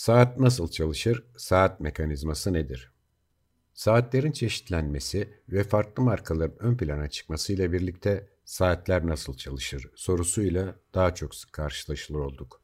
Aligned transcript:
Saat 0.00 0.38
nasıl 0.38 0.68
çalışır? 0.68 1.24
Saat 1.36 1.80
mekanizması 1.80 2.52
nedir? 2.52 2.92
Saatlerin 3.74 4.32
çeşitlenmesi 4.32 5.28
ve 5.48 5.64
farklı 5.64 6.02
markaların 6.02 6.62
ön 6.62 6.76
plana 6.76 7.08
çıkmasıyla 7.08 7.72
birlikte 7.72 8.28
saatler 8.44 9.06
nasıl 9.06 9.36
çalışır 9.36 9.90
sorusuyla 9.94 10.76
daha 10.94 11.14
çok 11.14 11.34
sık 11.34 11.52
karşılaşılır 11.52 12.18
olduk. 12.18 12.60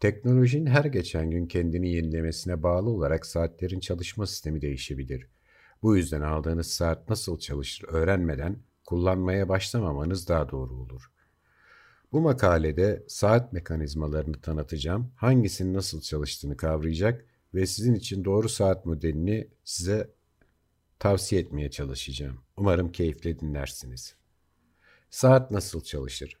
Teknolojinin 0.00 0.66
her 0.66 0.84
geçen 0.84 1.30
gün 1.30 1.46
kendini 1.46 1.90
yenilemesine 1.90 2.62
bağlı 2.62 2.90
olarak 2.90 3.26
saatlerin 3.26 3.80
çalışma 3.80 4.26
sistemi 4.26 4.60
değişebilir. 4.60 5.28
Bu 5.82 5.96
yüzden 5.96 6.20
aldığınız 6.20 6.66
saat 6.66 7.08
nasıl 7.08 7.38
çalışır 7.38 7.88
öğrenmeden 7.88 8.56
kullanmaya 8.86 9.48
başlamamanız 9.48 10.28
daha 10.28 10.50
doğru 10.50 10.74
olur. 10.74 11.13
Bu 12.14 12.20
makalede 12.20 13.04
saat 13.08 13.52
mekanizmalarını 13.52 14.40
tanıtacağım, 14.40 15.12
hangisinin 15.16 15.74
nasıl 15.74 16.00
çalıştığını 16.00 16.56
kavrayacak 16.56 17.24
ve 17.54 17.66
sizin 17.66 17.94
için 17.94 18.24
doğru 18.24 18.48
saat 18.48 18.86
modelini 18.86 19.48
size 19.64 20.10
tavsiye 20.98 21.40
etmeye 21.40 21.70
çalışacağım. 21.70 22.40
Umarım 22.56 22.92
keyifle 22.92 23.40
dinlersiniz. 23.40 24.14
Saat 25.10 25.50
nasıl 25.50 25.80
çalışır? 25.80 26.40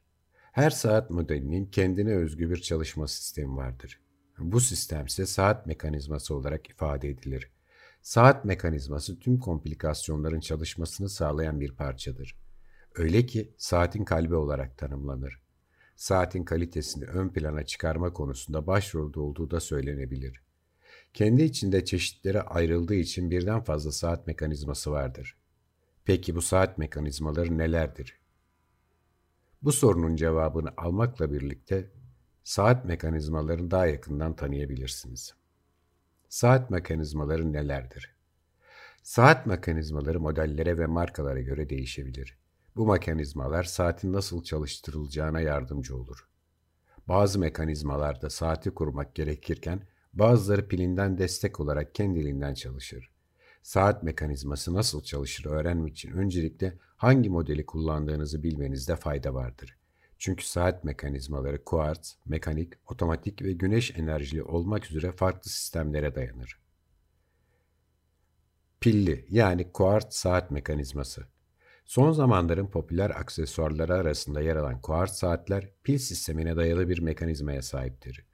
Her 0.52 0.70
saat 0.70 1.10
modelinin 1.10 1.66
kendine 1.66 2.16
özgü 2.16 2.50
bir 2.50 2.60
çalışma 2.60 3.08
sistemi 3.08 3.56
vardır. 3.56 4.00
Bu 4.38 4.60
sistem 4.60 5.06
ise 5.06 5.26
saat 5.26 5.66
mekanizması 5.66 6.34
olarak 6.34 6.70
ifade 6.70 7.08
edilir. 7.08 7.50
Saat 8.02 8.44
mekanizması 8.44 9.18
tüm 9.18 9.38
komplikasyonların 9.38 10.40
çalışmasını 10.40 11.08
sağlayan 11.08 11.60
bir 11.60 11.72
parçadır. 11.72 12.38
Öyle 12.94 13.26
ki 13.26 13.54
saatin 13.58 14.04
kalbi 14.04 14.34
olarak 14.34 14.78
tanımlanır. 14.78 15.43
Saatin 15.96 16.44
kalitesini 16.44 17.04
ön 17.04 17.28
plana 17.28 17.64
çıkarma 17.64 18.12
konusunda 18.12 18.66
başrolde 18.66 19.20
olduğu 19.20 19.50
da 19.50 19.60
söylenebilir. 19.60 20.42
Kendi 21.14 21.42
içinde 21.42 21.84
çeşitlere 21.84 22.40
ayrıldığı 22.40 22.94
için 22.94 23.30
birden 23.30 23.60
fazla 23.60 23.92
saat 23.92 24.26
mekanizması 24.26 24.90
vardır. 24.90 25.36
Peki 26.04 26.34
bu 26.34 26.42
saat 26.42 26.78
mekanizmaları 26.78 27.58
nelerdir? 27.58 28.18
Bu 29.62 29.72
sorunun 29.72 30.16
cevabını 30.16 30.70
almakla 30.76 31.32
birlikte 31.32 31.90
saat 32.44 32.84
mekanizmalarını 32.84 33.70
daha 33.70 33.86
yakından 33.86 34.36
tanıyabilirsiniz. 34.36 35.34
Saat 36.28 36.70
mekanizmaları 36.70 37.52
nelerdir? 37.52 38.14
Saat 39.02 39.46
mekanizmaları 39.46 40.20
modellere 40.20 40.78
ve 40.78 40.86
markalara 40.86 41.40
göre 41.40 41.68
değişebilir. 41.70 42.38
Bu 42.76 42.86
mekanizmalar 42.86 43.64
saatin 43.64 44.12
nasıl 44.12 44.44
çalıştırılacağına 44.44 45.40
yardımcı 45.40 45.96
olur. 45.96 46.28
Bazı 47.08 47.38
mekanizmalarda 47.38 48.30
saati 48.30 48.70
kurmak 48.70 49.14
gerekirken 49.14 49.86
bazıları 50.12 50.68
pilinden 50.68 51.18
destek 51.18 51.60
olarak 51.60 51.94
kendiliğinden 51.94 52.54
çalışır. 52.54 53.10
Saat 53.62 54.02
mekanizması 54.02 54.74
nasıl 54.74 55.02
çalışır 55.02 55.46
öğrenmek 55.46 55.92
için 55.92 56.12
öncelikle 56.12 56.78
hangi 56.96 57.30
modeli 57.30 57.66
kullandığınızı 57.66 58.42
bilmenizde 58.42 58.96
fayda 58.96 59.34
vardır. 59.34 59.76
Çünkü 60.18 60.46
saat 60.46 60.84
mekanizmaları 60.84 61.64
kuartz, 61.64 62.16
mekanik, 62.26 62.72
otomatik 62.86 63.42
ve 63.42 63.52
güneş 63.52 63.98
enerjili 63.98 64.42
olmak 64.42 64.90
üzere 64.90 65.12
farklı 65.12 65.50
sistemlere 65.50 66.14
dayanır. 66.14 66.58
Pilli 68.80 69.26
yani 69.30 69.72
kuartz 69.72 70.14
saat 70.14 70.50
mekanizması 70.50 71.33
Son 71.84 72.12
zamanların 72.12 72.66
popüler 72.66 73.10
aksesuarları 73.10 73.94
arasında 73.94 74.40
yer 74.40 74.56
alan 74.56 74.80
kuartz 74.80 75.12
saatler 75.12 75.70
pil 75.82 75.98
sistemine 75.98 76.56
dayalı 76.56 76.88
bir 76.88 76.98
mekanizmaya 76.98 77.62
sahiptir. 77.62 78.24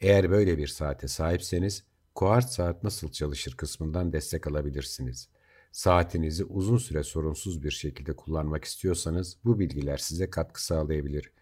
Eğer 0.00 0.30
böyle 0.30 0.58
bir 0.58 0.66
saate 0.66 1.08
sahipseniz 1.08 1.84
kuartz 2.14 2.50
saat 2.50 2.84
nasıl 2.84 3.12
çalışır 3.12 3.56
kısmından 3.56 4.12
destek 4.12 4.46
alabilirsiniz. 4.46 5.28
Saatinizi 5.72 6.44
uzun 6.44 6.78
süre 6.78 7.02
sorunsuz 7.02 7.62
bir 7.62 7.70
şekilde 7.70 8.16
kullanmak 8.16 8.64
istiyorsanız 8.64 9.36
bu 9.44 9.58
bilgiler 9.58 9.96
size 9.96 10.30
katkı 10.30 10.64
sağlayabilir. 10.64 11.32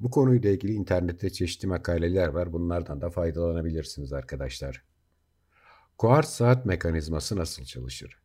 Bu 0.00 0.10
konuyla 0.10 0.50
ilgili 0.50 0.72
internette 0.72 1.30
çeşitli 1.30 1.68
makaleler 1.68 2.28
var. 2.28 2.52
Bunlardan 2.52 3.00
da 3.00 3.10
faydalanabilirsiniz 3.10 4.12
arkadaşlar. 4.12 4.84
Kuartz 5.98 6.28
saat 6.28 6.66
mekanizması 6.66 7.36
nasıl 7.36 7.64
çalışır? 7.64 8.19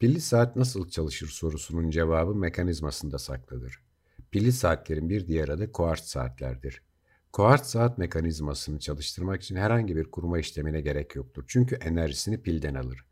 Pilli 0.00 0.20
saat 0.20 0.56
nasıl 0.56 0.88
çalışır 0.88 1.28
sorusunun 1.28 1.90
cevabı 1.90 2.34
mekanizmasında 2.34 3.18
saklıdır. 3.18 3.82
Pilli 4.30 4.52
saatlerin 4.52 5.08
bir 5.08 5.26
diğer 5.26 5.48
adı 5.48 5.72
kuartz 5.72 6.04
saatlerdir. 6.04 6.82
Kuartz 7.32 7.66
saat 7.66 7.98
mekanizmasını 7.98 8.78
çalıştırmak 8.78 9.42
için 9.42 9.56
herhangi 9.56 9.96
bir 9.96 10.10
kurma 10.10 10.38
işlemine 10.38 10.80
gerek 10.80 11.16
yoktur. 11.16 11.44
Çünkü 11.48 11.74
enerjisini 11.74 12.42
pilden 12.42 12.74
alır. 12.74 13.06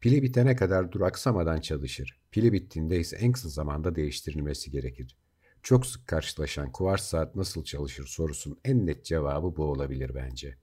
Pili 0.00 0.22
bitene 0.22 0.56
kadar 0.56 0.92
duraksamadan 0.92 1.60
çalışır. 1.60 2.20
Pili 2.30 2.52
bittiğinde 2.52 3.00
ise 3.00 3.16
en 3.16 3.32
kısa 3.32 3.48
zamanda 3.48 3.94
değiştirilmesi 3.94 4.70
gerekir. 4.70 5.16
Çok 5.62 5.86
sık 5.86 6.08
karşılaşan 6.08 6.72
kuartz 6.72 7.04
saat 7.04 7.36
nasıl 7.36 7.64
çalışır 7.64 8.06
sorusunun 8.06 8.60
en 8.64 8.86
net 8.86 9.04
cevabı 9.04 9.56
bu 9.56 9.64
olabilir 9.64 10.14
bence. 10.14 10.56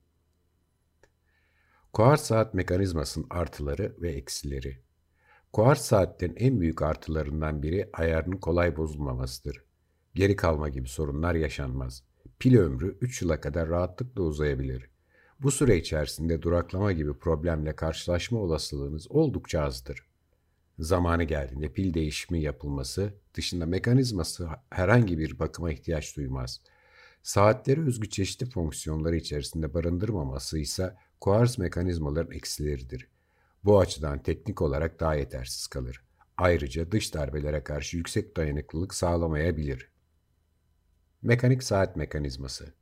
Kuartz 1.94 2.24
saat 2.24 2.53
mekanizmasının 2.53 3.28
artıları 3.30 3.96
ve 4.02 4.12
eksileri. 4.12 4.91
Kuartz 5.53 5.81
saatlerin 5.81 6.35
en 6.35 6.62
büyük 6.62 6.81
artılarından 6.81 7.63
biri 7.63 7.89
ayarının 7.94 8.38
kolay 8.38 8.78
bozulmamasıdır. 8.78 9.63
Geri 10.16 10.35
kalma 10.35 10.69
gibi 10.69 10.88
sorunlar 10.88 11.35
yaşanmaz. 11.35 12.03
Pil 12.39 12.57
ömrü 12.57 12.97
3 13.01 13.22
yıla 13.22 13.41
kadar 13.41 13.69
rahatlıkla 13.69 14.23
uzayabilir. 14.23 14.90
Bu 15.40 15.51
süre 15.51 15.78
içerisinde 15.78 16.41
duraklama 16.41 16.91
gibi 16.91 17.13
problemle 17.13 17.75
karşılaşma 17.75 18.40
olasılığınız 18.40 19.11
oldukça 19.11 19.61
azdır. 19.61 20.06
Zamanı 20.79 21.23
geldiğinde 21.23 21.73
pil 21.73 21.94
değişimi 21.94 22.41
yapılması 22.41 23.13
dışında 23.34 23.66
mekanizması 23.66 24.50
herhangi 24.69 25.17
bir 25.17 25.40
bakıma 25.40 25.72
ihtiyaç 25.72 26.17
duymaz. 26.17 26.61
Saatleri 27.23 27.81
özgü 27.81 28.09
çeşitli 28.09 28.50
fonksiyonları 28.50 29.16
içerisinde 29.16 29.73
barındırmaması 29.73 30.59
ise 30.59 30.95
kuarz 31.19 31.59
mekanizmaların 31.59 32.35
eksileridir. 32.35 33.10
Bu 33.63 33.79
açıdan 33.79 34.23
teknik 34.23 34.61
olarak 34.61 34.99
daha 34.99 35.16
yetersiz 35.16 35.67
kalır. 35.67 36.05
Ayrıca 36.38 36.91
dış 36.91 37.13
darbelere 37.13 37.63
karşı 37.63 37.97
yüksek 37.97 38.38
dayanıklılık 38.38 38.94
sağlamayabilir. 38.94 39.91
Mekanik 41.22 41.63
saat 41.63 41.95
mekanizması 41.95 42.73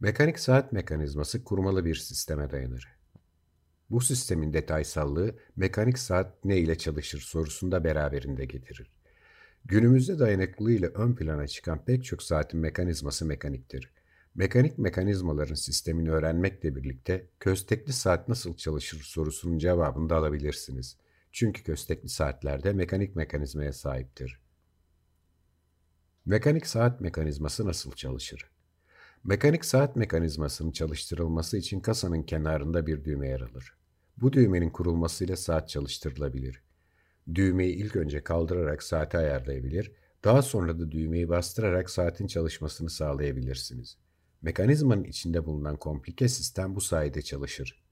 Mekanik 0.00 0.38
saat 0.38 0.72
mekanizması 0.72 1.44
kurmalı 1.44 1.84
bir 1.84 1.94
sisteme 1.94 2.50
dayanır. 2.50 2.88
Bu 3.90 4.00
sistemin 4.00 4.52
detaysallığı 4.52 5.34
mekanik 5.56 5.98
saat 5.98 6.44
ne 6.44 6.58
ile 6.58 6.78
çalışır 6.78 7.20
sorusunda 7.20 7.84
beraberinde 7.84 8.44
getirir. 8.44 8.92
Günümüzde 9.64 10.18
dayanıklılığıyla 10.18 10.88
ön 10.88 11.14
plana 11.14 11.46
çıkan 11.46 11.84
pek 11.84 12.04
çok 12.04 12.22
saatin 12.22 12.60
mekanizması 12.60 13.26
mekaniktir. 13.26 13.91
Mekanik 14.34 14.78
mekanizmaların 14.78 15.54
sistemini 15.54 16.10
öğrenmekle 16.10 16.76
birlikte 16.76 17.26
köstekli 17.40 17.92
saat 17.92 18.28
nasıl 18.28 18.56
çalışır 18.56 19.02
sorusunun 19.02 19.58
cevabını 19.58 20.10
da 20.10 20.16
alabilirsiniz. 20.16 20.96
Çünkü 21.32 21.62
köstekli 21.62 22.08
saatlerde 22.08 22.72
mekanik 22.72 23.16
mekanizmaya 23.16 23.72
sahiptir. 23.72 24.40
Mekanik 26.24 26.66
saat 26.66 27.00
mekanizması 27.00 27.66
nasıl 27.66 27.92
çalışır? 27.92 28.50
Mekanik 29.24 29.64
saat 29.64 29.96
mekanizmasının 29.96 30.72
çalıştırılması 30.72 31.56
için 31.56 31.80
kasanın 31.80 32.22
kenarında 32.22 32.86
bir 32.86 33.04
düğme 33.04 33.28
yer 33.28 33.40
alır. 33.40 33.76
Bu 34.16 34.32
düğmenin 34.32 34.70
kurulmasıyla 34.70 35.36
saat 35.36 35.68
çalıştırılabilir. 35.68 36.62
Düğmeyi 37.34 37.74
ilk 37.74 37.96
önce 37.96 38.24
kaldırarak 38.24 38.82
saati 38.82 39.18
ayarlayabilir, 39.18 39.92
daha 40.24 40.42
sonra 40.42 40.78
da 40.78 40.92
düğmeyi 40.92 41.28
bastırarak 41.28 41.90
saatin 41.90 42.26
çalışmasını 42.26 42.90
sağlayabilirsiniz. 42.90 43.98
Mekanizmanın 44.42 45.04
içinde 45.04 45.46
bulunan 45.46 45.76
komplike 45.76 46.28
sistem 46.28 46.76
bu 46.76 46.80
sayede 46.80 47.22
çalışır. 47.22 47.82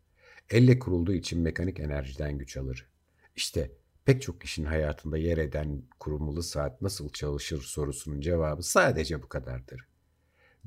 Elle 0.51 0.79
kurulduğu 0.79 1.13
için 1.13 1.41
mekanik 1.41 1.81
enerjiden 1.81 2.39
güç 2.39 2.57
alır. 2.57 2.89
İşte 3.37 3.71
pek 4.05 4.23
çok 4.23 4.41
kişinin 4.41 4.67
hayatında 4.67 5.19
yer 5.19 5.39
eden 5.39 5.83
kurulmalı 6.01 6.43
saat 6.43 6.83
nasıl 6.83 7.09
çalışır 7.09 7.63
sorusunun 7.63 8.21
cevabı 8.21 8.63
sadece 8.63 9.23
bu 9.23 9.29
kadardır. 9.29 9.89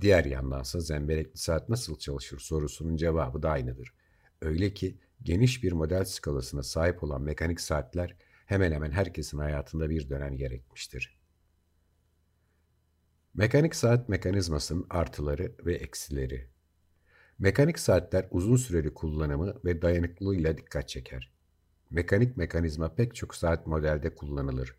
Diğer 0.02 0.26
yandansa 0.26 0.80
zemberekli 0.80 1.38
saat 1.38 1.70
nasıl 1.70 2.00
çalışır 2.00 2.40
sorusunun 2.40 2.96
cevabı 2.96 3.44
da 3.44 3.50
aynıdır. 3.50 3.94
Öyle 4.42 4.74
ki 4.74 4.98
geniş 5.24 5.64
bir 5.64 5.72
model 5.72 6.06
skalasına 6.06 6.64
sahip 6.64 7.04
olan 7.04 7.22
mekanik 7.22 7.62
saatler 7.62 8.16
hemen 8.46 8.72
hemen 8.72 8.92
herkesin 8.92 9.38
hayatında 9.38 9.90
bir 9.90 10.10
dönem 10.10 10.38
gerekmiştir. 10.38 11.23
Mekanik 13.36 13.76
saat 13.76 14.10
mekanizmasının 14.10 14.86
artıları 14.90 15.52
ve 15.66 15.76
eksileri. 15.76 16.50
Mekanik 17.40 17.80
saatler 17.80 18.28
uzun 18.32 18.56
süreli 18.56 18.94
kullanımı 18.94 19.54
ve 19.66 19.82
dayanıklılığıyla 19.82 20.58
dikkat 20.58 20.90
çeker. 20.90 21.34
Mekanik 21.90 22.38
mekanizma 22.38 22.96
pek 22.96 23.16
çok 23.16 23.36
saat 23.36 23.68
modelde 23.68 24.16
kullanılır. 24.16 24.76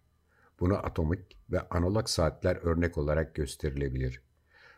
Buna 0.60 0.76
atomik 0.76 1.38
ve 1.50 1.68
analog 1.68 2.08
saatler 2.08 2.56
örnek 2.56 2.98
olarak 2.98 3.34
gösterilebilir. 3.34 4.22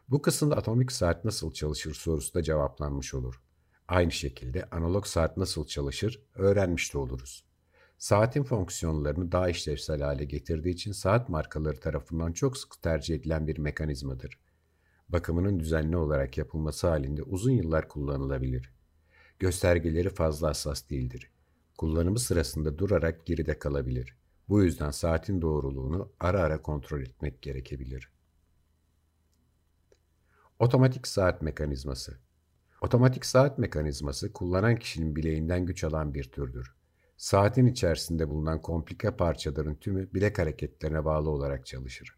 Bu 0.08 0.22
kısımda 0.22 0.56
atomik 0.56 0.93
saat 0.93 1.25
nasıl 1.25 1.52
çalışır 1.52 1.94
sorusu 1.94 2.34
da 2.34 2.43
cevaplanmış 2.43 3.14
olur. 3.14 3.43
Aynı 3.88 4.12
şekilde 4.12 4.64
analog 4.70 5.06
saat 5.06 5.37
nasıl 5.37 5.67
çalışır 5.67 6.22
öğrenmiş 6.34 6.94
de 6.94 6.99
oluruz. 6.99 7.45
Saatin 7.98 8.43
fonksiyonlarını 8.44 9.32
daha 9.32 9.48
işlevsel 9.48 10.00
hale 10.00 10.25
getirdiği 10.25 10.70
için 10.70 10.93
saat 10.93 11.28
markaları 11.28 11.81
tarafından 11.81 12.32
çok 12.32 12.58
sık 12.58 12.82
tercih 12.82 13.14
edilen 13.14 13.46
bir 13.46 13.58
mekanizmadır. 13.58 14.38
Bakımının 15.08 15.60
düzenli 15.60 15.96
olarak 15.96 16.38
yapılması 16.38 16.88
halinde 16.88 17.22
uzun 17.22 17.52
yıllar 17.52 17.88
kullanılabilir. 17.88 18.72
Göstergeleri 19.38 20.10
fazla 20.10 20.48
hassas 20.48 20.90
değildir. 20.90 21.31
Kullanımı 21.78 22.19
sırasında 22.19 22.78
durarak 22.78 23.26
geride 23.26 23.58
kalabilir. 23.58 24.16
Bu 24.48 24.62
yüzden 24.62 24.90
saatin 24.90 25.43
doğruluğunu 25.43 26.12
ara 26.20 26.40
ara 26.40 26.62
kontrol 26.62 27.00
etmek 27.00 27.43
gerekebilir. 27.43 28.10
Otomatik 30.58 31.06
saat 31.06 31.43
mekanizması 31.43 32.19
Otomatik 32.81 33.26
saat 33.26 33.58
mekanizması 33.58 34.32
kullanan 34.32 34.76
kişinin 34.76 35.16
bileğinden 35.16 35.66
güç 35.66 35.84
alan 35.84 36.14
bir 36.14 36.25
türdür. 36.25 36.75
Saatin 37.17 37.67
içerisinde 37.67 38.29
bulunan 38.29 38.63
komplike 38.63 39.11
parçaların 39.11 39.75
tümü 39.75 40.15
bilek 40.15 40.39
hareketlerine 40.39 41.05
bağlı 41.05 41.31
olarak 41.31 41.67
çalışır. 41.67 42.17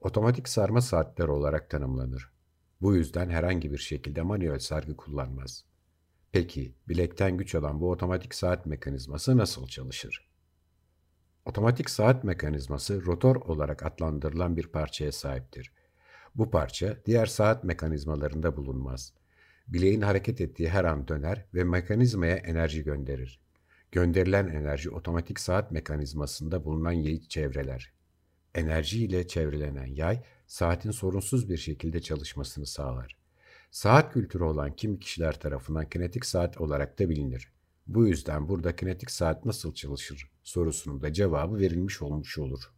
Otomatik 0.00 0.48
sarma 0.48 0.80
saatler 0.80 1.28
olarak 1.28 1.70
tanımlanır. 1.70 2.32
Bu 2.80 2.94
yüzden 2.94 3.30
herhangi 3.30 3.72
bir 3.72 3.78
şekilde 3.78 4.22
manuel 4.22 4.58
sargı 4.58 4.96
kullanmaz. 4.96 5.64
Peki, 6.32 6.74
bilekten 6.88 7.36
güç 7.36 7.54
alan 7.54 7.80
bu 7.80 7.90
otomatik 7.90 8.34
saat 8.34 8.66
mekanizması 8.66 9.36
nasıl 9.36 9.66
çalışır? 9.66 10.30
Otomatik 11.44 11.90
saat 11.90 12.24
mekanizması 12.24 13.06
rotor 13.06 13.36
olarak 13.36 13.86
adlandırılan 13.86 14.56
bir 14.56 14.66
parçaya 14.66 15.12
sahiptir. 15.12 15.72
Bu 16.34 16.50
parça 16.50 16.96
diğer 17.06 17.26
saat 17.26 17.64
mekanizmalarında 17.64 18.56
bulunmaz. 18.56 19.12
Bileğin 19.68 20.00
hareket 20.00 20.40
ettiği 20.40 20.68
her 20.68 20.84
an 20.84 21.08
döner 21.08 21.46
ve 21.54 21.64
mekanizmaya 21.64 22.36
enerji 22.36 22.84
gönderir. 22.84 23.40
Gönderilen 23.92 24.48
enerji 24.48 24.90
otomatik 24.90 25.40
saat 25.40 25.70
mekanizmasında 25.70 26.64
bulunan 26.64 26.92
yayı 26.92 27.20
çevreler. 27.20 27.92
Enerji 28.54 29.04
ile 29.04 29.26
çevrelenen 29.26 29.86
yay 29.86 30.22
saatin 30.46 30.90
sorunsuz 30.90 31.48
bir 31.48 31.56
şekilde 31.56 32.00
çalışmasını 32.00 32.66
sağlar. 32.66 33.16
Saat 33.70 34.12
kültürü 34.12 34.44
olan 34.44 34.76
kimi 34.76 35.00
kişiler 35.00 35.40
tarafından 35.40 35.88
kinetik 35.88 36.24
saat 36.26 36.60
olarak 36.60 36.98
da 36.98 37.08
bilinir. 37.08 37.52
Bu 37.86 38.06
yüzden 38.06 38.48
burada 38.48 38.76
kinetik 38.76 39.10
saat 39.10 39.44
nasıl 39.44 39.74
çalışır 39.74 40.30
sorusunun 40.42 41.02
da 41.02 41.12
cevabı 41.12 41.58
verilmiş 41.58 42.02
olmuş 42.02 42.38
olur. 42.38 42.72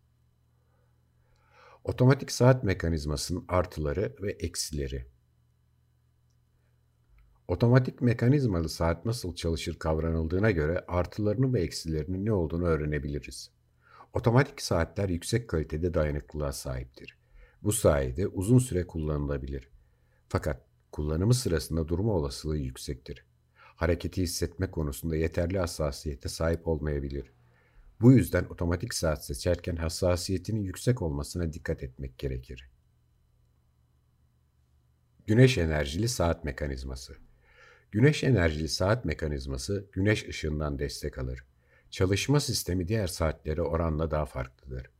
Otomatik 1.84 2.32
saat 2.32 2.64
mekanizmasının 2.64 3.44
artıları 3.48 4.16
ve 4.22 4.32
eksileri 4.32 5.11
Otomatik 7.52 8.00
mekanizmalı 8.00 8.68
saat 8.68 9.04
nasıl 9.04 9.34
çalışır 9.34 9.78
kavranıldığına 9.78 10.50
göre 10.50 10.84
artılarını 10.88 11.54
ve 11.54 11.60
eksilerinin 11.60 12.26
ne 12.26 12.32
olduğunu 12.32 12.64
öğrenebiliriz. 12.64 13.50
Otomatik 14.12 14.62
saatler 14.62 15.08
yüksek 15.08 15.48
kalitede 15.48 15.94
dayanıklılığa 15.94 16.52
sahiptir. 16.52 17.18
Bu 17.62 17.72
sayede 17.72 18.28
uzun 18.28 18.58
süre 18.58 18.86
kullanılabilir. 18.86 19.68
Fakat 20.28 20.66
kullanımı 20.92 21.34
sırasında 21.34 21.88
durma 21.88 22.12
olasılığı 22.12 22.56
yüksektir. 22.56 23.26
Hareketi 23.54 24.22
hissetme 24.22 24.70
konusunda 24.70 25.16
yeterli 25.16 25.58
hassasiyete 25.58 26.28
sahip 26.28 26.68
olmayabilir. 26.68 27.32
Bu 28.00 28.12
yüzden 28.12 28.44
otomatik 28.44 28.94
saat 28.94 29.24
seçerken 29.24 29.76
hassasiyetinin 29.76 30.62
yüksek 30.62 31.02
olmasına 31.02 31.52
dikkat 31.52 31.82
etmek 31.82 32.18
gerekir. 32.18 32.70
Güneş 35.26 35.58
enerjili 35.58 36.08
saat 36.08 36.44
mekanizması 36.44 37.16
Güneş 37.92 38.24
enerjili 38.24 38.68
saat 38.68 39.04
mekanizması 39.04 39.86
güneş 39.92 40.28
ışığından 40.28 40.78
destek 40.78 41.18
alır. 41.18 41.44
Çalışma 41.90 42.40
sistemi 42.40 42.88
diğer 42.88 43.06
saatlere 43.06 43.62
oranla 43.62 44.10
daha 44.10 44.26
farklıdır. 44.26 44.90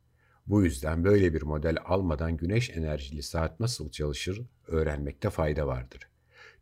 Bu 0.47 0.63
yüzden 0.63 1.03
böyle 1.03 1.33
bir 1.33 1.41
model 1.41 1.77
almadan 1.85 2.37
güneş 2.37 2.69
enerjili 2.69 3.23
saat 3.23 3.59
nasıl 3.59 3.91
çalışır 3.91 4.41
öğrenmekte 4.67 5.29
fayda 5.29 5.67
vardır. 5.67 6.09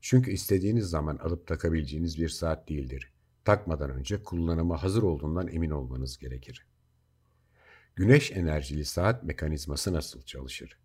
Çünkü 0.02 0.32
istediğiniz 0.32 0.86
zaman 0.86 1.18
alıp 1.18 1.48
takabileceğiniz 1.48 2.18
bir 2.18 2.30
saat 2.30 2.70
değildir. 2.70 3.12
Takmadan 3.46 3.90
önce 3.90 4.24
kullanıma 4.24 4.84
hazır 4.84 5.04
olduğundan 5.04 5.48
emin 5.48 5.72
olmanız 5.72 6.18
gerekir. 6.18 6.66
Güneş 7.96 8.32
enerjili 8.32 8.86
saat 8.86 9.24
mekanizması 9.24 9.94
nasıl 9.94 10.22
çalışır? 10.22 10.78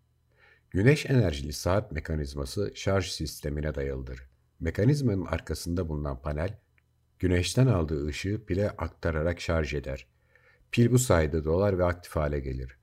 Güneş 0.69 1.05
enerjili 1.05 1.53
saat 1.53 1.91
mekanizması 1.91 2.71
şarj 2.75 3.05
sistemine 3.09 3.75
dayalıdır. 3.75 4.26
Mekanizmanın 4.59 5.25
arkasında 5.25 5.89
bulunan 5.89 6.21
panel, 6.21 6.59
güneşten 7.19 7.67
aldığı 7.67 8.07
ışığı 8.07 8.45
pile 8.45 8.69
aktararak 8.69 9.41
şarj 9.41 9.73
eder. 9.73 10.07
Pil 10.71 10.91
bu 10.91 10.99
sayede 10.99 11.45
dolar 11.45 11.79
ve 11.79 11.85
aktif 11.85 12.15
hale 12.15 12.39
gelir. 12.39 12.77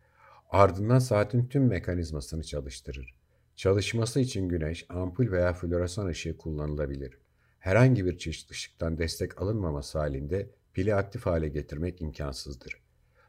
Ardından 0.50 0.98
saatin 0.98 1.46
tüm 1.46 1.66
mekanizmasını 1.66 2.42
çalıştırır. 2.42 3.14
Çalışması 3.56 4.20
için 4.20 4.48
güneş, 4.48 4.86
ampul 4.88 5.30
veya 5.30 5.52
floresan 5.52 6.06
ışığı 6.06 6.36
kullanılabilir. 6.36 7.18
Herhangi 7.58 8.04
bir 8.04 8.18
çeşit 8.18 8.50
ışıktan 8.50 8.98
destek 8.98 9.42
alınmaması 9.42 9.98
halinde 9.98 10.50
pili 10.72 10.94
aktif 10.94 11.26
hale 11.26 11.48
getirmek 11.48 12.02
imkansızdır. 12.02 12.82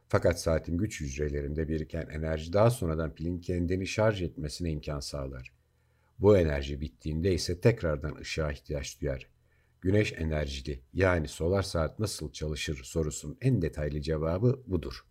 Fakat 0.07 0.42
saatin 0.42 0.77
güç 0.77 1.01
hücrelerinde 1.01 1.68
biriken 1.68 2.07
enerji 2.12 2.53
daha 2.53 2.69
sonradan 2.69 3.15
pilin 3.15 3.39
kendini 3.39 3.88
şarj 3.88 4.21
etmesine 4.21 4.71
imkan 4.71 5.00
sağlar. 5.00 5.55
Bu 6.20 6.38
enerji 6.38 6.82
bittiğinde 6.82 7.34
ise 7.34 7.62
tekrardan 7.62 8.16
ışığa 8.16 8.52
ihtiyaç 8.52 9.02
duyar. 9.02 9.30
Güneş 9.82 10.14
enerjili 10.14 10.84
yani 10.94 11.28
solar 11.28 11.62
saat 11.62 12.00
nasıl 12.00 12.32
çalışır 12.32 12.84
sorusunun 12.84 13.38
en 13.42 13.62
detaylı 13.62 14.02
cevabı 14.02 14.64
budur. 14.68 15.06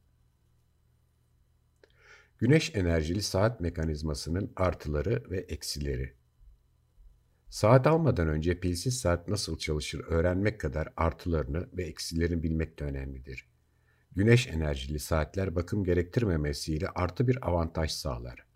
Güneş 2.38 2.74
enerjili 2.74 3.22
saat 3.22 3.60
mekanizmasının 3.60 4.52
artıları 4.56 5.30
ve 5.30 5.38
eksileri. 5.38 6.14
Saat 7.48 7.86
almadan 7.86 8.28
önce 8.28 8.60
pilsiz 8.60 8.98
saat 8.98 9.28
nasıl 9.28 9.58
çalışır 9.58 10.04
öğrenmek 10.08 10.60
kadar 10.60 10.88
artılarını 10.96 11.68
ve 11.72 11.84
eksilerini 11.84 12.42
bilmek 12.42 12.78
de 12.78 12.84
önemlidir. 12.84 13.48
Güneş 14.12 14.46
enerjili 14.46 14.98
saatler 14.98 15.54
bakım 15.54 15.84
gerektirmemesiyle 15.84 16.88
artı 16.88 17.28
bir 17.28 17.48
avantaj 17.48 17.90
sağlar. 17.90 18.46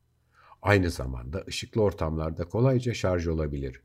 Aynı 0.62 0.90
zamanda 0.90 1.44
ışıklı 1.48 1.82
ortamlarda 1.82 2.44
kolayca 2.48 2.94
şarj 2.94 3.26
olabilir. 3.26 3.82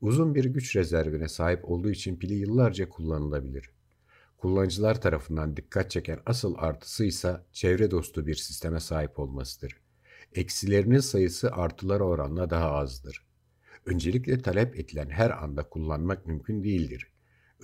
Uzun 0.00 0.34
bir 0.34 0.44
güç 0.44 0.76
rezervine 0.76 1.28
sahip 1.28 1.70
olduğu 1.70 1.90
için 1.90 2.16
pili 2.16 2.34
yıllarca 2.34 2.88
kullanılabilir. 2.88 3.70
Kullanıcılar 4.38 5.00
tarafından 5.00 5.56
dikkat 5.56 5.90
çeken 5.90 6.18
asıl 6.26 6.54
artısı 6.58 7.04
ise 7.04 7.40
çevre 7.52 7.90
dostu 7.90 8.26
bir 8.26 8.34
sisteme 8.34 8.80
sahip 8.80 9.18
olmasıdır. 9.18 9.80
Eksilerinin 10.34 11.00
sayısı 11.00 11.52
artılara 11.52 12.04
oranla 12.04 12.50
daha 12.50 12.70
azdır. 12.72 13.26
Öncelikle 13.86 14.42
talep 14.42 14.78
edilen 14.78 15.10
her 15.10 15.30
anda 15.30 15.68
kullanmak 15.68 16.26
mümkün 16.26 16.64
değildir. 16.64 17.12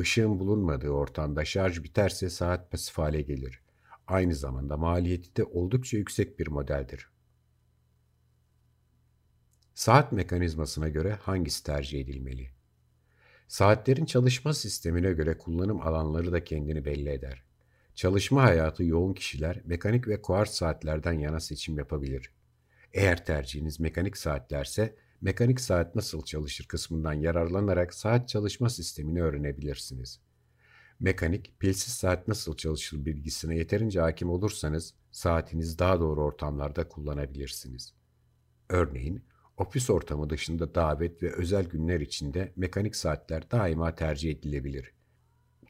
Işığın 0.00 0.38
bulunmadığı 0.38 0.90
ortamda 0.90 1.44
şarj 1.44 1.82
biterse 1.82 2.30
saat 2.30 2.70
pasif 2.70 2.98
hale 2.98 3.22
gelir. 3.22 3.62
Aynı 4.06 4.34
zamanda 4.34 4.76
maliyeti 4.76 5.36
de 5.36 5.44
oldukça 5.44 5.96
yüksek 5.96 6.38
bir 6.38 6.48
modeldir. 6.48 7.11
Saat 9.74 10.12
mekanizmasına 10.12 10.88
göre 10.88 11.18
hangisi 11.22 11.64
tercih 11.64 12.00
edilmeli? 12.00 12.50
Saatlerin 13.48 14.04
çalışma 14.04 14.54
sistemine 14.54 15.12
göre 15.12 15.38
kullanım 15.38 15.80
alanları 15.80 16.32
da 16.32 16.44
kendini 16.44 16.84
belli 16.84 17.10
eder. 17.10 17.42
Çalışma 17.94 18.42
hayatı 18.42 18.84
yoğun 18.84 19.12
kişiler 19.14 19.60
mekanik 19.64 20.08
ve 20.08 20.22
kuart 20.22 20.50
saatlerden 20.50 21.12
yana 21.12 21.40
seçim 21.40 21.78
yapabilir. 21.78 22.30
Eğer 22.92 23.24
tercihiniz 23.24 23.80
mekanik 23.80 24.16
saatlerse 24.16 24.96
mekanik 25.20 25.60
saat 25.60 25.94
nasıl 25.94 26.24
çalışır 26.24 26.66
kısmından 26.66 27.12
yararlanarak 27.12 27.94
saat 27.94 28.28
çalışma 28.28 28.70
sistemini 28.70 29.22
öğrenebilirsiniz. 29.22 30.20
Mekanik, 31.00 31.60
pilsiz 31.60 31.94
saat 31.94 32.28
nasıl 32.28 32.56
çalışır 32.56 33.04
bilgisine 33.04 33.56
yeterince 33.56 34.00
hakim 34.00 34.30
olursanız 34.30 34.94
saatinizi 35.10 35.78
daha 35.78 36.00
doğru 36.00 36.24
ortamlarda 36.24 36.88
kullanabilirsiniz. 36.88 37.94
Örneğin 38.68 39.24
Ofis 39.56 39.90
ortamı 39.90 40.30
dışında 40.30 40.74
davet 40.74 41.22
ve 41.22 41.32
özel 41.32 41.64
günler 41.64 42.00
içinde 42.00 42.52
mekanik 42.56 42.96
saatler 42.96 43.50
daima 43.50 43.94
tercih 43.94 44.30
edilebilir. 44.30 44.92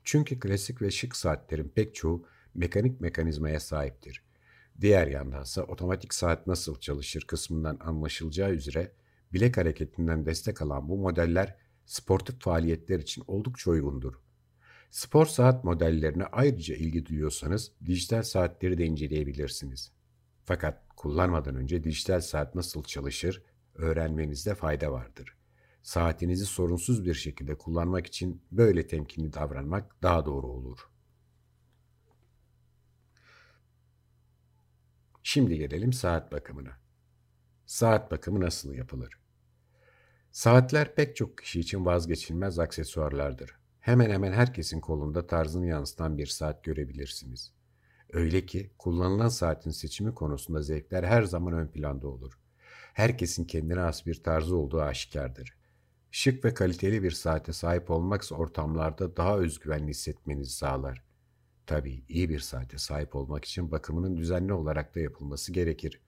Çünkü 0.05 0.41
klasik 0.41 0.83
ve 0.83 0.91
şık 0.91 1.17
saatlerin 1.17 1.69
pek 1.69 1.95
çoğu 1.95 2.27
mekanik 2.55 3.01
mekanizmaya 3.01 3.61
sahiptir. 3.61 4.23
Diğer 4.81 5.07
yandan 5.07 5.43
ise 5.43 5.63
otomatik 5.63 6.15
saat 6.15 6.47
nasıl 6.47 6.81
çalışır 6.81 7.25
kısmından 7.27 7.79
anlaşılacağı 7.81 8.51
üzere 8.51 8.93
bilek 9.33 9.57
hareketinden 9.57 10.27
destek 10.27 10.63
alan 10.63 10.89
bu 10.89 10.99
modeller 10.99 11.57
sportif 11.87 12.41
faaliyetler 12.41 12.99
için 12.99 13.25
oldukça 13.27 13.71
uygundur. 13.71 14.15
Spor 14.91 15.27
saat 15.27 15.65
modellerine 15.65 16.25
ayrıca 16.25 16.75
ilgi 16.75 17.07
duyuyorsanız 17.07 17.73
dijital 17.87 18.23
saatleri 18.23 18.79
de 18.79 18.85
inceleyebilirsiniz. 18.85 19.93
Fakat 20.45 20.83
kullanmadan 20.97 21.57
önce 21.57 21.85
dijital 21.85 22.21
saat 22.21 22.55
nasıl 22.55 22.83
çalışır 22.83 23.43
öğrenmenizde 23.75 24.55
fayda 24.55 24.93
vardır. 24.93 25.37
Saatinizi 25.83 26.47
sorunsuz 26.47 27.05
bir 27.05 27.15
şekilde 27.15 27.55
kullanmak 27.59 28.07
için 28.07 28.43
böyle 28.53 28.87
temkinli 28.87 29.33
davranmak 29.33 30.03
daha 30.03 30.27
doğru 30.27 30.47
olur. 30.47 30.79
Şimdi 35.23 35.59
gelelim 35.59 35.93
saat 35.93 36.33
bakımına. 36.33 36.79
Saat 37.67 38.11
bakımı 38.11 38.41
nasıl 38.41 38.75
yapılır? 38.75 39.19
Saatler 40.31 40.95
pek 40.95 41.17
çok 41.17 41.39
kişi 41.39 41.61
için 41.61 41.85
vazgeçilmez 41.85 42.59
aksesuarlardır. 42.59 43.57
Hemen 43.81 44.11
hemen 44.11 44.33
herkesin 44.33 44.81
kolunda 44.81 45.27
tarzını 45.27 45.67
yansıtan 45.67 46.19
bir 46.19 46.27
saat 46.27 46.65
görebilirsiniz. 46.65 47.53
Öyle 48.13 48.47
ki 48.47 48.71
kullanılan 48.79 49.29
saatin 49.29 49.71
seçimi 49.71 50.15
konusunda 50.15 50.63
zevkler 50.63 51.05
her 51.05 51.23
zaman 51.23 51.53
ön 51.53 51.69
planda 51.69 52.09
olur. 52.09 52.42
Herkesin 52.93 53.45
kendine 53.45 53.81
has 53.81 54.07
bir 54.07 54.23
tarzı 54.23 54.57
olduğu 54.57 54.83
aşikardır. 54.83 55.57
Şık 56.11 56.45
ve 56.45 56.55
kaliteli 56.55 57.03
bir 57.03 57.11
saate 57.11 57.53
sahip 57.53 57.91
olmaksa 57.91 58.35
ortamlarda 58.35 59.17
daha 59.17 59.39
özgüvenli 59.39 59.91
hissetmenizi 59.91 60.53
sağlar. 60.53 61.03
Tabii 61.67 62.05
iyi 62.09 62.29
bir 62.29 62.41
saate 62.41 62.79
sahip 62.79 63.17
olmak 63.17 63.45
için 63.45 63.71
bakımının 63.71 64.17
düzenli 64.17 64.53
olarak 64.53 64.95
da 64.95 65.01
yapılması 65.01 65.53
gerekir. 65.53 66.01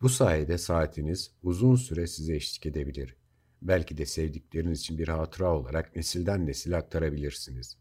Bu 0.00 0.08
sayede 0.08 0.58
saatiniz 0.58 1.30
uzun 1.42 1.76
süre 1.76 2.06
size 2.06 2.34
eşlik 2.34 2.66
edebilir. 2.66 3.16
Belki 3.62 3.98
de 3.98 4.06
sevdikleriniz 4.06 4.80
için 4.80 4.98
bir 4.98 5.08
hatıra 5.08 5.56
olarak 5.56 5.96
nesilden 5.96 6.46
nesile 6.46 6.76
aktarabilirsiniz. 6.76 7.76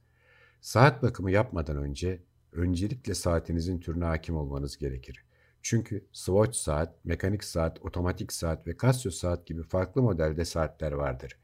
Saat 0.61 1.03
bakımı 1.03 1.31
yapmadan 1.31 1.77
önce 1.77 2.23
öncelikle 2.51 3.13
saatinizin 3.13 3.79
türüne 3.79 4.05
hakim 4.05 4.35
olmanız 4.35 4.77
gerekir. 4.77 5.25
Çünkü 5.63 6.05
Swatch 6.11 6.57
saat, 6.57 7.05
mekanik 7.05 7.43
saat, 7.43 7.85
otomatik 7.85 8.33
saat 8.33 8.67
ve 8.67 8.77
Casio 8.81 9.11
saat 9.11 9.45
gibi 9.45 9.63
farklı 9.63 10.01
modelde 10.01 10.45
saatler 10.45 10.91
vardır. 10.91 11.37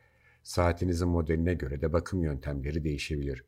Saatinizin 0.44 1.08
modeline 1.08 1.54
göre 1.54 1.82
de 1.82 1.94
bakım 1.94 2.24
yöntemleri 2.24 2.84
değişebilir. 2.84 3.44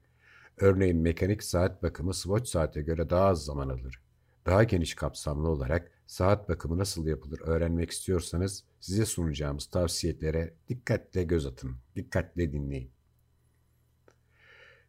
Örneğin 0.58 0.98
mekanik 0.98 1.44
saat 1.44 1.84
bakımı 1.84 2.14
Swatch 2.14 2.50
saate 2.50 2.82
göre 2.82 3.10
daha 3.10 3.26
az 3.26 3.46
zaman 3.46 3.70
alır. 3.70 4.02
Daha 4.46 4.64
geniş 4.64 4.96
kapsamlı 4.96 5.50
olarak 5.50 5.92
saat 6.08 6.50
bakımı 6.50 6.78
nasıl 6.78 7.08
yapılır 7.08 7.40
öğrenmek 7.42 7.92
istiyorsanız 7.92 8.64
size 8.80 9.06
sunacağımız 9.06 9.66
tavsiyelere 9.66 10.54
dikkatle 10.68 11.24
göz 11.24 11.46
atın, 11.46 11.76
dikkatle 11.96 12.52
dinleyin. 12.52 12.92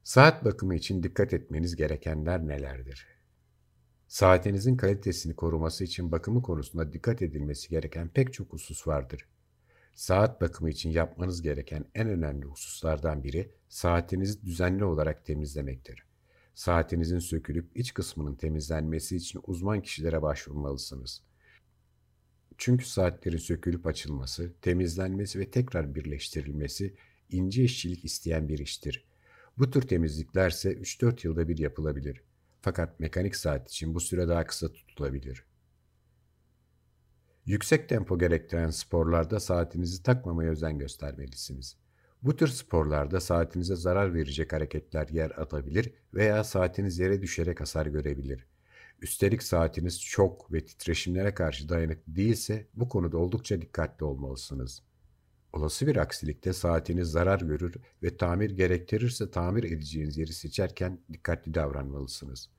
Saat 0.05 0.45
bakımı 0.45 0.75
için 0.75 1.03
dikkat 1.03 1.33
etmeniz 1.33 1.77
gerekenler 1.77 2.47
nelerdir? 2.47 3.22
Saatinizin 4.13 4.77
kalitesini 4.77 5.37
koruması 5.37 5.85
için 5.85 6.13
bakımı 6.13 6.43
konusunda 6.43 6.93
dikkat 6.93 7.23
edilmesi 7.23 7.69
gereken 7.69 8.09
pek 8.09 8.33
çok 8.33 8.53
husus 8.53 8.87
vardır. 8.87 9.29
Saat 9.95 10.41
bakımı 10.41 10.71
için 10.71 10.91
yapmanız 10.91 11.43
gereken 11.43 11.85
en 11.95 12.09
önemli 12.09 12.47
hususlardan 12.47 13.25
biri 13.25 13.51
saatinizi 13.69 14.43
düzenli 14.43 14.85
olarak 14.85 15.25
temizlemektir. 15.25 16.07
Saatinizin 16.55 17.19
sökülüp 17.19 17.77
iç 17.77 17.95
kısmının 17.95 18.35
temizlenmesi 18.35 19.17
için 19.17 19.41
uzman 19.47 19.83
kişilere 19.83 20.23
başvurmalısınız. 20.23 21.23
Çünkü 22.59 22.85
saatlerin 22.85 23.39
sökülüp 23.39 23.87
açılması, 23.87 24.53
temizlenmesi 24.63 25.39
ve 25.39 25.51
tekrar 25.51 25.95
birleştirilmesi 25.95 26.95
ince 27.31 27.65
işçilik 27.65 28.05
isteyen 28.05 28.49
bir 28.49 28.59
iştir. 28.59 29.05
Bu 29.59 29.71
tür 29.71 29.83
temizliklerse 29.83 30.73
3-4 30.73 31.27
yılda 31.27 31.49
bir 31.49 31.59
yapılabilir. 31.59 32.32
Fakat 32.63 33.01
mekanik 33.01 33.37
saat 33.37 33.69
için 33.71 33.95
bu 33.95 34.01
süre 34.01 34.29
daha 34.29 34.47
kısa 34.47 34.73
tutulabilir. 34.73 35.45
Yüksek 37.47 37.89
tempo 37.89 38.19
gerektiren 38.19 38.71
sporlarda 38.71 39.41
saatinizi 39.41 40.03
takmamaya 40.03 40.51
özen 40.51 40.79
göstermelisiniz. 40.79 41.77
Bu 42.23 42.37
tür 42.37 42.49
sporlarda 42.49 43.21
saatinize 43.21 43.77
zarar 43.77 44.15
verecek 44.15 44.53
hareketler 44.53 45.09
yer 45.09 45.31
atabilir 45.31 45.93
veya 46.15 46.45
saatiniz 46.45 46.99
yere 46.99 47.23
düşerek 47.23 47.61
hasar 47.61 47.87
görebilir. 47.87 48.47
Üstelik 49.01 49.43
saatiniz 49.43 50.01
çok 50.01 50.53
ve 50.53 50.65
titreşimlere 50.65 51.35
karşı 51.35 51.69
dayanıklı 51.69 52.17
değilse 52.17 52.67
bu 52.75 52.89
konuda 52.89 53.19
oldukça 53.19 53.61
dikkatli 53.61 54.05
olmalısınız. 54.05 54.83
Olası 55.53 55.87
bir 55.87 55.97
aksilikte 55.97 56.53
saatiniz 56.53 57.09
zarar 57.11 57.41
görür 57.41 57.75
ve 58.03 58.17
tamir 58.17 58.51
gerektirirse 58.51 59.31
tamir 59.31 59.65
edeceğiniz 59.65 60.17
yeri 60.17 60.33
seçerken 60.33 61.01
dikkatli 61.13 61.55
davranmalısınız. 61.55 62.51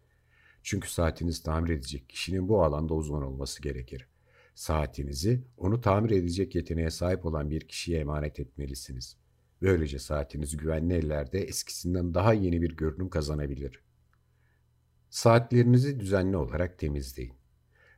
Çünkü 0.64 0.92
saatiniz 0.92 1.44
tamir 1.44 1.70
edecek 1.70 2.10
kişinin 2.10 2.50
bu 2.50 2.64
alanda 2.64 2.94
uzman 2.94 3.24
olması 3.24 3.62
gerekir. 3.62 4.08
Saatinizi 4.56 5.44
onu 5.58 5.82
tamir 5.82 6.12
edecek 6.12 6.56
yeteneğe 6.56 6.90
sahip 6.90 7.26
olan 7.26 7.50
bir 7.50 7.68
kişiye 7.68 8.00
emanet 8.00 8.40
etmelisiniz. 8.40 9.18
Böylece 9.62 10.00
saatiniz 10.00 10.58
güvenli 10.58 10.94
ellerde 10.94 11.40
eskisinden 11.44 12.14
daha 12.14 12.34
yeni 12.34 12.62
bir 12.62 12.78
görünüm 12.78 13.10
kazanabilir. 13.10 13.84
Saatlerinizi 15.10 16.00
düzenli 16.00 16.38
olarak 16.38 16.80
temizleyin. 16.80 17.34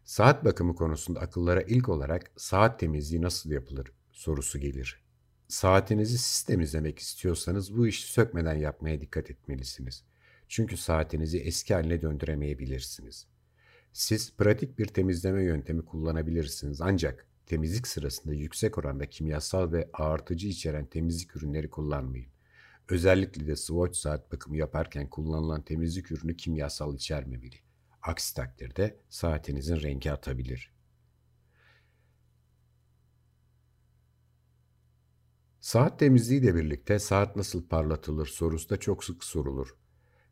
Saat 0.03 0.45
bakımı 0.45 0.75
konusunda 0.75 1.19
akıllara 1.19 1.61
ilk 1.61 1.89
olarak 1.89 2.31
saat 2.37 2.79
temizliği 2.79 3.21
nasıl 3.21 3.51
yapılır 3.51 3.91
sorusu 4.15 4.60
gelir. 4.60 5.05
Saatinizi 5.48 6.17
siz 6.17 6.43
temizlemek 6.43 7.00
istiyorsanız 7.00 7.77
bu 7.77 7.88
işi 7.88 8.12
sökmeden 8.12 8.55
yapmaya 8.55 9.01
dikkat 9.01 9.31
etmelisiniz. 9.31 10.03
Çünkü 10.48 10.77
saatinizi 10.77 11.39
eski 11.39 11.74
haline 11.74 12.01
döndüremeyebilirsiniz. 12.01 13.27
Siz 13.93 14.36
pratik 14.38 14.79
bir 14.79 14.86
temizleme 14.86 15.43
yöntemi 15.43 15.86
kullanabilirsiniz 15.86 16.81
ancak 16.81 17.27
temizlik 17.45 17.88
sırasında 17.88 18.34
yüksek 18.34 18.77
oranda 18.77 19.10
kimyasal 19.10 19.72
ve 19.72 19.89
ağırtıcı 19.93 20.48
içeren 20.48 20.86
temizlik 20.86 21.36
ürünleri 21.36 21.69
kullanmayın. 21.69 22.27
Özellikle 22.89 23.48
de 23.48 23.55
Swatch 23.55 23.98
saat 23.98 24.31
bakımı 24.31 24.57
yaparken 24.57 25.10
kullanılan 25.10 25.62
temizlik 25.62 26.12
ürünü 26.12 26.38
kimyasal 26.38 26.95
içermemeli. 26.95 27.55
Aksi 28.01 28.36
takdirde 28.36 29.00
saatinizin 29.10 29.81
rengi 29.81 30.12
atabilir. 30.12 30.75
Saat 35.65 36.00
temizliği 36.00 36.41
ile 36.41 36.55
birlikte 36.55 37.00
saat 37.00 37.36
nasıl 37.36 37.67
parlatılır 37.67 38.25
sorusu 38.25 38.69
da 38.69 38.77
çok 38.77 39.03
sık 39.03 39.24
sorulur. 39.24 39.75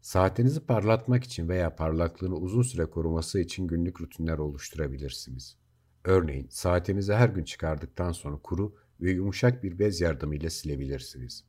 Saatinizi 0.02 0.60
parlatmak 0.60 1.24
için 1.24 1.50
veya 1.50 1.76
parlaklığını 1.76 2.36
uzun 2.36 2.62
süre 2.62 2.86
koruması 2.86 3.40
için 3.40 3.68
günlük 3.68 4.02
rutinler 4.02 4.38
oluşturabilirsiniz. 4.38 5.58
Örneğin 6.04 6.48
saatinizi 6.50 7.14
her 7.14 7.30
gün 7.30 7.44
çıkardıktan 7.44 8.12
sonra 8.12 8.38
kuru 8.38 8.76
ve 9.02 9.12
yumuşak 9.12 9.64
bir 9.64 9.80
bez 9.80 10.02
yardımıyla 10.02 10.50
silebilirsiniz. 10.50 11.44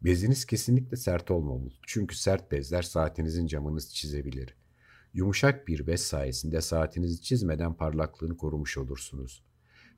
Beziniz 0.00 0.44
kesinlikle 0.44 0.96
sert 0.96 1.30
olmamalı 1.30 1.70
çünkü 1.86 2.16
sert 2.16 2.52
bezler 2.52 2.82
saatinizin 2.82 3.46
camını 3.46 3.80
çizebilir. 3.80 4.54
Yumuşak 5.14 5.68
bir 5.68 5.86
bez 5.86 6.00
sayesinde 6.00 6.60
saatinizi 6.60 7.22
çizmeden 7.22 7.74
parlaklığını 7.74 8.36
korumuş 8.36 8.78
olursunuz. 8.78 9.47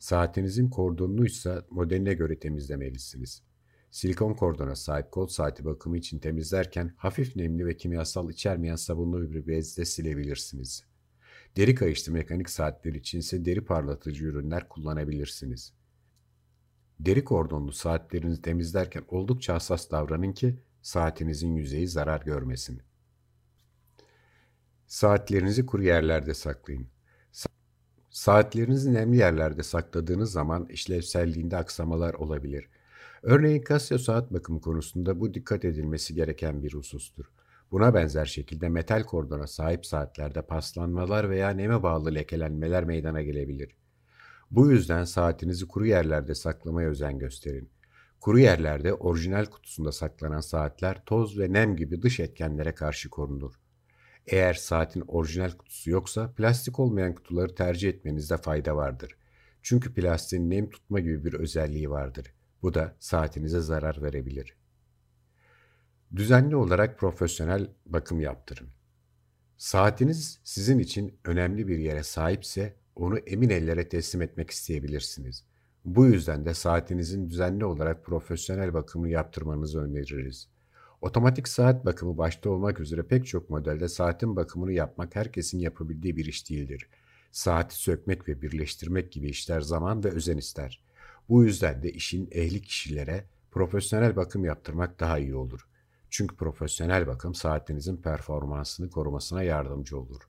Saatinizin 0.00 0.70
kordonunu 0.70 1.26
ise 1.26 1.62
modeline 1.70 2.14
göre 2.14 2.38
temizlemelisiniz. 2.38 3.42
Silikon 3.90 4.34
kordona 4.34 4.76
sahip 4.76 5.12
kol 5.12 5.26
saati 5.26 5.64
bakımı 5.64 5.98
için 5.98 6.18
temizlerken 6.18 6.94
hafif 6.96 7.36
nemli 7.36 7.66
ve 7.66 7.76
kimyasal 7.76 8.30
içermeyen 8.30 8.76
sabunlu 8.76 9.32
bir 9.32 9.46
bezle 9.46 9.84
silebilirsiniz. 9.84 10.84
Deri 11.56 11.74
kayışlı 11.74 12.12
mekanik 12.12 12.50
saatler 12.50 12.94
için 12.94 13.18
ise 13.18 13.44
deri 13.44 13.64
parlatıcı 13.64 14.24
ürünler 14.24 14.68
kullanabilirsiniz. 14.68 15.72
Deri 17.00 17.24
kordonlu 17.24 17.72
saatlerinizi 17.72 18.42
temizlerken 18.42 19.04
oldukça 19.08 19.54
hassas 19.54 19.90
davranın 19.90 20.32
ki 20.32 20.58
saatinizin 20.82 21.54
yüzeyi 21.54 21.88
zarar 21.88 22.20
görmesin. 22.20 22.82
Saatlerinizi 24.86 25.66
kuru 25.66 25.82
yerlerde 25.82 26.34
saklayın. 26.34 26.86
Saatlerinizi 28.10 28.94
nemli 28.94 29.16
yerlerde 29.16 29.62
sakladığınız 29.62 30.32
zaman 30.32 30.66
işlevselliğinde 30.66 31.56
aksamalar 31.56 32.14
olabilir. 32.14 32.68
Örneğin 33.22 33.64
Casio 33.68 33.98
saat 33.98 34.32
bakımı 34.32 34.60
konusunda 34.60 35.20
bu 35.20 35.34
dikkat 35.34 35.64
edilmesi 35.64 36.14
gereken 36.14 36.62
bir 36.62 36.74
husustur. 36.74 37.24
Buna 37.70 37.94
benzer 37.94 38.24
şekilde 38.24 38.68
metal 38.68 39.02
kordona 39.02 39.46
sahip 39.46 39.86
saatlerde 39.86 40.42
paslanmalar 40.42 41.30
veya 41.30 41.50
neme 41.50 41.82
bağlı 41.82 42.14
lekelenmeler 42.14 42.84
meydana 42.84 43.22
gelebilir. 43.22 43.76
Bu 44.50 44.70
yüzden 44.70 45.04
saatinizi 45.04 45.68
kuru 45.68 45.86
yerlerde 45.86 46.34
saklamaya 46.34 46.88
özen 46.88 47.18
gösterin. 47.18 47.70
Kuru 48.20 48.38
yerlerde 48.38 48.94
orijinal 48.94 49.46
kutusunda 49.46 49.92
saklanan 49.92 50.40
saatler 50.40 51.04
toz 51.06 51.38
ve 51.38 51.52
nem 51.52 51.76
gibi 51.76 52.02
dış 52.02 52.20
etkenlere 52.20 52.74
karşı 52.74 53.10
korunur. 53.10 53.59
Eğer 54.26 54.54
saatin 54.54 55.04
orijinal 55.08 55.50
kutusu 55.50 55.90
yoksa 55.90 56.32
plastik 56.32 56.78
olmayan 56.78 57.14
kutuları 57.14 57.54
tercih 57.54 57.88
etmenizde 57.88 58.36
fayda 58.36 58.76
vardır. 58.76 59.16
Çünkü 59.62 59.94
plastiğin 59.94 60.50
nem 60.50 60.70
tutma 60.70 61.00
gibi 61.00 61.24
bir 61.24 61.34
özelliği 61.34 61.90
vardır. 61.90 62.34
Bu 62.62 62.74
da 62.74 62.96
saatinize 62.98 63.60
zarar 63.60 64.02
verebilir. 64.02 64.56
Düzenli 66.16 66.56
olarak 66.56 66.98
profesyonel 66.98 67.70
bakım 67.86 68.20
yaptırın. 68.20 68.68
Saatiniz 69.56 70.40
sizin 70.44 70.78
için 70.78 71.18
önemli 71.24 71.68
bir 71.68 71.78
yere 71.78 72.02
sahipse 72.02 72.76
onu 72.94 73.18
emin 73.18 73.50
ellere 73.50 73.88
teslim 73.88 74.22
etmek 74.22 74.50
isteyebilirsiniz. 74.50 75.44
Bu 75.84 76.06
yüzden 76.06 76.44
de 76.44 76.54
saatinizin 76.54 77.30
düzenli 77.30 77.64
olarak 77.64 78.04
profesyonel 78.04 78.74
bakımını 78.74 79.10
yaptırmanızı 79.10 79.80
öneririz. 79.80 80.48
Otomatik 81.00 81.48
saat 81.48 81.86
bakımı 81.86 82.18
başta 82.18 82.50
olmak 82.50 82.80
üzere 82.80 83.02
pek 83.02 83.26
çok 83.26 83.50
modelde 83.50 83.88
saatin 83.88 84.36
bakımını 84.36 84.72
yapmak 84.72 85.16
herkesin 85.16 85.58
yapabildiği 85.58 86.16
bir 86.16 86.24
iş 86.24 86.50
değildir. 86.50 86.88
Saati 87.30 87.76
sökmek 87.76 88.28
ve 88.28 88.42
birleştirmek 88.42 89.12
gibi 89.12 89.28
işler 89.28 89.60
zaman 89.60 90.04
ve 90.04 90.10
özen 90.10 90.36
ister. 90.36 90.84
Bu 91.28 91.44
yüzden 91.44 91.82
de 91.82 91.92
işin 91.92 92.28
ehli 92.32 92.62
kişilere 92.62 93.24
profesyonel 93.50 94.16
bakım 94.16 94.44
yaptırmak 94.44 95.00
daha 95.00 95.18
iyi 95.18 95.34
olur. 95.34 95.68
Çünkü 96.10 96.36
profesyonel 96.36 97.06
bakım 97.06 97.34
saatinizin 97.34 97.96
performansını 97.96 98.90
korumasına 98.90 99.42
yardımcı 99.42 99.98
olur. 99.98 100.28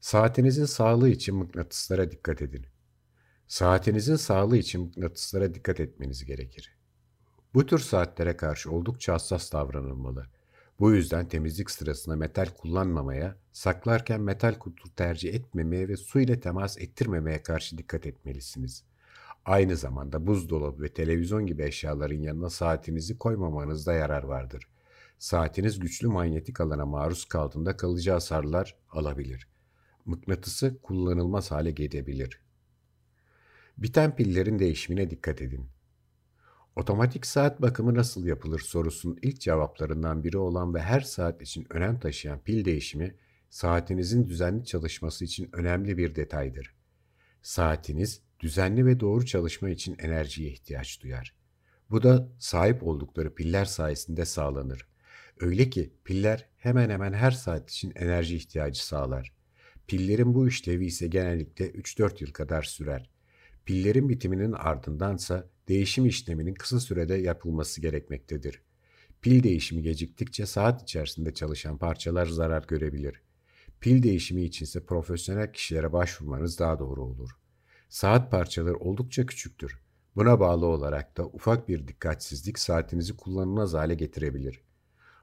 Saatinizin 0.00 0.64
sağlığı 0.64 1.08
için 1.08 1.36
mıknatıslara 1.36 2.10
dikkat 2.10 2.42
edin. 2.42 2.66
Saatinizin 3.48 4.16
sağlığı 4.16 4.56
için 4.56 4.80
mıknatıslara 4.80 5.54
dikkat 5.54 5.80
etmeniz 5.80 6.24
gerekir. 6.24 6.81
Bu 7.54 7.66
tür 7.66 7.78
saatlere 7.78 8.36
karşı 8.36 8.70
oldukça 8.70 9.14
hassas 9.14 9.52
davranılmalı. 9.52 10.26
Bu 10.80 10.92
yüzden 10.92 11.28
temizlik 11.28 11.70
sırasında 11.70 12.16
metal 12.16 12.46
kullanmamaya, 12.46 13.36
saklarken 13.52 14.20
metal 14.20 14.54
kutu 14.54 14.94
tercih 14.94 15.34
etmemeye 15.34 15.88
ve 15.88 15.96
su 15.96 16.20
ile 16.20 16.40
temas 16.40 16.78
ettirmemeye 16.78 17.42
karşı 17.42 17.78
dikkat 17.78 18.06
etmelisiniz. 18.06 18.84
Aynı 19.44 19.76
zamanda 19.76 20.26
buzdolabı 20.26 20.82
ve 20.82 20.88
televizyon 20.88 21.46
gibi 21.46 21.62
eşyaların 21.62 22.20
yanına 22.20 22.50
saatinizi 22.50 23.18
koymamanızda 23.18 23.92
yarar 23.92 24.22
vardır. 24.22 24.68
Saatiniz 25.18 25.78
güçlü 25.78 26.08
manyetik 26.08 26.60
alana 26.60 26.86
maruz 26.86 27.24
kaldığında 27.24 27.76
kalıcı 27.76 28.10
hasarlar 28.10 28.76
alabilir. 28.90 29.48
Mıknatısı 30.04 30.78
kullanılmaz 30.82 31.50
hale 31.50 31.70
gelebilir. 31.70 32.40
Biten 33.78 34.16
pillerin 34.16 34.58
değişimine 34.58 35.10
dikkat 35.10 35.42
edin. 35.42 35.71
Otomatik 36.76 37.26
saat 37.26 37.62
bakımı 37.62 37.94
nasıl 37.94 38.26
yapılır 38.26 38.60
sorusunun 38.60 39.18
ilk 39.22 39.40
cevaplarından 39.40 40.24
biri 40.24 40.38
olan 40.38 40.74
ve 40.74 40.82
her 40.82 41.00
saat 41.00 41.42
için 41.42 41.66
önem 41.70 41.98
taşıyan 41.98 42.40
pil 42.40 42.64
değişimi, 42.64 43.14
saatinizin 43.50 44.28
düzenli 44.28 44.64
çalışması 44.64 45.24
için 45.24 45.50
önemli 45.52 45.98
bir 45.98 46.14
detaydır. 46.14 46.74
Saatiniz 47.42 48.22
düzenli 48.40 48.86
ve 48.86 49.00
doğru 49.00 49.26
çalışma 49.26 49.70
için 49.70 49.96
enerjiye 49.98 50.50
ihtiyaç 50.50 51.02
duyar. 51.02 51.34
Bu 51.90 52.02
da 52.02 52.28
sahip 52.38 52.82
oldukları 52.82 53.34
piller 53.34 53.64
sayesinde 53.64 54.24
sağlanır. 54.24 54.88
Öyle 55.40 55.70
ki 55.70 55.92
piller 56.04 56.48
hemen 56.56 56.90
hemen 56.90 57.12
her 57.12 57.30
saat 57.30 57.70
için 57.70 57.92
enerji 57.94 58.36
ihtiyacı 58.36 58.86
sağlar. 58.86 59.32
Pillerin 59.86 60.34
bu 60.34 60.48
işlevi 60.48 60.86
ise 60.86 61.06
genellikle 61.06 61.70
3-4 61.70 62.24
yıl 62.24 62.32
kadar 62.32 62.62
sürer. 62.62 63.10
Pillerin 63.64 64.08
bitiminin 64.08 64.52
ardındansa 64.52 65.51
değişim 65.68 66.06
işleminin 66.06 66.54
kısa 66.54 66.80
sürede 66.80 67.14
yapılması 67.14 67.80
gerekmektedir. 67.80 68.62
Pil 69.22 69.42
değişimi 69.42 69.82
geciktikçe 69.82 70.46
saat 70.46 70.82
içerisinde 70.82 71.34
çalışan 71.34 71.78
parçalar 71.78 72.26
zarar 72.26 72.64
görebilir. 72.68 73.22
Pil 73.80 74.02
değişimi 74.02 74.42
içinse 74.42 74.84
profesyonel 74.84 75.52
kişilere 75.52 75.92
başvurmanız 75.92 76.58
daha 76.58 76.78
doğru 76.78 77.02
olur. 77.02 77.30
Saat 77.88 78.30
parçaları 78.30 78.76
oldukça 78.76 79.26
küçüktür. 79.26 79.82
Buna 80.16 80.40
bağlı 80.40 80.66
olarak 80.66 81.16
da 81.16 81.26
ufak 81.26 81.68
bir 81.68 81.88
dikkatsizlik 81.88 82.58
saatinizi 82.58 83.16
kullanılmaz 83.16 83.74
hale 83.74 83.94
getirebilir. 83.94 84.60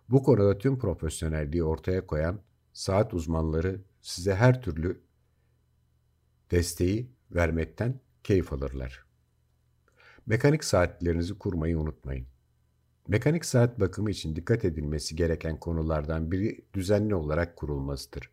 Bu 0.10 0.24
konuda 0.24 0.58
tüm 0.58 0.80
profesyonelliği 0.80 1.64
ortaya 1.64 2.08
koyan 2.08 2.42
saat 2.74 3.14
uzmanları 3.14 3.82
size 4.02 4.36
her 4.36 4.62
türlü 4.62 5.02
desteği 6.52 7.12
vermekten 7.32 8.00
keyif 8.24 8.54
alırlar. 8.54 9.09
Mekanik 10.30 10.64
saatlerinizi 10.64 11.38
kurmayı 11.38 11.80
unutmayın. 11.80 12.28
Mekanik 13.08 13.46
saat 13.46 13.80
bakımı 13.80 14.12
için 14.12 14.36
dikkat 14.36 14.66
edilmesi 14.66 15.16
gereken 15.16 15.60
konulardan 15.60 16.32
biri 16.32 16.66
düzenli 16.74 17.16
olarak 17.16 17.56
kurulmasıdır. 17.56 18.32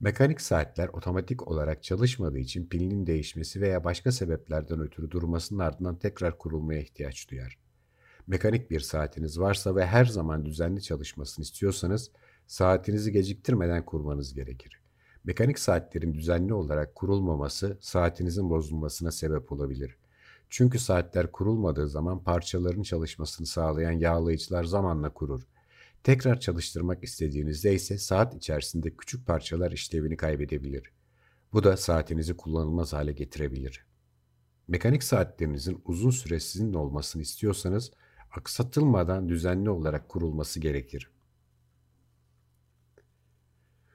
Mekanik 0.00 0.40
saatler 0.40 0.88
otomatik 0.88 1.48
olarak 1.48 1.82
çalışmadığı 1.82 2.38
için 2.38 2.66
pilinin 2.66 3.06
değişmesi 3.06 3.60
veya 3.60 3.84
başka 3.84 4.12
sebeplerden 4.12 4.80
ötürü 4.80 5.10
durmasının 5.10 5.58
ardından 5.58 5.98
tekrar 5.98 6.38
kurulmaya 6.38 6.80
ihtiyaç 6.80 7.30
duyar. 7.30 7.58
Mekanik 8.26 8.70
bir 8.70 8.80
saatiniz 8.80 9.40
varsa 9.40 9.76
ve 9.76 9.86
her 9.86 10.04
zaman 10.04 10.44
düzenli 10.44 10.82
çalışmasını 10.82 11.42
istiyorsanız 11.42 12.10
saatinizi 12.46 13.12
geciktirmeden 13.12 13.84
kurmanız 13.84 14.34
gerekir. 14.34 14.80
Mekanik 15.24 15.58
saatlerin 15.58 16.14
düzenli 16.14 16.54
olarak 16.54 16.94
kurulmaması 16.94 17.78
saatinizin 17.80 18.50
bozulmasına 18.50 19.10
sebep 19.10 19.52
olabilir. 19.52 19.99
Çünkü 20.50 20.78
saatler 20.78 21.32
kurulmadığı 21.32 21.88
zaman 21.88 22.24
parçaların 22.24 22.82
çalışmasını 22.82 23.46
sağlayan 23.46 23.92
yağlayıcılar 23.92 24.64
zamanla 24.64 25.12
kurur. 25.14 25.46
Tekrar 26.02 26.40
çalıştırmak 26.40 27.04
istediğinizde 27.04 27.74
ise 27.74 27.98
saat 27.98 28.34
içerisinde 28.34 28.96
küçük 28.96 29.26
parçalar 29.26 29.72
işlevini 29.72 30.16
kaybedebilir. 30.16 30.92
Bu 31.52 31.64
da 31.64 31.76
saatinizi 31.76 32.36
kullanılmaz 32.36 32.92
hale 32.92 33.12
getirebilir. 33.12 33.86
Mekanik 34.68 35.02
saatlerinizin 35.02 35.82
uzun 35.84 36.10
süre 36.10 36.40
sizinle 36.40 36.78
olmasını 36.78 37.22
istiyorsanız 37.22 37.90
aksatılmadan 38.30 39.28
düzenli 39.28 39.70
olarak 39.70 40.08
kurulması 40.08 40.60
gerekir. 40.60 41.10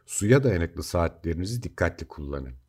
Suya 0.06 0.44
dayanıklı 0.44 0.84
saatlerinizi 0.84 1.64
dikkatli 1.64 2.08
kullanın. 2.08 2.65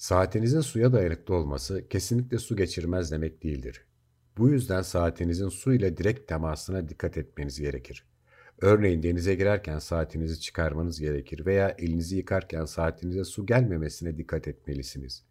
Saatinizin 0.00 0.60
suya 0.60 0.92
dayanıklı 0.92 1.34
olması 1.34 1.88
kesinlikle 1.88 2.38
su 2.38 2.56
geçirmez 2.56 3.12
demek 3.12 3.42
değildir. 3.42 3.84
Bu 4.38 4.48
yüzden 4.48 4.82
saatinizin 4.82 5.48
su 5.48 5.72
ile 5.74 5.96
direkt 5.96 6.28
temasına 6.28 6.88
dikkat 6.88 7.16
etmeniz 7.16 7.60
gerekir. 7.60 8.04
Örneğin 8.60 9.02
denize 9.02 9.34
girerken 9.34 9.78
saatinizi 9.78 10.40
çıkarmanız 10.40 11.00
gerekir 11.00 11.46
veya 11.46 11.74
elinizi 11.78 12.16
yıkarken 12.16 12.64
saatinize 12.64 13.24
su 13.24 13.46
gelmemesine 13.46 14.16
dikkat 14.16 14.48
etmelisiniz. 14.48 15.24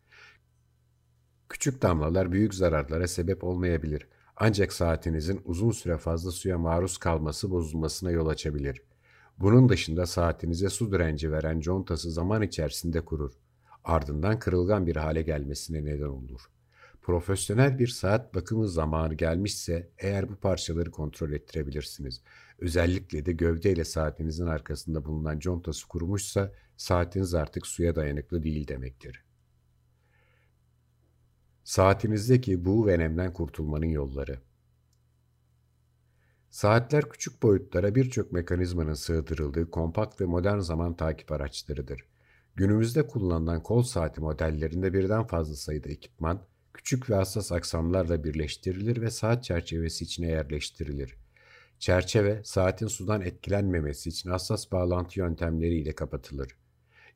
Küçük 1.49 1.81
damlalar 1.81 2.31
büyük 2.31 2.53
zararlara 2.53 3.07
sebep 3.07 3.43
olmayabilir. 3.43 4.07
Ancak 4.35 4.73
saatinizin 4.73 5.41
uzun 5.45 5.71
süre 5.71 5.97
fazla 5.97 6.31
suya 6.31 6.57
maruz 6.57 6.97
kalması 6.97 7.51
bozulmasına 7.51 8.11
yol 8.11 8.27
açabilir. 8.27 8.81
Bunun 9.37 9.69
dışında 9.69 10.05
saatinize 10.05 10.69
su 10.69 10.91
direnci 10.91 11.31
veren 11.31 11.59
contası 11.59 12.11
zaman 12.11 12.41
içerisinde 12.41 13.01
kurur. 13.05 13.33
Ardından 13.83 14.39
kırılgan 14.39 14.87
bir 14.87 14.95
hale 14.95 15.21
gelmesine 15.21 15.85
neden 15.85 16.09
olur. 16.09 16.41
Profesyonel 17.01 17.79
bir 17.79 17.87
saat 17.87 18.35
bakımı 18.35 18.69
zamanı 18.69 19.13
gelmişse 19.13 19.89
eğer 19.97 20.29
bu 20.29 20.35
parçaları 20.35 20.91
kontrol 20.91 21.31
ettirebilirsiniz. 21.31 22.21
Özellikle 22.59 23.25
de 23.25 23.31
gövde 23.31 23.71
ile 23.71 23.85
saatinizin 23.85 24.45
arkasında 24.45 25.05
bulunan 25.05 25.39
contası 25.39 25.87
kurumuşsa 25.87 26.51
saatiniz 26.77 27.33
artık 27.33 27.67
suya 27.67 27.95
dayanıklı 27.95 28.43
değil 28.43 28.67
demektir. 28.67 29.23
Saatinizdeki 31.63 32.65
bu 32.65 32.87
venemden 32.87 33.33
kurtulmanın 33.33 33.85
yolları 33.85 34.39
Saatler 36.49 37.09
küçük 37.09 37.43
boyutlara 37.43 37.95
birçok 37.95 38.31
mekanizmanın 38.31 38.93
sığdırıldığı 38.93 39.71
kompakt 39.71 40.21
ve 40.21 40.25
modern 40.25 40.59
zaman 40.59 40.95
takip 40.95 41.31
araçlarıdır. 41.31 42.08
Günümüzde 42.59 43.07
kullanılan 43.07 43.63
kol 43.63 43.83
saati 43.83 44.21
modellerinde 44.21 44.93
birden 44.93 45.27
fazla 45.27 45.55
sayıda 45.55 45.89
ekipman, 45.89 46.41
küçük 46.73 47.09
ve 47.09 47.15
hassas 47.15 47.51
aksamlarla 47.51 48.23
birleştirilir 48.23 49.01
ve 49.01 49.11
saat 49.11 49.43
çerçevesi 49.43 50.03
içine 50.03 50.27
yerleştirilir. 50.27 51.15
Çerçeve, 51.79 52.41
saatin 52.43 52.87
sudan 52.87 53.21
etkilenmemesi 53.21 54.09
için 54.09 54.29
hassas 54.29 54.71
bağlantı 54.71 55.19
yöntemleriyle 55.19 55.95
kapatılır. 55.95 56.57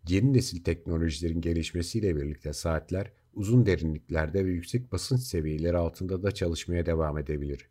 Yeni 0.08 0.34
nesil 0.34 0.64
teknolojilerin 0.64 1.42
gelişmesiyle 1.42 2.16
birlikte 2.16 2.54
saatler 2.54 3.12
uzun 3.34 3.66
derinliklerde 3.66 4.46
ve 4.46 4.50
yüksek 4.50 4.92
basınç 4.92 5.22
seviyeleri 5.22 5.78
altında 5.78 6.24
da 6.24 6.32
çalışmaya 6.32 6.86
devam 6.86 7.18
edebilir. 7.18 7.70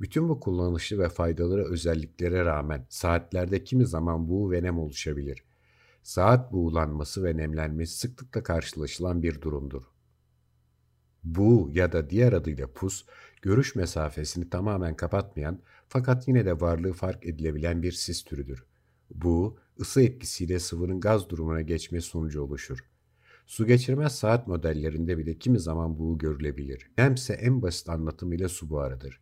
Bütün 0.00 0.28
bu 0.28 0.40
kullanışlı 0.40 0.98
ve 0.98 1.08
faydalı 1.08 1.70
özelliklere 1.70 2.44
rağmen 2.44 2.86
saatlerde 2.88 3.64
kimi 3.64 3.86
zaman 3.86 4.28
buğu 4.28 4.52
ve 4.52 4.62
nem 4.62 4.78
oluşabilir. 4.78 5.51
Saat 6.02 6.52
buğulanması 6.52 7.24
ve 7.24 7.36
nemlenmesi 7.36 7.98
sıklıkla 7.98 8.42
karşılaşılan 8.42 9.22
bir 9.22 9.40
durumdur. 9.40 9.82
Bu 11.24 11.70
ya 11.72 11.92
da 11.92 12.10
diğer 12.10 12.32
adıyla 12.32 12.72
pus, 12.72 13.04
görüş 13.42 13.76
mesafesini 13.76 14.50
tamamen 14.50 14.96
kapatmayan 14.96 15.60
fakat 15.88 16.28
yine 16.28 16.46
de 16.46 16.60
varlığı 16.60 16.92
fark 16.92 17.26
edilebilen 17.26 17.82
bir 17.82 17.92
sis 17.92 18.24
türüdür. 18.24 18.64
Bu, 19.14 19.58
ısı 19.80 20.02
etkisiyle 20.02 20.58
sıvının 20.58 21.00
gaz 21.00 21.30
durumuna 21.30 21.60
geçmesi 21.60 22.08
sonucu 22.08 22.42
oluşur. 22.42 22.78
Su 23.46 23.66
geçirmez 23.66 24.18
saat 24.18 24.48
modellerinde 24.48 25.18
bile 25.18 25.38
kimi 25.38 25.60
zaman 25.60 25.98
buğu 25.98 26.18
görülebilir. 26.18 26.90
Nemse 26.98 27.34
en 27.34 27.62
basit 27.62 27.88
anlatımıyla 27.88 28.48
su 28.48 28.70
buharıdır. 28.70 29.20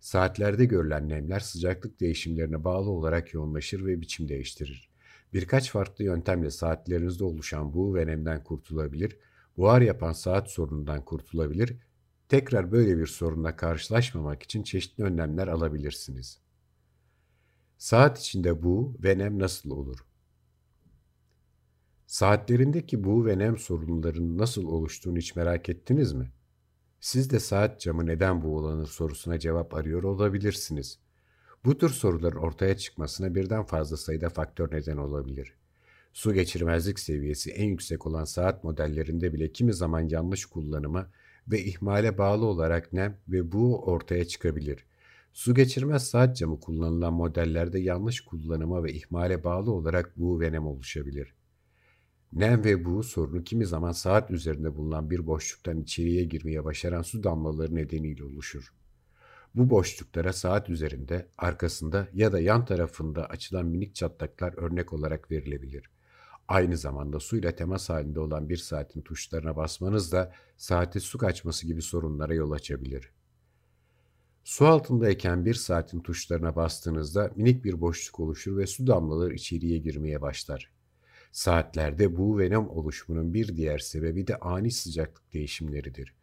Saatlerde 0.00 0.64
görülen 0.64 1.08
nemler 1.08 1.40
sıcaklık 1.40 2.00
değişimlerine 2.00 2.64
bağlı 2.64 2.90
olarak 2.90 3.34
yoğunlaşır 3.34 3.84
ve 3.86 4.00
biçim 4.00 4.28
değiştirir. 4.28 4.91
Birkaç 5.32 5.70
farklı 5.70 6.04
yöntemle 6.04 6.50
saatlerinizde 6.50 7.24
oluşan 7.24 7.72
buğu 7.74 7.94
ve 7.94 8.06
nemden 8.06 8.44
kurtulabilir, 8.44 9.18
buhar 9.56 9.80
yapan 9.80 10.12
saat 10.12 10.50
sorunundan 10.50 11.04
kurtulabilir, 11.04 11.76
tekrar 12.28 12.72
böyle 12.72 12.98
bir 12.98 13.06
sorunla 13.06 13.56
karşılaşmamak 13.56 14.42
için 14.42 14.62
çeşitli 14.62 15.04
önlemler 15.04 15.48
alabilirsiniz. 15.48 16.40
Saat 17.78 18.18
içinde 18.18 18.62
bu 18.62 18.96
ve 19.02 19.18
nem 19.18 19.38
nasıl 19.38 19.70
olur? 19.70 20.06
Saatlerindeki 22.06 23.04
bu 23.04 23.26
ve 23.26 23.38
nem 23.38 23.58
sorunlarının 23.58 24.38
nasıl 24.38 24.64
oluştuğunu 24.64 25.18
hiç 25.18 25.36
merak 25.36 25.68
ettiniz 25.68 26.12
mi? 26.12 26.32
Siz 27.00 27.30
de 27.30 27.40
saat 27.40 27.80
camı 27.80 28.06
neden 28.06 28.42
buğulanır 28.42 28.86
sorusuna 28.86 29.38
cevap 29.38 29.74
arıyor 29.74 30.02
olabilirsiniz. 30.02 31.01
Bu 31.64 31.78
tür 31.78 31.88
soruların 31.88 32.36
ortaya 32.36 32.76
çıkmasına 32.76 33.34
birden 33.34 33.64
fazla 33.64 33.96
sayıda 33.96 34.28
faktör 34.28 34.72
neden 34.72 34.96
olabilir. 34.96 35.54
Su 36.12 36.34
geçirmezlik 36.34 36.98
seviyesi 37.00 37.50
en 37.50 37.66
yüksek 37.66 38.06
olan 38.06 38.24
saat 38.24 38.64
modellerinde 38.64 39.32
bile 39.32 39.52
kimi 39.52 39.72
zaman 39.72 40.00
yanlış 40.00 40.46
kullanıma 40.46 41.10
ve 41.48 41.64
ihmale 41.64 42.18
bağlı 42.18 42.46
olarak 42.46 42.92
nem 42.92 43.18
ve 43.28 43.52
buğu 43.52 43.82
ortaya 43.82 44.24
çıkabilir. 44.24 44.84
Su 45.32 45.54
geçirmez 45.54 46.08
saat 46.10 46.36
camı 46.36 46.60
kullanılan 46.60 47.12
modellerde 47.12 47.78
yanlış 47.78 48.20
kullanıma 48.20 48.84
ve 48.84 48.92
ihmale 48.92 49.44
bağlı 49.44 49.72
olarak 49.72 50.18
buğu 50.18 50.40
ve 50.40 50.52
nem 50.52 50.66
oluşabilir. 50.66 51.34
Nem 52.32 52.64
ve 52.64 52.84
buğu 52.84 53.02
sorunu 53.02 53.44
kimi 53.44 53.66
zaman 53.66 53.92
saat 53.92 54.30
üzerinde 54.30 54.76
bulunan 54.76 55.10
bir 55.10 55.26
boşluktan 55.26 55.80
içeriye 55.80 56.24
girmeye 56.24 56.64
başaran 56.64 57.02
su 57.02 57.24
damlaları 57.24 57.74
nedeniyle 57.74 58.24
oluşur. 58.24 58.72
Bu 59.54 59.70
boşluklara 59.70 60.32
saat 60.32 60.70
üzerinde, 60.70 61.28
arkasında 61.38 62.08
ya 62.12 62.32
da 62.32 62.40
yan 62.40 62.64
tarafında 62.64 63.26
açılan 63.26 63.66
minik 63.66 63.94
çatlaklar 63.94 64.54
örnek 64.56 64.92
olarak 64.92 65.30
verilebilir. 65.30 65.90
Aynı 66.48 66.76
zamanda 66.76 67.20
suyla 67.20 67.52
temas 67.52 67.88
halinde 67.88 68.20
olan 68.20 68.48
bir 68.48 68.56
saatin 68.56 69.00
tuşlarına 69.02 69.56
basmanız 69.56 70.12
da 70.12 70.32
saati 70.56 71.00
su 71.00 71.18
kaçması 71.18 71.66
gibi 71.66 71.82
sorunlara 71.82 72.34
yol 72.34 72.50
açabilir. 72.50 73.12
Su 74.44 74.66
altındayken 74.66 75.44
bir 75.44 75.54
saatin 75.54 76.00
tuşlarına 76.00 76.56
bastığınızda 76.56 77.32
minik 77.36 77.64
bir 77.64 77.80
boşluk 77.80 78.20
oluşur 78.20 78.56
ve 78.56 78.66
su 78.66 78.86
damlaları 78.86 79.34
içeriye 79.34 79.78
girmeye 79.78 80.20
başlar. 80.20 80.70
Saatlerde 81.32 82.16
bu 82.16 82.38
ve 82.38 82.50
nem 82.50 82.68
oluşumunun 82.68 83.34
bir 83.34 83.56
diğer 83.56 83.78
sebebi 83.78 84.26
de 84.26 84.36
ani 84.36 84.70
sıcaklık 84.70 85.32
değişimleridir. 85.32 86.14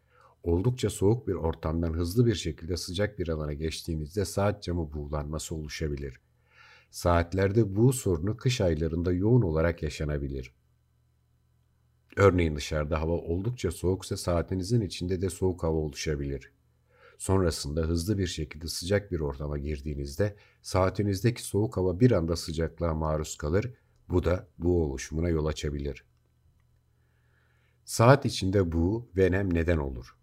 Oldukça 0.43 0.89
soğuk 0.89 1.27
bir 1.27 1.33
ortamdan 1.33 1.93
hızlı 1.93 2.25
bir 2.25 2.35
şekilde 2.35 2.77
sıcak 2.77 3.19
bir 3.19 3.27
alana 3.27 3.53
geçtiğinizde 3.53 4.25
saat 4.25 4.63
camı 4.63 4.93
buğulanması 4.93 5.55
oluşabilir. 5.55 6.19
Saatlerde 6.91 7.75
bu 7.75 7.93
sorunu 7.93 8.37
kış 8.37 8.61
aylarında 8.61 9.13
yoğun 9.13 9.41
olarak 9.41 9.83
yaşanabilir. 9.83 10.53
Örneğin 12.15 12.55
dışarıda 12.55 13.01
hava 13.01 13.13
oldukça 13.13 13.71
soğuksa 13.71 14.17
saatinizin 14.17 14.81
içinde 14.81 15.21
de 15.21 15.29
soğuk 15.29 15.63
hava 15.63 15.77
oluşabilir. 15.77 16.51
Sonrasında 17.17 17.81
hızlı 17.81 18.17
bir 18.17 18.27
şekilde 18.27 18.67
sıcak 18.67 19.11
bir 19.11 19.19
ortama 19.19 19.57
girdiğinizde 19.57 20.35
saatinizdeki 20.61 21.43
soğuk 21.43 21.77
hava 21.77 21.99
bir 21.99 22.11
anda 22.11 22.35
sıcaklığa 22.35 22.93
maruz 22.93 23.37
kalır 23.37 23.73
bu 24.09 24.23
da 24.23 24.47
bu 24.57 24.83
oluşumuna 24.83 25.29
yol 25.29 25.45
açabilir. 25.45 26.05
Saat 27.85 28.25
içinde 28.25 28.71
bu 28.71 29.09
ve 29.17 29.31
nem 29.31 29.53
neden 29.53 29.77
olur? 29.77 30.18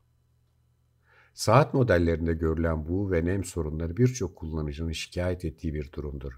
Saat 1.36 1.74
modellerinde 1.74 2.34
görülen 2.34 2.88
bu 2.88 3.10
ve 3.10 3.24
nem 3.24 3.44
sorunları 3.44 3.96
birçok 3.96 4.36
kullanıcının 4.36 4.92
şikayet 4.92 5.44
ettiği 5.44 5.74
bir 5.74 5.92
durumdur. 5.92 6.32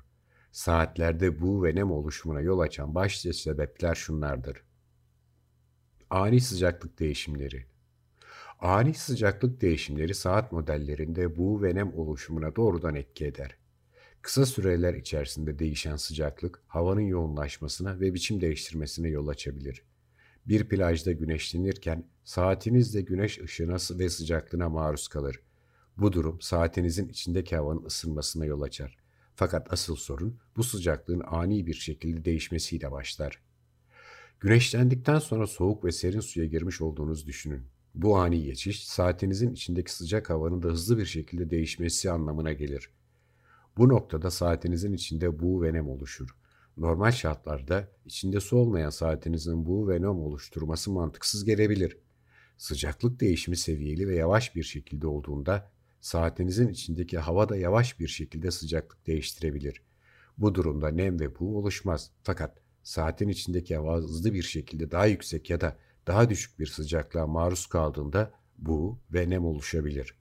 Saatlerde 0.53 1.41
bu 1.41 1.65
ve 1.65 1.75
nem 1.75 1.91
oluşumuna 1.91 2.41
yol 2.41 2.59
açan 2.59 2.95
başlıca 2.95 3.33
sebepler 3.33 3.95
şunlardır. 3.95 4.63
Ani 6.11 6.41
sıcaklık 6.41 6.99
değişimleri 6.99 7.67
Ani 8.59 8.95
sıcaklık 8.95 9.61
değişimleri 9.61 10.15
saat 10.15 10.53
modellerinde 10.53 11.37
bu 11.37 11.63
ve 11.63 11.75
nem 11.75 11.95
oluşumuna 11.95 12.57
doğrudan 12.57 12.95
etki 12.95 13.27
eder. 13.27 13.57
Kısa 14.23 14.47
süreler 14.47 14.95
içerisinde 14.95 15.59
değişen 15.59 15.97
sıcaklık 15.97 16.63
havanın 16.67 17.01
yoğunlaşmasına 17.01 18.01
ve 18.01 18.15
biçim 18.15 18.41
değiştirmesine 18.41 19.09
yol 19.09 19.29
açabilir. 19.29 19.83
Bir 20.49 20.69
plajda 20.69 21.13
güneşlenirken 21.13 22.05
saatiniz 22.25 22.95
de 22.95 23.01
güneş 23.01 23.41
ışığına 23.41 23.77
ve 23.91 24.09
sıcaklığına 24.09 24.69
maruz 24.69 25.09
kalır. 25.09 25.41
Bu 25.97 26.13
durum 26.13 26.41
saatinizin 26.41 27.09
içindeki 27.09 27.57
havanın 27.57 27.85
ısınmasına 27.85 28.45
yol 28.45 28.63
açar. 28.63 28.97
Fakat 29.35 29.73
asıl 29.73 29.97
sorun 29.97 30.39
bu 30.57 30.63
sıcaklığın 30.63 31.23
ani 31.27 31.67
bir 31.67 31.75
şekilde 31.75 32.25
değişmesiyle 32.25 32.93
başlar. 32.93 33.43
Güneşlendikten 34.41 35.19
sonra 35.19 35.47
soğuk 35.47 35.85
ve 35.85 35.93
serin 35.93 36.21
suya 36.21 36.47
girmiş 36.47 36.81
olduğunuzu 36.81 37.27
düşünün. 37.27 37.63
Bu 37.95 38.17
ani 38.19 38.43
geçiş 38.43 38.85
saatinizin 38.85 39.53
içindeki 39.53 39.95
sıcak 39.95 40.31
havanın 40.31 40.63
da 40.63 40.69
hızlı 40.69 40.99
bir 40.99 41.07
şekilde 41.07 41.51
değişmesi 41.51 42.11
anlamına 42.11 42.53
gelir. 42.53 42.91
Bu 43.77 43.89
noktada 43.89 44.31
saatinizin 44.31 44.93
içinde 44.93 45.41
buğu 45.41 45.63
ve 45.63 45.73
nem 45.73 45.89
oluşur. 45.89 46.37
Normal 46.79 47.11
şartlarda 47.11 47.89
içinde 48.05 48.41
su 48.41 48.57
olmayan 48.57 48.91
saatinizin 48.91 49.67
buğu 49.67 49.89
ve 49.89 50.03
nem 50.03 50.21
oluşturması 50.21 50.91
mantıksız 50.91 51.45
gelebilir. 51.45 51.99
Sıcaklık 52.57 53.21
değişimi 53.21 53.57
seviyeli 53.57 54.09
ve 54.09 54.17
yavaş 54.17 54.57
bir 54.57 54.63
şekilde 54.63 55.07
olduğunda 55.07 55.71
saatinizin 56.01 56.69
içindeki 56.69 57.19
hava 57.19 57.49
da 57.49 57.57
yavaş 57.57 58.01
bir 58.01 58.09
şekilde 58.09 58.51
sıcaklık 58.51 59.07
değiştirebilir. 59.07 59.83
Bu 60.39 60.55
durumda 60.55 60.89
nem 60.89 61.21
ve 61.21 61.39
buğu 61.39 61.59
oluşmaz. 61.59 62.11
Fakat 62.23 62.59
saatin 62.83 63.29
içindeki 63.29 63.77
hava 63.77 63.97
hızlı 63.97 64.35
bir 64.35 64.43
şekilde 64.43 64.91
daha 64.91 65.07
yüksek 65.07 65.51
ya 65.51 65.61
da 65.61 65.77
daha 66.07 66.31
düşük 66.31 66.59
bir 66.59 66.67
sıcaklığa 66.67 67.27
maruz 67.27 67.67
kaldığında 67.67 68.33
buğu 68.59 68.99
ve 69.13 69.31
nem 69.31 69.45
oluşabilir. 69.45 70.15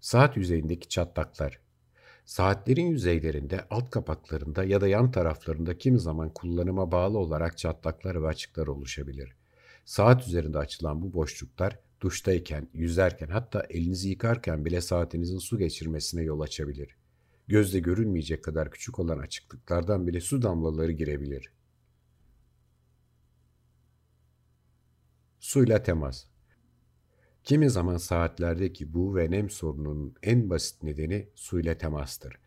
Saat 0.00 0.36
yüzeyindeki 0.36 0.88
çatlaklar. 0.88 1.60
Saatlerin 2.24 2.86
yüzeylerinde, 2.86 3.66
alt 3.70 3.90
kapaklarında 3.90 4.64
ya 4.64 4.80
da 4.80 4.88
yan 4.88 5.10
taraflarında 5.10 5.78
kimi 5.78 6.00
zaman 6.00 6.34
kullanıma 6.34 6.92
bağlı 6.92 7.18
olarak 7.18 7.58
çatlaklar 7.58 8.22
ve 8.22 8.26
açıklar 8.26 8.66
oluşabilir. 8.66 9.36
Saat 9.84 10.26
üzerinde 10.28 10.58
açılan 10.58 11.02
bu 11.02 11.12
boşluklar 11.12 11.78
duştayken, 12.00 12.68
yüzerken 12.74 13.28
hatta 13.28 13.66
elinizi 13.70 14.08
yıkarken 14.08 14.64
bile 14.64 14.80
saatinizin 14.80 15.38
su 15.38 15.58
geçirmesine 15.58 16.22
yol 16.22 16.40
açabilir. 16.40 16.96
Gözle 17.48 17.78
görünmeyecek 17.78 18.44
kadar 18.44 18.70
küçük 18.70 18.98
olan 18.98 19.18
açıklıklardan 19.18 20.06
bile 20.06 20.20
su 20.20 20.42
damlaları 20.42 20.92
girebilir. 20.92 21.52
Suyla 25.40 25.82
temas 25.82 26.31
Kimi 27.44 27.70
zaman 27.70 27.96
saatlerdeki 27.96 28.94
bu 28.94 29.16
ve 29.16 29.30
nem 29.30 29.50
sorununun 29.50 30.14
en 30.22 30.50
basit 30.50 30.82
nedeni 30.82 31.28
suyla 31.34 31.78
temastır. 31.78 32.38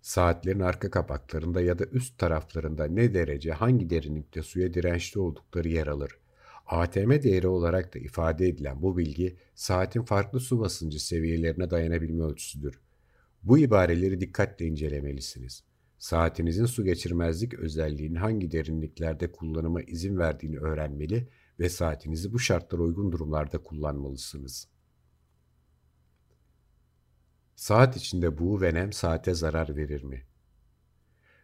Saatlerin 0.00 0.60
arka 0.60 0.90
kapaklarında 0.90 1.60
ya 1.60 1.78
da 1.78 1.84
üst 1.84 2.18
taraflarında 2.18 2.84
ne 2.84 3.14
derece 3.14 3.52
hangi 3.52 3.90
derinlikte 3.90 4.42
suya 4.42 4.74
dirençli 4.74 5.20
oldukları 5.20 5.68
yer 5.68 5.86
alır. 5.86 6.18
ATM 6.66 7.10
değeri 7.10 7.48
olarak 7.48 7.94
da 7.94 7.98
ifade 7.98 8.48
edilen 8.48 8.82
bu 8.82 8.96
bilgi 8.96 9.36
saatin 9.54 10.02
farklı 10.02 10.40
su 10.40 10.60
basıncı 10.60 11.04
seviyelerine 11.06 11.70
dayanabilme 11.70 12.24
ölçüsüdür. 12.24 12.80
Bu 13.42 13.58
ibareleri 13.58 14.20
dikkatle 14.20 14.66
incelemelisiniz. 14.66 15.64
Saatinizin 15.98 16.66
su 16.66 16.84
geçirmezlik 16.84 17.54
özelliğinin 17.54 18.14
hangi 18.14 18.50
derinliklerde 18.50 19.32
kullanıma 19.32 19.82
izin 19.82 20.18
verdiğini 20.18 20.58
öğrenmeli 20.58 21.28
ve 21.60 21.68
saatinizi 21.68 22.32
bu 22.32 22.38
şartlara 22.38 22.82
uygun 22.82 23.12
durumlarda 23.12 23.62
kullanmalısınız. 23.62 24.68
Saat 27.56 27.96
içinde 27.96 28.38
buğu 28.38 28.60
ve 28.60 28.74
nem 28.74 28.92
saate 28.92 29.34
zarar 29.34 29.76
verir 29.76 30.02
mi? 30.02 30.26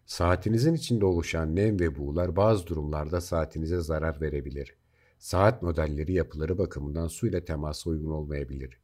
Saatinizin 0.06 0.74
içinde 0.74 1.04
oluşan 1.04 1.56
nem 1.56 1.80
ve 1.80 1.96
buğular 1.96 2.36
bazı 2.36 2.66
durumlarda 2.66 3.20
saatinize 3.20 3.80
zarar 3.80 4.20
verebilir. 4.20 4.76
Saat 5.18 5.62
modelleri 5.62 6.12
yapıları 6.12 6.58
bakımından 6.58 7.08
su 7.08 7.26
ile 7.26 7.44
temasa 7.44 7.90
uygun 7.90 8.10
olmayabilir. 8.10 8.78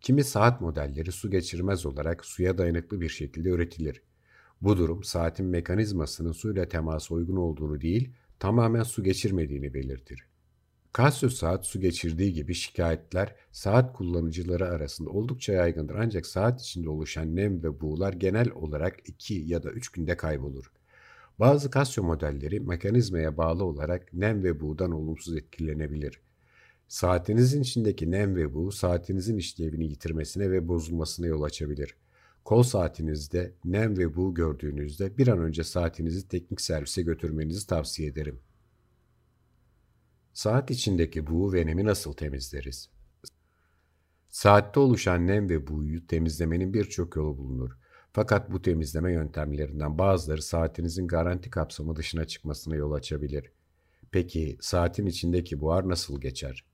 Kimi 0.00 0.24
saat 0.24 0.60
modelleri 0.60 1.12
su 1.12 1.30
geçirmez 1.30 1.86
olarak 1.86 2.24
suya 2.24 2.58
dayanıklı 2.58 3.00
bir 3.00 3.08
şekilde 3.08 3.48
üretilir. 3.48 4.02
Bu 4.60 4.76
durum 4.76 5.04
saatin 5.04 5.46
mekanizmasının 5.46 6.32
suyla 6.32 6.68
temasa 6.68 7.14
uygun 7.14 7.36
olduğunu 7.36 7.80
değil, 7.80 8.12
tamamen 8.38 8.82
su 8.82 9.04
geçirmediğini 9.04 9.74
belirtir. 9.74 10.29
Casio 10.96 11.28
saat 11.28 11.66
su 11.66 11.80
geçirdiği 11.80 12.32
gibi 12.32 12.54
şikayetler 12.54 13.34
saat 13.52 13.92
kullanıcıları 13.92 14.68
arasında 14.68 15.10
oldukça 15.10 15.52
yaygındır 15.52 15.94
ancak 15.94 16.26
saat 16.26 16.60
içinde 16.60 16.90
oluşan 16.90 17.36
nem 17.36 17.62
ve 17.62 17.80
buğular 17.80 18.12
genel 18.12 18.50
olarak 18.50 19.08
2 19.08 19.34
ya 19.34 19.62
da 19.62 19.70
3 19.70 19.88
günde 19.88 20.16
kaybolur. 20.16 20.72
Bazı 21.38 21.70
Casio 21.70 22.04
modelleri 22.04 22.60
mekanizmaya 22.60 23.36
bağlı 23.36 23.64
olarak 23.64 24.12
nem 24.12 24.42
ve 24.42 24.60
buğdan 24.60 24.90
olumsuz 24.90 25.36
etkilenebilir. 25.36 26.20
Saatinizin 26.88 27.62
içindeki 27.62 28.10
nem 28.10 28.36
ve 28.36 28.54
buğu 28.54 28.72
saatinizin 28.72 29.36
işlevini 29.36 29.84
yitirmesine 29.84 30.50
ve 30.50 30.68
bozulmasına 30.68 31.26
yol 31.26 31.42
açabilir. 31.42 31.96
Kol 32.44 32.62
saatinizde 32.62 33.52
nem 33.64 33.98
ve 33.98 34.16
buğu 34.16 34.34
gördüğünüzde 34.34 35.18
bir 35.18 35.28
an 35.28 35.38
önce 35.38 35.64
saatinizi 35.64 36.28
teknik 36.28 36.60
servise 36.60 37.02
götürmenizi 37.02 37.66
tavsiye 37.66 38.08
ederim. 38.08 38.40
Saat 40.40 40.70
içindeki 40.70 41.26
buğu 41.26 41.52
ve 41.52 41.66
nemi 41.66 41.84
nasıl 41.84 42.12
temizleriz? 42.12 42.90
Saatte 44.28 44.80
oluşan 44.80 45.26
nem 45.26 45.48
ve 45.48 45.66
buğuyu 45.66 46.06
temizlemenin 46.06 46.74
birçok 46.74 47.16
yolu 47.16 47.38
bulunur. 47.38 47.70
Fakat 48.12 48.52
bu 48.52 48.62
temizleme 48.62 49.12
yöntemlerinden 49.12 49.98
bazıları 49.98 50.42
saatinizin 50.42 51.08
garanti 51.08 51.50
kapsamı 51.50 51.96
dışına 51.96 52.24
çıkmasına 52.24 52.76
yol 52.76 52.92
açabilir. 52.92 53.52
Peki 54.10 54.58
saatin 54.60 55.06
içindeki 55.06 55.60
buhar 55.60 55.88
nasıl 55.88 56.20
geçer? 56.20 56.64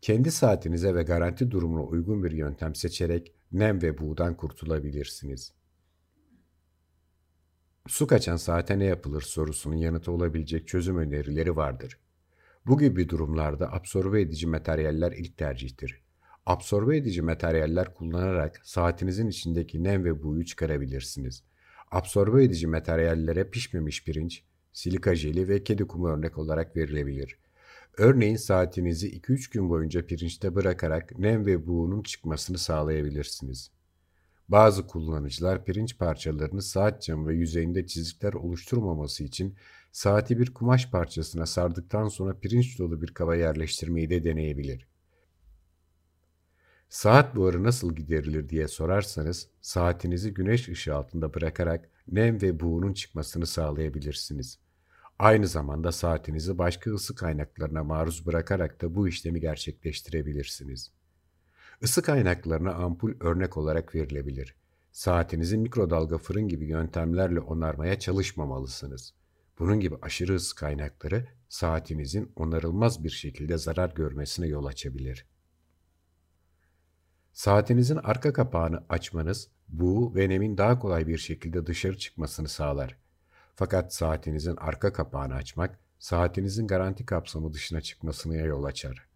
Kendi 0.00 0.30
saatinize 0.30 0.94
ve 0.94 1.02
garanti 1.02 1.50
durumuna 1.50 1.82
uygun 1.84 2.24
bir 2.24 2.30
yöntem 2.30 2.74
seçerek 2.74 3.34
nem 3.52 3.82
ve 3.82 3.98
buğdan 3.98 4.36
kurtulabilirsiniz. 4.36 5.52
Su 7.88 8.06
kaçan 8.06 8.36
saate 8.36 8.78
ne 8.78 8.84
yapılır 8.84 9.22
sorusunun 9.22 9.76
yanıtı 9.76 10.12
olabilecek 10.12 10.68
çözüm 10.68 10.98
önerileri 10.98 11.56
vardır. 11.56 11.98
Bu 12.66 12.78
gibi 12.78 13.08
durumlarda 13.08 13.72
absorbe 13.72 14.20
edici 14.20 14.46
materyaller 14.46 15.12
ilk 15.12 15.36
tercihtir. 15.36 16.02
Absorbe 16.46 16.96
edici 16.96 17.22
materyaller 17.22 17.94
kullanarak 17.94 18.60
saatinizin 18.64 19.28
içindeki 19.28 19.84
nem 19.84 20.04
ve 20.04 20.22
buğuyu 20.22 20.44
çıkarabilirsiniz. 20.44 21.42
Absorbe 21.90 22.44
edici 22.44 22.66
materyallere 22.66 23.50
pişmemiş 23.50 24.04
pirinç, 24.04 24.44
silika 24.72 25.14
jeli 25.14 25.48
ve 25.48 25.64
kedi 25.64 25.86
kumu 25.86 26.08
örnek 26.08 26.38
olarak 26.38 26.76
verilebilir. 26.76 27.38
Örneğin 27.96 28.36
saatinizi 28.36 29.20
2-3 29.20 29.52
gün 29.52 29.68
boyunca 29.68 30.06
pirinçte 30.06 30.54
bırakarak 30.54 31.18
nem 31.18 31.46
ve 31.46 31.66
buğunun 31.66 32.02
çıkmasını 32.02 32.58
sağlayabilirsiniz. 32.58 33.70
Bazı 34.48 34.86
kullanıcılar 34.86 35.64
pirinç 35.64 35.98
parçalarını 35.98 36.62
saat 36.62 37.02
camı 37.02 37.28
ve 37.28 37.34
yüzeyinde 37.34 37.86
çizikler 37.86 38.32
oluşturmaması 38.32 39.24
için 39.24 39.54
saati 39.94 40.38
bir 40.38 40.54
kumaş 40.54 40.90
parçasına 40.90 41.46
sardıktan 41.46 42.08
sonra 42.08 42.38
pirinç 42.38 42.78
dolu 42.78 43.02
bir 43.02 43.14
kaba 43.14 43.36
yerleştirmeyi 43.36 44.10
de 44.10 44.24
deneyebilir. 44.24 44.88
Saat 46.88 47.36
buharı 47.36 47.64
nasıl 47.64 47.96
giderilir 47.96 48.48
diye 48.48 48.68
sorarsanız 48.68 49.48
saatinizi 49.60 50.34
güneş 50.34 50.68
ışığı 50.68 50.94
altında 50.94 51.34
bırakarak 51.34 51.90
nem 52.08 52.42
ve 52.42 52.60
buğunun 52.60 52.92
çıkmasını 52.92 53.46
sağlayabilirsiniz. 53.46 54.58
Aynı 55.18 55.46
zamanda 55.46 55.92
saatinizi 55.92 56.58
başka 56.58 56.90
ısı 56.90 57.14
kaynaklarına 57.14 57.84
maruz 57.84 58.26
bırakarak 58.26 58.82
da 58.82 58.94
bu 58.94 59.08
işlemi 59.08 59.40
gerçekleştirebilirsiniz. 59.40 60.90
Isı 61.80 62.02
kaynaklarına 62.02 62.74
ampul 62.74 63.12
örnek 63.20 63.56
olarak 63.56 63.94
verilebilir. 63.94 64.54
Saatinizi 64.92 65.58
mikrodalga 65.58 66.18
fırın 66.18 66.48
gibi 66.48 66.66
yöntemlerle 66.66 67.40
onarmaya 67.40 67.98
çalışmamalısınız. 67.98 69.14
Bunun 69.58 69.80
gibi 69.80 69.96
aşırı 70.02 70.34
ısı 70.34 70.54
kaynakları 70.54 71.28
saatinizin 71.48 72.32
onarılmaz 72.36 73.04
bir 73.04 73.10
şekilde 73.10 73.58
zarar 73.58 73.90
görmesine 73.90 74.46
yol 74.46 74.64
açabilir. 74.64 75.26
Saatinizin 77.32 77.96
arka 77.96 78.32
kapağını 78.32 78.84
açmanız 78.88 79.48
bu 79.68 80.14
ve 80.14 80.28
nemin 80.28 80.58
daha 80.58 80.78
kolay 80.78 81.06
bir 81.06 81.18
şekilde 81.18 81.66
dışarı 81.66 81.98
çıkmasını 81.98 82.48
sağlar. 82.48 82.98
Fakat 83.54 83.94
saatinizin 83.94 84.56
arka 84.56 84.92
kapağını 84.92 85.34
açmak, 85.34 85.78
saatinizin 85.98 86.66
garanti 86.66 87.06
kapsamı 87.06 87.52
dışına 87.52 87.80
çıkmasına 87.80 88.36
yol 88.36 88.64
açar. 88.64 89.08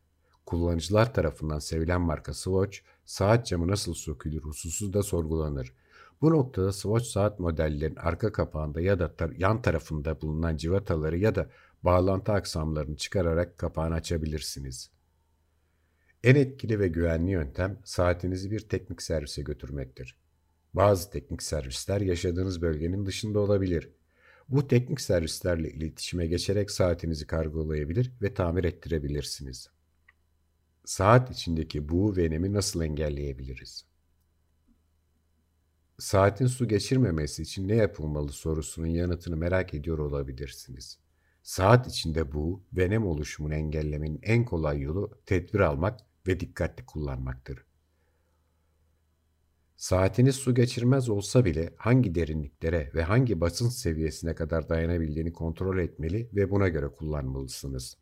Kullanıcılar 0.47 1.15
tarafından 1.15 1.59
sevilen 1.59 2.01
marka 2.01 2.35
Swatch, 2.35 2.79
saat 3.05 3.47
camı 3.47 3.69
nasıl 3.69 3.95
sökülür 3.95 4.43
hususu 4.43 4.93
da 4.93 5.03
sorgulanır. 5.03 5.73
Bu 6.21 6.31
noktada 6.31 6.73
Swatch 6.73 7.07
saat 7.07 7.41
modellerin 7.41 7.97
arka 7.97 8.33
kapağında 8.33 8.81
ya 8.81 8.99
da 8.99 9.05
tar- 9.05 9.35
yan 9.39 9.63
tarafında 9.63 10.21
bulunan 10.21 10.57
civataları 10.57 11.19
ya 11.19 11.35
da 11.35 11.51
bağlantı 11.83 12.33
aksamlarını 12.33 12.97
çıkararak 12.97 13.59
kapağını 13.59 13.95
açabilirsiniz. 13.95 14.91
En 16.25 16.35
etkili 16.35 16.81
ve 16.81 16.89
güvenli 16.89 17.31
yöntem 17.31 17.79
saatinizi 17.85 18.51
bir 18.51 18.61
teknik 18.61 19.03
servise 19.03 19.43
götürmektir. 19.43 20.19
Bazı 20.75 21.11
teknik 21.11 21.43
servisler 21.43 22.01
yaşadığınız 22.01 22.63
bölgenin 22.63 23.07
dışında 23.07 23.41
olabilir. 23.41 23.91
Bu 24.49 24.69
teknik 24.69 25.01
servislerle 25.01 25.71
iletişime 25.71 26.27
geçerek 26.27 26.71
saatinizi 26.71 27.27
kargolayabilir 27.27 28.13
ve 28.23 28.35
tamir 28.35 28.65
ettirebilirsiniz. 28.65 29.71
Saat 30.85 31.31
içindeki 31.31 31.89
buğu 31.89 32.17
ve 32.17 32.31
nemi 32.31 32.53
nasıl 32.53 32.83
engelleyebiliriz? 32.83 33.88
Saatin 35.99 36.47
su 36.47 36.69
geçirmemesi 36.69 37.43
için 37.43 37.69
ne 37.69 37.75
yapılmalı 37.75 38.33
sorusunun 38.33 38.87
yanıtını 38.87 39.37
merak 39.37 39.75
ediyor 39.75 39.99
olabilirsiniz. 39.99 40.99
Saat 41.43 41.87
içinde 41.87 42.33
buğu 42.33 42.63
ve 42.73 42.91
nem 42.91 43.07
oluşumunu 43.07 43.55
engellemenin 43.55 44.21
en 44.23 44.45
kolay 44.45 44.81
yolu 44.81 45.21
tedbir 45.27 45.61
almak 45.61 46.01
ve 46.27 46.41
dikkatli 46.41 46.87
kullanmaktır. 46.87 47.65
Saatiniz 49.77 50.37
su 50.37 50.55
geçirmez 50.55 51.09
olsa 51.09 51.45
bile 51.45 51.75
hangi 51.77 52.15
derinliklere 52.15 52.91
ve 52.95 53.03
hangi 53.03 53.41
basınç 53.41 53.73
seviyesine 53.73 54.35
kadar 54.35 54.69
dayanabildiğini 54.69 55.33
kontrol 55.33 55.79
etmeli 55.79 56.31
ve 56.33 56.51
buna 56.51 56.69
göre 56.69 56.89
kullanmalısınız. 56.89 57.97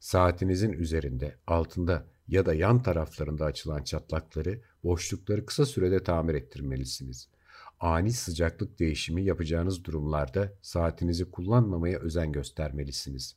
Saatinizin 0.00 0.72
üzerinde, 0.72 1.36
altında 1.46 2.06
ya 2.28 2.46
da 2.46 2.54
yan 2.54 2.82
taraflarında 2.82 3.44
açılan 3.44 3.82
çatlakları, 3.82 4.60
boşlukları 4.84 5.46
kısa 5.46 5.66
sürede 5.66 6.02
tamir 6.02 6.34
ettirmelisiniz. 6.34 7.28
Ani 7.80 8.12
sıcaklık 8.12 8.78
değişimi 8.78 9.24
yapacağınız 9.24 9.84
durumlarda 9.84 10.52
saatinizi 10.62 11.30
kullanmamaya 11.30 11.98
özen 11.98 12.32
göstermelisiniz. 12.32 13.36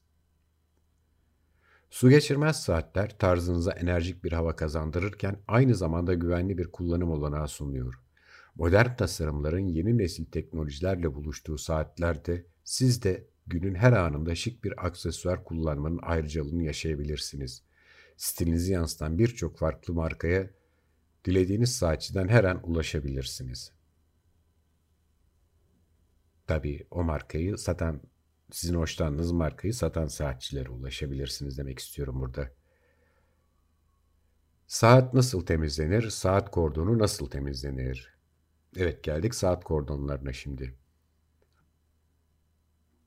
Su 1.89 2.09
geçirmez 2.09 2.63
saatler 2.63 3.17
tarzınıza 3.17 3.71
enerjik 3.71 4.23
bir 4.23 4.31
hava 4.31 4.55
kazandırırken 4.55 5.37
aynı 5.47 5.75
zamanda 5.75 6.13
güvenli 6.13 6.57
bir 6.57 6.71
kullanım 6.71 7.11
olanağı 7.11 7.47
sunuyor. 7.47 7.93
Modern 8.55 8.95
tasarımların 8.95 9.67
yeni 9.67 9.97
nesil 9.97 10.25
teknolojilerle 10.25 11.15
buluştuğu 11.15 11.57
saatlerde 11.57 12.45
siz 12.63 13.03
de 13.03 13.27
günün 13.47 13.75
her 13.75 13.93
anında 13.93 14.35
şık 14.35 14.63
bir 14.63 14.85
aksesuar 14.85 15.43
kullanmanın 15.43 15.99
ayrıcalığını 16.01 16.63
yaşayabilirsiniz. 16.63 17.63
Stilinizi 18.19 18.73
yansıtan 18.73 19.19
birçok 19.19 19.57
farklı 19.57 19.93
markaya 19.93 20.49
dilediğiniz 21.25 21.75
saatçiden 21.75 22.27
her 22.27 22.43
an 22.43 22.69
ulaşabilirsiniz. 22.69 23.71
Tabii 26.47 26.87
o 26.91 27.03
markayı 27.03 27.57
satan 27.57 28.01
sizin 28.51 28.75
hoşlandığınız 28.75 29.31
markayı 29.31 29.73
satan 29.73 30.07
saatçilere 30.07 30.69
ulaşabilirsiniz 30.69 31.57
demek 31.57 31.79
istiyorum 31.79 32.19
burada. 32.21 32.51
Saat 34.67 35.13
nasıl 35.13 35.45
temizlenir? 35.45 36.09
Saat 36.09 36.51
kordonu 36.51 36.99
nasıl 36.99 37.29
temizlenir? 37.29 38.17
Evet 38.75 39.03
geldik 39.03 39.35
saat 39.35 39.63
kordonlarına 39.63 40.33
şimdi. 40.33 40.77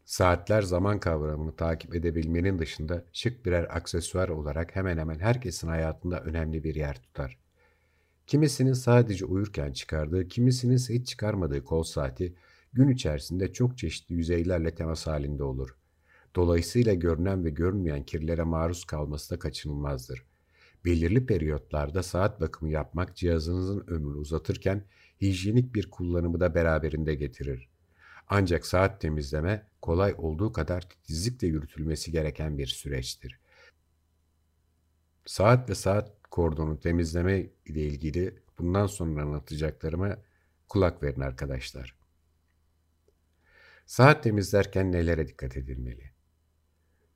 Saatler 0.04 0.62
zaman 0.62 1.00
kavramını 1.00 1.56
takip 1.56 1.94
edebilmenin 1.94 2.58
dışında 2.58 3.04
şık 3.12 3.46
birer 3.46 3.76
aksesuar 3.76 4.28
olarak 4.28 4.76
hemen 4.76 4.98
hemen 4.98 5.18
herkesin 5.18 5.68
hayatında 5.68 6.20
önemli 6.20 6.64
bir 6.64 6.74
yer 6.74 7.02
tutar. 7.02 7.38
Kimisinin 8.26 8.72
sadece 8.72 9.24
uyurken 9.24 9.72
çıkardığı, 9.72 10.28
kimisinin 10.28 10.74
ise 10.74 10.94
hiç 10.94 11.08
çıkarmadığı 11.08 11.64
kol 11.64 11.82
saati 11.82 12.34
gün 12.72 12.88
içerisinde 12.88 13.52
çok 13.52 13.78
çeşitli 13.78 14.14
yüzeylerle 14.14 14.74
temas 14.74 15.06
halinde 15.06 15.44
olur. 15.44 15.76
Dolayısıyla 16.36 16.94
görünen 16.94 17.44
ve 17.44 17.50
görünmeyen 17.50 18.02
kirlere 18.02 18.42
maruz 18.42 18.84
kalması 18.84 19.34
da 19.34 19.38
kaçınılmazdır. 19.38 20.24
Belirli 20.84 21.26
periyotlarda 21.26 22.02
saat 22.02 22.40
bakımı 22.40 22.70
yapmak 22.70 23.16
cihazınızın 23.16 23.84
ömrünü 23.86 24.16
uzatırken 24.16 24.84
hijyenik 25.20 25.74
bir 25.74 25.90
kullanımı 25.90 26.40
da 26.40 26.54
beraberinde 26.54 27.14
getirir. 27.14 27.71
Ancak 28.34 28.66
saat 28.66 29.00
temizleme 29.00 29.66
kolay 29.82 30.14
olduğu 30.18 30.52
kadar 30.52 30.80
titizlikle 30.80 31.46
yürütülmesi 31.46 32.12
gereken 32.12 32.58
bir 32.58 32.66
süreçtir. 32.66 33.40
Saat 35.26 35.70
ve 35.70 35.74
saat 35.74 36.12
kordonu 36.30 36.80
temizleme 36.80 37.46
ile 37.66 37.80
ilgili 37.80 38.34
bundan 38.58 38.86
sonra 38.86 39.22
anlatacaklarıma 39.22 40.16
kulak 40.68 41.02
verin 41.02 41.20
arkadaşlar. 41.20 41.96
Saat 43.86 44.22
temizlerken 44.22 44.92
nelere 44.92 45.28
dikkat 45.28 45.56
edilmeli? 45.56 46.10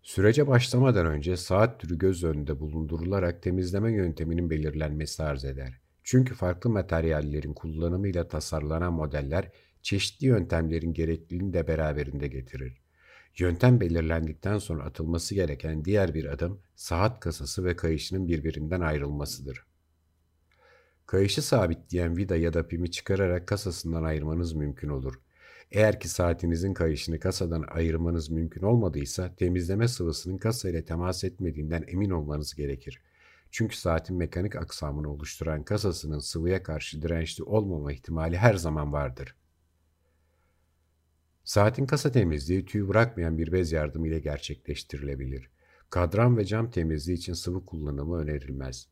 Sürece 0.02 0.46
başlamadan 0.46 1.07
önce 1.07 1.37
saat 1.37 1.81
türü 1.81 1.98
göz 1.98 2.24
önünde 2.24 2.61
bulundurularak 2.61 3.42
temizleme 3.42 3.92
yönteminin 3.92 4.50
belirlenmesi 4.50 5.22
arz 5.22 5.44
eder. 5.44 5.81
Çünkü 6.05 6.35
farklı 6.35 6.70
materyallerin 6.70 7.55
kullanımıyla 7.55 8.29
tasarlanan 8.29 8.92
modeller 8.92 9.50
çeşitli 9.87 10.27
yöntemlerin 10.27 10.92
gerekliliğini 10.92 11.53
de 11.53 11.68
beraberinde 11.68 12.29
getirir. 12.29 12.83
Yöntem 13.38 13.81
belirlendikten 13.81 14.59
sonra 14.59 14.85
atılması 14.85 15.35
gereken 15.35 15.85
diğer 15.85 16.14
bir 16.14 16.25
adım 16.25 16.61
saat 16.77 17.20
kasası 17.20 17.64
ve 17.64 17.77
kayışının 17.77 18.29
birbirinden 18.29 18.81
ayrılmasıdır. 18.81 19.66
Kayışı 21.07 21.42
sabitleyen 21.42 22.16
vida 22.16 22.37
ya 22.37 22.53
da 22.53 22.68
pimi 22.68 22.90
çıkararak 22.90 23.46
kasasından 23.46 24.03
ayırmanız 24.03 24.53
mümkün 24.53 24.88
olur. 24.88 25.20
Eğer 25.70 26.01
ki 26.01 26.09
saatinizin 26.09 26.75
kayışını 26.75 27.20
kasadan 27.20 27.64
ayırmanız 27.68 28.31
mümkün 28.31 28.62
olmadıysa 28.62 29.35
temizleme 29.37 29.88
sıvısının 29.88 30.38
kasa 30.38 30.68
ile 30.68 30.85
temas 30.85 31.25
etmediğinden 31.25 31.85
emin 31.88 32.11
olmanız 32.11 32.55
gerekir. 32.55 33.03
Çünkü 33.51 33.77
saatin 33.77 34.16
mekanik 34.16 34.57
aksamını 34.57 35.12
oluşturan 35.12 35.62
kasasının 35.62 36.18
sıvıya 36.18 36.62
karşı 36.62 37.03
dirençli 37.03 37.44
olmama 37.44 37.92
ihtimali 37.92 38.37
her 38.37 38.55
zaman 38.55 38.92
vardır. 38.92 39.37
Saatin 41.46 41.87
kasa 41.87 42.12
temizliği 42.12 42.64
tüy 42.64 42.88
bırakmayan 42.88 43.38
bir 43.38 43.52
bez 43.52 43.72
yardımıyla 43.72 44.18
gerçekleştirilebilir. 44.18 45.50
Kadran 45.90 46.37
ve 46.37 46.44
cam 46.44 46.70
temizliği 46.70 47.18
için 47.18 47.32
sıvı 47.32 47.66
kullanımı 47.66 48.18
önerilmez. 48.18 48.88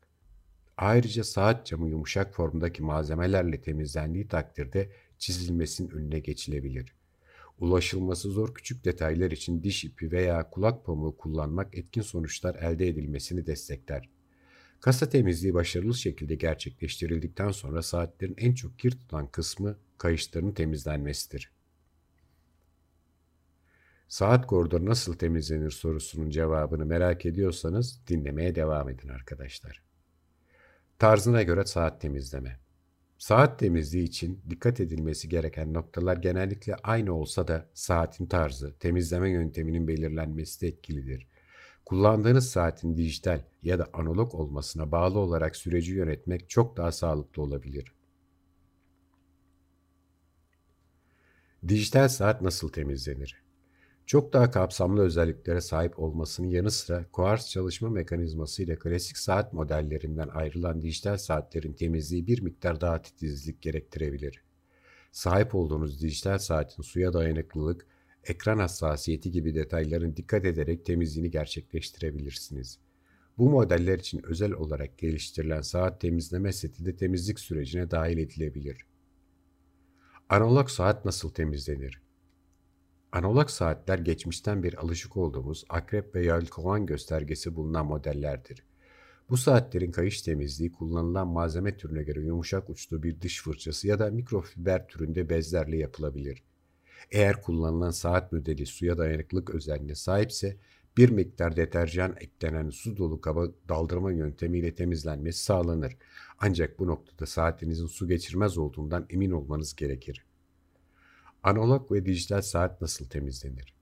Ayrıca 0.76 1.24
saat 1.24 1.66
camı 1.66 1.88
yumuşak 1.88 2.34
formdaki 2.34 2.82
malzemelerle 2.82 3.60
temizlendiği 3.60 4.28
takdirde 4.28 4.90
çizilmesinin 5.18 5.90
önüne 5.90 6.18
geçilebilir. 6.18 6.94
Ulaşılması 7.58 8.30
zor 8.30 8.54
küçük 8.54 8.84
detaylar 8.84 9.30
için 9.30 9.62
diş 9.62 9.84
ipi 9.84 10.12
veya 10.12 10.50
kulak 10.50 10.84
pamuğu 10.84 11.16
kullanmak 11.16 11.78
etkin 11.78 12.02
sonuçlar 12.02 12.54
elde 12.54 12.88
edilmesini 12.88 13.46
destekler. 13.46 14.08
Kasa 14.80 15.08
temizliği 15.08 15.54
başarılı 15.54 15.94
şekilde 15.94 16.34
gerçekleştirildikten 16.34 17.50
sonra 17.50 17.82
saatlerin 17.82 18.36
en 18.38 18.54
çok 18.54 18.78
kir 18.78 18.90
tutan 18.90 19.26
kısmı 19.26 19.78
kayışların 19.98 20.52
temizlenmesidir. 20.52 21.53
Saat 24.14 24.46
koridoru 24.46 24.86
nasıl 24.86 25.14
temizlenir 25.14 25.70
sorusunun 25.70 26.30
cevabını 26.30 26.86
merak 26.86 27.26
ediyorsanız 27.26 28.00
dinlemeye 28.08 28.54
devam 28.54 28.88
edin 28.88 29.08
arkadaşlar. 29.08 29.82
Tarzına 30.98 31.42
göre 31.42 31.64
saat 31.64 32.00
temizleme. 32.00 32.60
Saat 33.18 33.58
temizliği 33.58 34.04
için 34.04 34.42
dikkat 34.50 34.80
edilmesi 34.80 35.28
gereken 35.28 35.74
noktalar 35.74 36.16
genellikle 36.16 36.74
aynı 36.74 37.14
olsa 37.14 37.48
da 37.48 37.70
saatin 37.74 38.26
tarzı, 38.26 38.78
temizleme 38.78 39.30
yönteminin 39.30 39.88
belirlenmesi 39.88 40.60
de 40.60 40.68
etkilidir. 40.68 41.28
Kullandığınız 41.84 42.50
saatin 42.50 42.96
dijital 42.96 43.42
ya 43.62 43.78
da 43.78 43.88
analog 43.92 44.34
olmasına 44.34 44.92
bağlı 44.92 45.18
olarak 45.18 45.56
süreci 45.56 45.92
yönetmek 45.92 46.50
çok 46.50 46.76
daha 46.76 46.92
sağlıklı 46.92 47.42
olabilir. 47.42 47.92
Dijital 51.68 52.08
saat 52.08 52.42
nasıl 52.42 52.68
temizlenir? 52.68 53.43
Çok 54.06 54.32
daha 54.32 54.50
kapsamlı 54.50 55.02
özelliklere 55.02 55.60
sahip 55.60 55.98
olmasının 55.98 56.48
yanı 56.48 56.70
sıra 56.70 57.04
kuars 57.12 57.48
çalışma 57.48 57.90
mekanizması 57.90 58.62
ile 58.62 58.76
klasik 58.76 59.18
saat 59.18 59.52
modellerinden 59.52 60.28
ayrılan 60.28 60.82
dijital 60.82 61.16
saatlerin 61.16 61.72
temizliği 61.72 62.26
bir 62.26 62.42
miktar 62.42 62.80
daha 62.80 63.02
titizlik 63.02 63.62
gerektirebilir. 63.62 64.42
Sahip 65.12 65.54
olduğunuz 65.54 66.02
dijital 66.02 66.38
saatin 66.38 66.82
suya 66.82 67.12
dayanıklılık, 67.12 67.86
ekran 68.24 68.58
hassasiyeti 68.58 69.30
gibi 69.30 69.54
detayların 69.54 70.16
dikkat 70.16 70.44
ederek 70.44 70.84
temizliğini 70.84 71.30
gerçekleştirebilirsiniz. 71.30 72.78
Bu 73.38 73.50
modeller 73.50 73.98
için 73.98 74.22
özel 74.24 74.52
olarak 74.52 74.98
geliştirilen 74.98 75.60
saat 75.60 76.00
temizleme 76.00 76.52
seti 76.52 76.84
de 76.84 76.96
temizlik 76.96 77.40
sürecine 77.40 77.90
dahil 77.90 78.18
edilebilir. 78.18 78.86
Analog 80.28 80.68
saat 80.68 81.04
nasıl 81.04 81.30
temizlenir? 81.30 82.03
Analog 83.14 83.48
saatler 83.48 83.98
geçmişten 83.98 84.62
bir 84.62 84.74
alışık 84.84 85.16
olduğumuz 85.16 85.64
akrep 85.68 86.14
ve 86.14 86.24
yelkovan 86.24 86.86
göstergesi 86.86 87.56
bulunan 87.56 87.86
modellerdir. 87.86 88.64
Bu 89.30 89.36
saatlerin 89.36 89.92
kayış 89.92 90.22
temizliği 90.22 90.72
kullanılan 90.72 91.28
malzeme 91.28 91.76
türüne 91.76 92.02
göre 92.02 92.20
yumuşak 92.20 92.70
uçlu 92.70 93.02
bir 93.02 93.20
dış 93.20 93.42
fırçası 93.42 93.88
ya 93.88 93.98
da 93.98 94.10
mikrofiber 94.10 94.88
türünde 94.88 95.28
bezlerle 95.28 95.76
yapılabilir. 95.76 96.42
Eğer 97.10 97.42
kullanılan 97.42 97.90
saat 97.90 98.32
modeli 98.32 98.66
suya 98.66 98.98
dayanıklılık 98.98 99.50
özelliğine 99.50 99.94
sahipse 99.94 100.56
bir 100.96 101.10
miktar 101.10 101.56
deterjan 101.56 102.16
eklenen 102.20 102.70
su 102.70 102.96
dolu 102.96 103.20
kaba 103.20 103.46
daldırma 103.68 104.12
yöntemiyle 104.12 104.74
temizlenmesi 104.74 105.44
sağlanır. 105.44 105.96
Ancak 106.38 106.78
bu 106.78 106.86
noktada 106.86 107.26
saatinizin 107.26 107.86
su 107.86 108.08
geçirmez 108.08 108.58
olduğundan 108.58 109.06
emin 109.10 109.30
olmanız 109.30 109.76
gerekir. 109.76 110.24
Analog 111.44 111.92
ve 111.92 112.06
dijital 112.06 112.42
saat 112.42 112.80
nasıl 112.80 113.08
temizlenir? 113.08 113.74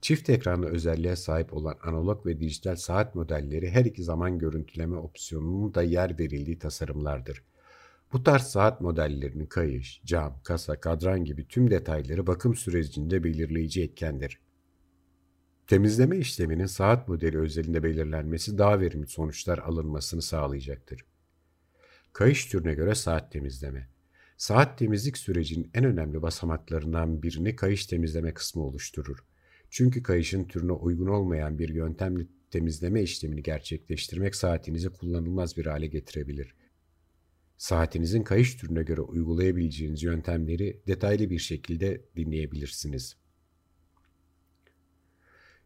Çift 0.00 0.30
ekranlı 0.30 0.66
özelliğe 0.66 1.16
sahip 1.16 1.54
olan 1.54 1.78
analog 1.82 2.26
ve 2.26 2.40
dijital 2.40 2.76
saat 2.76 3.14
modelleri 3.14 3.70
her 3.70 3.84
iki 3.84 4.02
zaman 4.02 4.38
görüntüleme 4.38 4.96
opsiyonunun 4.96 5.74
da 5.74 5.82
yer 5.82 6.18
verildiği 6.18 6.58
tasarımlardır. 6.58 7.42
Bu 8.12 8.22
tarz 8.22 8.42
saat 8.42 8.80
modellerinin 8.80 9.46
kayış, 9.46 10.02
cam, 10.04 10.40
kasa, 10.44 10.80
kadran 10.80 11.24
gibi 11.24 11.48
tüm 11.48 11.70
detayları 11.70 12.26
bakım 12.26 12.54
sürecinde 12.54 13.24
belirleyici 13.24 13.82
etkendir. 13.82 14.40
Temizleme 15.66 16.18
işleminin 16.18 16.66
saat 16.66 17.08
modeli 17.08 17.38
özelinde 17.38 17.82
belirlenmesi 17.82 18.58
daha 18.58 18.80
verimli 18.80 19.06
sonuçlar 19.06 19.58
alınmasını 19.58 20.22
sağlayacaktır. 20.22 21.04
Kayış 22.12 22.46
türüne 22.46 22.74
göre 22.74 22.94
saat 22.94 23.32
temizleme. 23.32 23.91
Saat 24.42 24.78
temizlik 24.78 25.18
sürecinin 25.18 25.70
en 25.74 25.84
önemli 25.84 26.22
basamaklarından 26.22 27.22
birini 27.22 27.56
kayış 27.56 27.86
temizleme 27.86 28.34
kısmı 28.34 28.62
oluşturur. 28.62 29.24
Çünkü 29.70 30.02
kayışın 30.02 30.44
türüne 30.44 30.72
uygun 30.72 31.06
olmayan 31.06 31.58
bir 31.58 31.68
yöntemle 31.68 32.26
temizleme 32.50 33.02
işlemini 33.02 33.42
gerçekleştirmek 33.42 34.36
saatinizi 34.36 34.88
kullanılmaz 34.88 35.56
bir 35.56 35.66
hale 35.66 35.86
getirebilir. 35.86 36.54
Saatinizin 37.56 38.22
kayış 38.22 38.54
türüne 38.54 38.82
göre 38.82 39.00
uygulayabileceğiniz 39.00 40.02
yöntemleri 40.02 40.82
detaylı 40.86 41.30
bir 41.30 41.38
şekilde 41.38 42.00
dinleyebilirsiniz. 42.16 43.16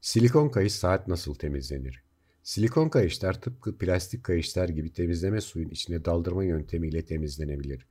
Silikon 0.01 0.49
kayış 0.49 0.73
saat 0.73 1.09
nasıl 1.09 1.35
temizlenir? 1.35 2.03
Silikon 2.43 2.89
kayışlar 2.89 3.41
tıpkı 3.41 3.79
plastik 3.79 4.25
kayışlar 4.25 4.69
gibi 4.69 4.93
temizleme 4.93 5.41
suyun 5.41 5.69
içine 5.69 6.05
daldırma 6.05 6.45
yöntemiyle 6.45 7.05
temizlenebilir. 7.05 7.87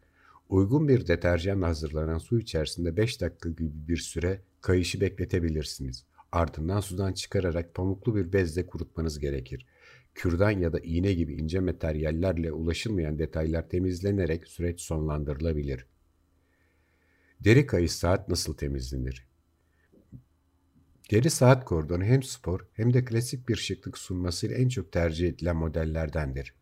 Uygun 0.50 0.88
bir 0.88 1.08
deterjanla 1.08 1.68
hazırlanan 1.68 2.18
su 2.18 2.40
içerisinde 2.40 2.98
5 2.98 3.22
dakika 3.22 3.50
gibi 3.50 3.88
bir 3.88 3.98
süre 3.98 4.42
kayışı 4.62 5.02
bekletebilirsiniz. 5.02 6.06
Ardından 6.32 6.80
sudan 6.80 7.14
çıkararak 7.14 7.74
pamuklu 7.74 8.16
bir 8.16 8.34
bezle 8.34 8.68
kurutmanız 8.68 9.20
gerekir. 9.20 9.66
Kürdan 10.16 10.52
ya 10.52 10.74
da 10.74 10.80
iğne 10.80 11.14
gibi 11.14 11.34
ince 11.34 11.60
materyallerle 11.60 12.52
ulaşılmayan 12.52 13.20
detaylar 13.20 13.70
temizlenerek 13.70 14.48
süreç 14.48 14.82
sonlandırılabilir. 14.82 15.86
Deri 17.40 17.66
kayış 17.66 17.92
saat 17.92 18.30
nasıl 18.30 18.54
temizlenir? 18.54 19.28
Deri 21.12 21.30
saat 21.30 21.66
kordonu 21.66 22.04
hem 22.04 22.24
spor 22.24 22.68
hem 22.74 22.94
de 22.94 23.06
klasik 23.06 23.50
bir 23.50 23.56
şıklık 23.56 23.98
sunmasıyla 23.98 24.56
en 24.56 24.70
çok 24.70 24.92
tercih 24.92 25.28
edilen 25.28 25.56
modellerdendir. 25.56 26.54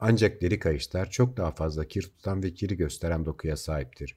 Ancak 0.00 0.42
deri 0.42 0.58
kayışlar 0.58 1.10
çok 1.10 1.36
daha 1.36 1.50
fazla 1.50 1.88
kir 1.88 2.02
tutan 2.02 2.42
ve 2.42 2.54
kiri 2.54 2.76
gösteren 2.76 3.26
dokuya 3.26 3.56
sahiptir. 3.56 4.16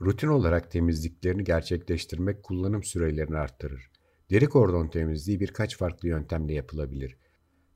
Rutin 0.00 0.28
olarak 0.28 0.70
temizliklerini 0.70 1.44
gerçekleştirmek 1.44 2.42
kullanım 2.42 2.82
sürelerini 2.82 3.36
arttırır. 3.36 3.90
Deri 4.30 4.46
kordon 4.46 4.88
temizliği 4.88 5.40
birkaç 5.40 5.76
farklı 5.76 6.08
yöntemle 6.08 6.54
yapılabilir. 6.54 7.16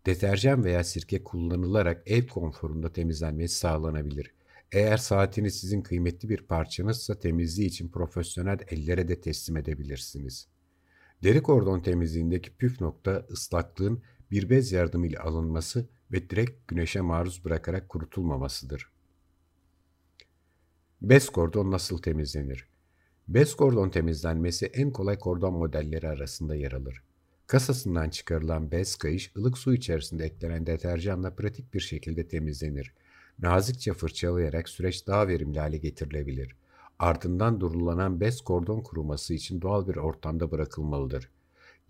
Deterjan 0.06 0.64
veya 0.64 0.84
sirke 0.84 1.24
kullanılarak 1.24 2.02
ev 2.06 2.26
konforunda 2.26 2.92
temizlenmesi 2.92 3.54
sağlanabilir. 3.54 4.34
Eğer 4.72 4.96
saatiniz 4.96 5.60
sizin 5.60 5.82
kıymetli 5.82 6.28
bir 6.28 6.42
parçanızsa 6.42 7.18
temizliği 7.18 7.68
için 7.68 7.88
profesyonel 7.88 8.58
ellere 8.68 9.08
de 9.08 9.20
teslim 9.20 9.56
edebilirsiniz. 9.56 10.48
Deri 11.22 11.42
kordon 11.42 11.80
temizliğindeki 11.80 12.56
püf 12.56 12.80
nokta 12.80 13.26
ıslaklığın 13.30 14.02
bir 14.30 14.50
bez 14.50 14.72
yardımıyla 14.72 15.22
alınması 15.22 15.86
ve 16.12 16.30
direkt 16.30 16.68
güneşe 16.68 17.00
maruz 17.00 17.44
bırakarak 17.44 17.88
kurutulmamasıdır. 17.88 18.90
Bez 21.02 21.28
kordon 21.28 21.70
nasıl 21.70 21.98
temizlenir? 21.98 22.68
Bez 23.28 23.54
kordon 23.54 23.90
temizlenmesi 23.90 24.66
en 24.66 24.90
kolay 24.90 25.18
kordon 25.18 25.52
modelleri 25.52 26.08
arasında 26.08 26.54
yer 26.54 26.72
alır. 26.72 27.02
Kasasından 27.46 28.10
çıkarılan 28.10 28.70
bez 28.70 28.96
kayış 28.96 29.32
ılık 29.36 29.58
su 29.58 29.74
içerisinde 29.74 30.24
eklenen 30.24 30.66
deterjanla 30.66 31.34
pratik 31.34 31.74
bir 31.74 31.80
şekilde 31.80 32.28
temizlenir. 32.28 32.94
Nazikçe 33.38 33.92
fırçalayarak 33.92 34.68
süreç 34.68 35.06
daha 35.06 35.28
verimli 35.28 35.58
hale 35.60 35.76
getirilebilir. 35.76 36.56
Ardından 36.98 37.60
durulanan 37.60 38.20
bez 38.20 38.40
kordon 38.40 38.80
kuruması 38.80 39.34
için 39.34 39.62
doğal 39.62 39.88
bir 39.88 39.96
ortamda 39.96 40.50
bırakılmalıdır. 40.50 41.28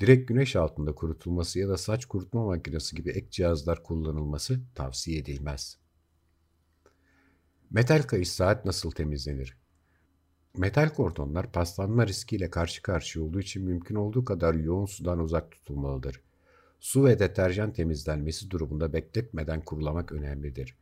Direkt 0.00 0.28
güneş 0.28 0.56
altında 0.56 0.94
kurutulması 0.94 1.58
ya 1.58 1.68
da 1.68 1.76
saç 1.76 2.06
kurutma 2.06 2.44
makinesi 2.44 2.96
gibi 2.96 3.10
ek 3.10 3.26
cihazlar 3.30 3.82
kullanılması 3.82 4.60
tavsiye 4.74 5.18
edilmez. 5.18 5.78
Metal 7.70 8.02
kayış 8.02 8.28
saat 8.28 8.64
nasıl 8.64 8.90
temizlenir? 8.90 9.56
Metal 10.56 10.88
kordonlar 10.88 11.52
paslanma 11.52 12.06
riskiyle 12.06 12.50
karşı 12.50 12.82
karşıya 12.82 13.24
olduğu 13.24 13.40
için 13.40 13.64
mümkün 13.64 13.94
olduğu 13.94 14.24
kadar 14.24 14.54
yoğun 14.54 14.86
sudan 14.86 15.18
uzak 15.18 15.50
tutulmalıdır. 15.50 16.20
Su 16.80 17.04
ve 17.04 17.18
deterjan 17.18 17.72
temizlenmesi 17.72 18.50
durumunda 18.50 18.92
bekletmeden 18.92 19.60
kurulamak 19.60 20.12
önemlidir. 20.12 20.76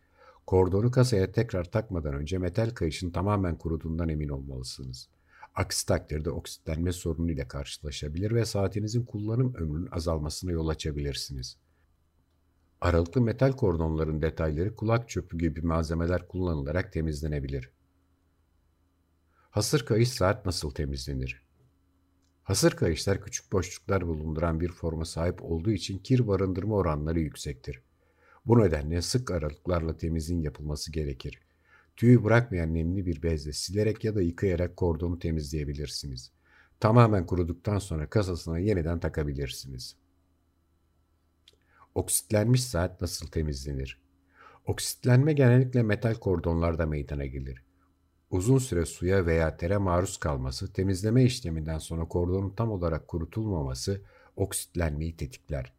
Kordonu 0.46 0.90
kasaya 0.90 1.32
tekrar 1.32 1.64
takmadan 1.64 2.14
önce 2.14 2.38
metal 2.38 2.70
kayışın 2.70 3.10
tamamen 3.10 3.58
kuruduğundan 3.58 4.08
emin 4.08 4.28
olmalısınız. 4.28 5.08
Aksi 5.58 5.86
takdirde 5.86 6.30
oksitlenme 6.30 6.92
sorunu 6.92 7.30
ile 7.30 7.48
karşılaşabilir 7.48 8.34
ve 8.34 8.44
saatinizin 8.44 9.04
kullanım 9.04 9.54
ömrünün 9.54 9.88
azalmasına 9.90 10.50
yol 10.50 10.68
açabilirsiniz. 10.68 11.56
Aralıklı 12.80 13.20
metal 13.20 13.52
kordonların 13.52 14.22
detayları 14.22 14.76
kulak 14.76 15.08
çöpü 15.08 15.38
gibi 15.38 15.60
malzemeler 15.62 16.28
kullanılarak 16.28 16.92
temizlenebilir. 16.92 17.70
Hasır 19.50 19.86
kayış 19.86 20.08
saat 20.08 20.46
nasıl 20.46 20.70
temizlenir? 20.70 21.42
Hasır 22.42 22.70
kayışlar 22.70 23.22
küçük 23.22 23.52
boşluklar 23.52 24.06
bulunduran 24.06 24.60
bir 24.60 24.72
forma 24.72 25.04
sahip 25.04 25.44
olduğu 25.44 25.70
için 25.70 25.98
kir 25.98 26.28
barındırma 26.28 26.74
oranları 26.74 27.20
yüksektir. 27.20 27.82
Bu 28.46 28.58
nedenle 28.58 29.02
sık 29.02 29.30
aralıklarla 29.30 29.96
temizliğin 29.96 30.42
yapılması 30.42 30.92
gerekir. 30.92 31.47
Tüyü 31.98 32.24
bırakmayan 32.24 32.74
nemli 32.74 33.06
bir 33.06 33.22
bezle 33.22 33.52
silerek 33.52 34.04
ya 34.04 34.14
da 34.14 34.22
yıkayarak 34.22 34.76
kordonu 34.76 35.18
temizleyebilirsiniz. 35.18 36.30
Tamamen 36.80 37.26
kuruduktan 37.26 37.78
sonra 37.78 38.10
kasasına 38.10 38.58
yeniden 38.58 39.00
takabilirsiniz. 39.00 39.96
Oksitlenmiş 41.94 42.64
saat 42.64 43.00
nasıl 43.00 43.26
temizlenir? 43.26 44.00
Oksitlenme 44.66 45.32
genellikle 45.32 45.82
metal 45.82 46.14
kordonlarda 46.14 46.86
meydana 46.86 47.26
gelir. 47.26 47.62
Uzun 48.30 48.58
süre 48.58 48.86
suya 48.86 49.26
veya 49.26 49.56
tere 49.56 49.76
maruz 49.76 50.16
kalması, 50.16 50.72
temizleme 50.72 51.24
işleminden 51.24 51.78
sonra 51.78 52.04
kordonun 52.08 52.50
tam 52.50 52.70
olarak 52.70 53.08
kurutulmaması 53.08 54.02
oksitlenmeyi 54.36 55.16
tetikler. 55.16 55.77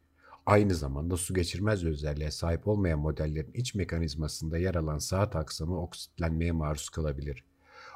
Aynı 0.50 0.76
zamanda 0.76 1.18
su 1.18 1.34
geçirmez 1.34 1.84
özelliğe 1.84 2.32
sahip 2.32 2.68
olmayan 2.68 3.00
modellerin 3.00 3.54
iç 3.54 3.76
mekanizmasında 3.76 4.58
yer 4.58 4.76
alan 4.76 4.97
saat 4.97 5.36
aksamı 5.36 5.82
oksitlenmeye 5.82 6.52
maruz 6.52 6.89
kalabilir. 6.89 7.43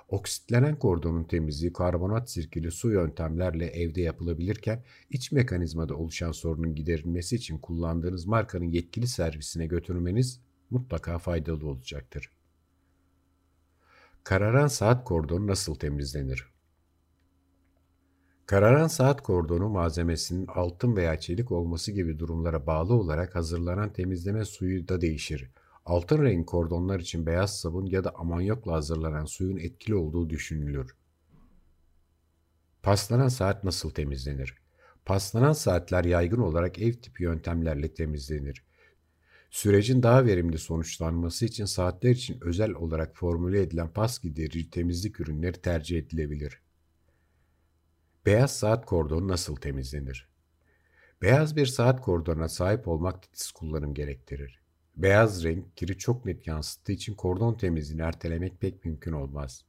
Oksitlenen 0.10 0.80
kordonun 0.80 1.24
temizliği 1.24 1.74
karbonat 1.74 2.30
sirkeli 2.30 2.72
su 2.72 2.92
yöntemlerle 2.92 3.66
evde 3.66 4.02
yapılabilirken 4.02 4.84
iç 5.10 5.32
mekanizmada 5.32 5.96
oluşan 5.96 6.32
sorunun 6.32 6.76
giderilmesi 6.76 7.36
için 7.36 7.58
kullandığınız 7.58 8.26
markanın 8.26 8.72
yetkili 8.72 9.08
servisine 9.08 9.66
götürmeniz 9.66 10.40
mutlaka 10.70 11.20
faydalı 11.20 11.68
olacaktır. 11.68 12.30
Kararan 14.24 14.68
saat 14.68 15.04
kordonu 15.06 15.48
nasıl 15.48 15.76
temizlenir? 15.76 16.53
Kararan 18.46 18.88
saat 18.88 19.24
kordonu 19.24 19.70
malzemesinin 19.70 20.48
altın 20.48 20.96
veya 20.96 21.20
çelik 21.20 21.52
olması 21.52 21.92
gibi 21.92 22.20
durumlara 22.20 22.68
bağlı 22.68 22.94
olarak 22.94 23.36
hazırlanan 23.36 23.94
temizleme 23.94 24.46
suyu 24.46 24.88
da 24.88 25.02
değişir. 25.02 25.52
Altın 25.86 26.24
renk 26.24 26.48
kordonlar 26.48 27.00
için 27.00 27.26
beyaz 27.26 27.60
sabun 27.60 27.86
ya 27.86 28.04
da 28.04 28.16
amanyokla 28.16 28.74
hazırlanan 28.74 29.26
suyun 29.26 29.58
etkili 29.58 29.96
olduğu 29.96 30.30
düşünülür. 30.30 30.96
Paslanan 32.84 33.28
saat 33.28 33.64
nasıl 33.64 33.90
temizlenir? 33.90 34.56
Paslanan 35.06 35.54
saatler 35.54 36.04
yaygın 36.04 36.40
olarak 36.40 36.80
ev 36.80 36.94
tipi 36.94 37.24
yöntemlerle 37.24 37.94
temizlenir. 37.94 38.64
Sürecin 39.50 40.04
daha 40.04 40.26
verimli 40.26 40.58
sonuçlanması 40.58 41.46
için 41.46 41.66
saatler 41.66 42.10
için 42.10 42.38
özel 42.42 42.72
olarak 42.72 43.16
formüle 43.16 43.62
edilen 43.62 43.94
pas 43.94 44.22
giderici 44.22 44.70
temizlik 44.70 45.20
ürünleri 45.20 45.62
tercih 45.62 45.98
edilebilir. 45.98 46.62
Beyaz 48.26 48.60
saat 48.60 48.86
kordonu 48.86 49.28
nasıl 49.28 49.56
temizlenir? 49.56 50.28
Beyaz 51.22 51.56
bir 51.56 51.66
saat 51.66 52.02
kordonuna 52.02 52.50
sahip 52.50 52.88
olmak 52.88 53.24
titiz 53.24 53.52
kullanım 53.52 53.94
gerektirir. 53.94 54.60
Beyaz 54.96 55.44
renk 55.44 55.78
kiri 55.78 55.98
çok 55.98 56.26
net 56.26 56.48
yansıttığı 56.48 56.92
için 56.92 57.14
kordon 57.14 57.54
temizliğini 57.54 58.02
ertelemek 58.02 58.62
pek 58.62 58.86
mümkün 58.86 59.12
olmaz. 59.12 59.66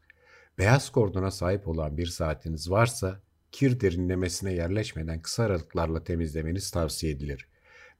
Beyaz 0.58 0.90
kordona 0.90 1.30
sahip 1.30 1.68
olan 1.68 1.96
bir 1.96 2.06
saatiniz 2.06 2.70
varsa 2.70 3.20
kir 3.52 3.80
derinlemesine 3.80 4.52
yerleşmeden 4.52 5.22
kısa 5.22 5.44
aralıklarla 5.44 6.04
temizlemeniz 6.04 6.70
tavsiye 6.70 7.12
edilir. 7.12 7.48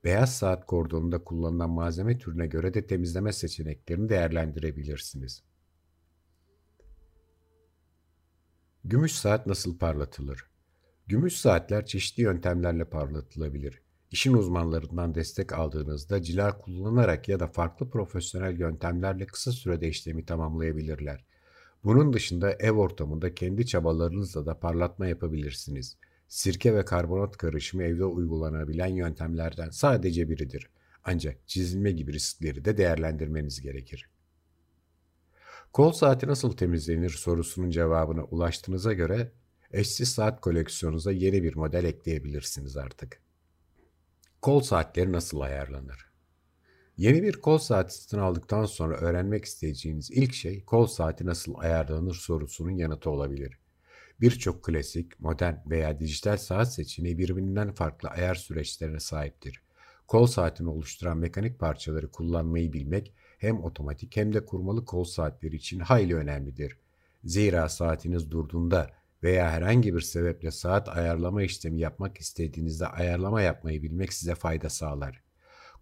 Beyaz 0.04 0.36
saat 0.36 0.66
kordonunda 0.66 1.24
kullanılan 1.24 1.70
malzeme 1.70 2.18
türüne 2.18 2.46
göre 2.46 2.74
de 2.74 2.86
temizleme 2.86 3.32
seçeneklerini 3.32 4.08
değerlendirebilirsiniz. 4.08 5.42
Gümüş 8.86 9.12
saat 9.12 9.46
nasıl 9.46 9.78
parlatılır? 9.78 10.44
Gümüş 11.06 11.36
saatler 11.36 11.86
çeşitli 11.86 12.22
yöntemlerle 12.22 12.84
parlatılabilir. 12.84 13.80
İşin 14.10 14.32
uzmanlarından 14.32 15.14
destek 15.14 15.52
aldığınızda 15.52 16.22
cila 16.22 16.58
kullanarak 16.58 17.28
ya 17.28 17.40
da 17.40 17.46
farklı 17.46 17.90
profesyonel 17.90 18.58
yöntemlerle 18.58 19.26
kısa 19.26 19.52
sürede 19.52 19.88
işlemi 19.88 20.26
tamamlayabilirler. 20.26 21.24
Bunun 21.84 22.12
dışında 22.12 22.52
ev 22.52 22.72
ortamında 22.72 23.34
kendi 23.34 23.66
çabalarınızla 23.66 24.46
da 24.46 24.58
parlatma 24.58 25.06
yapabilirsiniz. 25.06 25.96
Sirke 26.28 26.74
ve 26.74 26.84
karbonat 26.84 27.36
karışımı 27.36 27.82
evde 27.82 28.04
uygulanabilen 28.04 28.94
yöntemlerden 28.96 29.70
sadece 29.70 30.28
biridir. 30.30 30.70
Ancak 31.04 31.48
çizilme 31.48 31.92
gibi 31.92 32.12
riskleri 32.12 32.64
de 32.64 32.76
değerlendirmeniz 32.76 33.60
gerekir. 33.60 34.13
Kol 35.74 35.92
saati 35.92 36.26
nasıl 36.26 36.52
temizlenir 36.52 37.10
sorusunun 37.10 37.70
cevabına 37.70 38.24
ulaştığınıza 38.24 38.92
göre 38.92 39.32
eşsiz 39.72 40.08
saat 40.08 40.40
koleksiyonunuza 40.40 41.12
yeni 41.12 41.42
bir 41.42 41.54
model 41.56 41.84
ekleyebilirsiniz 41.84 42.76
artık. 42.76 43.20
Kol 44.42 44.60
saatleri 44.60 45.12
nasıl 45.12 45.40
ayarlanır? 45.40 46.06
Yeni 46.96 47.22
bir 47.22 47.32
kol 47.32 47.58
saati 47.58 47.94
satın 47.94 48.18
aldıktan 48.18 48.64
sonra 48.64 48.96
öğrenmek 48.96 49.44
isteyeceğiniz 49.44 50.10
ilk 50.10 50.34
şey 50.34 50.64
kol 50.64 50.86
saati 50.86 51.26
nasıl 51.26 51.54
ayarlanır 51.56 52.14
sorusunun 52.14 52.76
yanıtı 52.76 53.10
olabilir. 53.10 53.58
Birçok 54.20 54.64
klasik, 54.64 55.20
modern 55.20 55.70
veya 55.70 56.00
dijital 56.00 56.36
saat 56.36 56.74
seçeneği 56.74 57.18
birbirinden 57.18 57.72
farklı 57.72 58.08
ayar 58.08 58.34
süreçlerine 58.34 59.00
sahiptir. 59.00 59.62
Kol 60.08 60.26
saatini 60.26 60.68
oluşturan 60.68 61.18
mekanik 61.18 61.58
parçaları 61.58 62.10
kullanmayı 62.10 62.72
bilmek 62.72 63.14
hem 63.44 63.64
otomatik 63.64 64.16
hem 64.16 64.32
de 64.32 64.44
kurmalı 64.44 64.84
kol 64.84 65.04
saatleri 65.04 65.56
için 65.56 65.80
hayli 65.80 66.16
önemlidir. 66.16 66.78
Zira 67.24 67.68
saatiniz 67.68 68.30
durduğunda 68.30 68.90
veya 69.22 69.50
herhangi 69.50 69.94
bir 69.94 70.00
sebeple 70.00 70.50
saat 70.50 70.88
ayarlama 70.88 71.42
işlemi 71.42 71.80
yapmak 71.80 72.18
istediğinizde 72.18 72.86
ayarlama 72.86 73.42
yapmayı 73.42 73.82
bilmek 73.82 74.12
size 74.12 74.34
fayda 74.34 74.70
sağlar. 74.70 75.22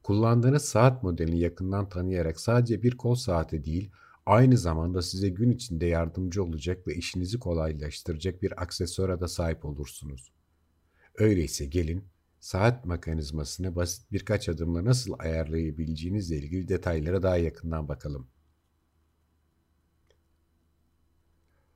Kullandığınız 0.02 0.64
saat 0.64 1.02
modelini 1.02 1.38
yakından 1.38 1.88
tanıyarak 1.88 2.40
sadece 2.40 2.82
bir 2.82 2.96
kol 2.96 3.14
saati 3.14 3.64
değil, 3.64 3.90
aynı 4.26 4.58
zamanda 4.58 5.02
size 5.02 5.28
gün 5.28 5.50
içinde 5.50 5.86
yardımcı 5.86 6.44
olacak 6.44 6.86
ve 6.86 6.94
işinizi 6.94 7.38
kolaylaştıracak 7.38 8.42
bir 8.42 8.62
aksesuara 8.62 9.20
da 9.20 9.28
sahip 9.28 9.64
olursunuz. 9.64 10.32
Öyleyse 11.18 11.66
gelin 11.66 12.04
saat 12.42 12.84
mekanizmasını 12.84 13.76
basit 13.76 14.12
birkaç 14.12 14.48
adımla 14.48 14.84
nasıl 14.84 15.14
ayarlayabileceğinizle 15.18 16.36
ilgili 16.36 16.68
detaylara 16.68 17.22
daha 17.22 17.36
yakından 17.36 17.88
bakalım. 17.88 18.28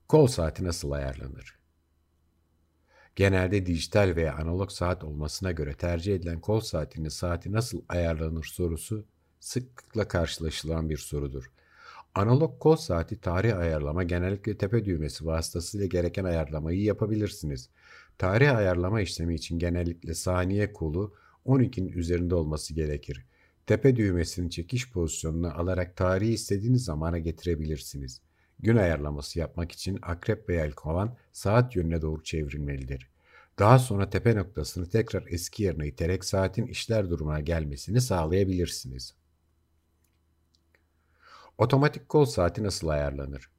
Kol 0.09 0.27
saati 0.27 0.65
nasıl 0.65 0.91
ayarlanır? 0.91 1.59
Genelde 3.17 3.67
dijital 3.67 4.13
veya 4.17 4.35
analog 4.35 4.71
saat 4.71 5.05
olmasına 5.05 5.53
göre 5.53 5.75
tercih 5.75 6.15
edilen 6.15 6.41
kol 6.41 6.61
saatinin 6.61 7.09
saati 7.09 7.53
nasıl 7.53 7.83
ayarlanır 7.89 8.45
sorusu 8.45 9.07
sıklıkla 9.41 10.09
karşılaşılan 10.09 10.91
bir 10.91 10.99
sorudur. 10.99 11.51
Analog 12.15 12.61
kol 12.61 12.77
saati 12.77 13.21
tarih 13.21 13.59
ayarlama 13.59 14.03
genellikle 14.03 14.59
tepe 14.59 14.85
düğmesi 14.85 15.27
vasıtasıyla 15.27 15.87
gereken 15.87 16.25
ayarlamayı 16.25 16.83
yapabilirsiniz. 16.83 17.71
Tarih 18.19 18.57
ayarlama 18.57 19.01
işlemi 19.01 19.35
için 19.35 19.59
genellikle 19.59 20.15
saniye 20.15 20.73
kolu 20.73 21.15
12'nin 21.47 21.89
üzerinde 21.89 22.35
olması 22.35 22.75
gerekir. 22.75 23.25
Tepe 23.67 23.97
düğmesinin 23.97 24.49
çekiş 24.49 24.93
pozisyonunu 24.93 25.59
alarak 25.59 25.97
tarihi 25.97 26.33
istediğiniz 26.33 26.85
zamana 26.85 27.19
getirebilirsiniz. 27.19 28.21
Gün 28.59 28.77
ayarlaması 28.77 29.39
yapmak 29.39 29.73
için 29.73 29.99
akrep 30.03 30.49
veya 30.49 30.71
kovan 30.71 31.17
saat 31.33 31.77
yönüne 31.77 32.03
doğru 32.03 32.23
çevrilmelidir. 32.23 33.11
Daha 33.59 33.79
sonra 33.79 34.11
tepe 34.11 34.37
noktasını 34.37 34.89
tekrar 34.89 35.25
eski 35.29 35.63
yerine 35.63 35.87
iterek 35.87 36.25
saatin 36.25 36.67
işler 36.67 37.11
durumuna 37.11 37.41
gelmesini 37.41 38.01
sağlayabilirsiniz. 38.01 39.15
Otomatik 41.59 42.09
kol 42.09 42.25
saati 42.25 42.63
nasıl 42.63 42.89
ayarlanır? 42.89 43.51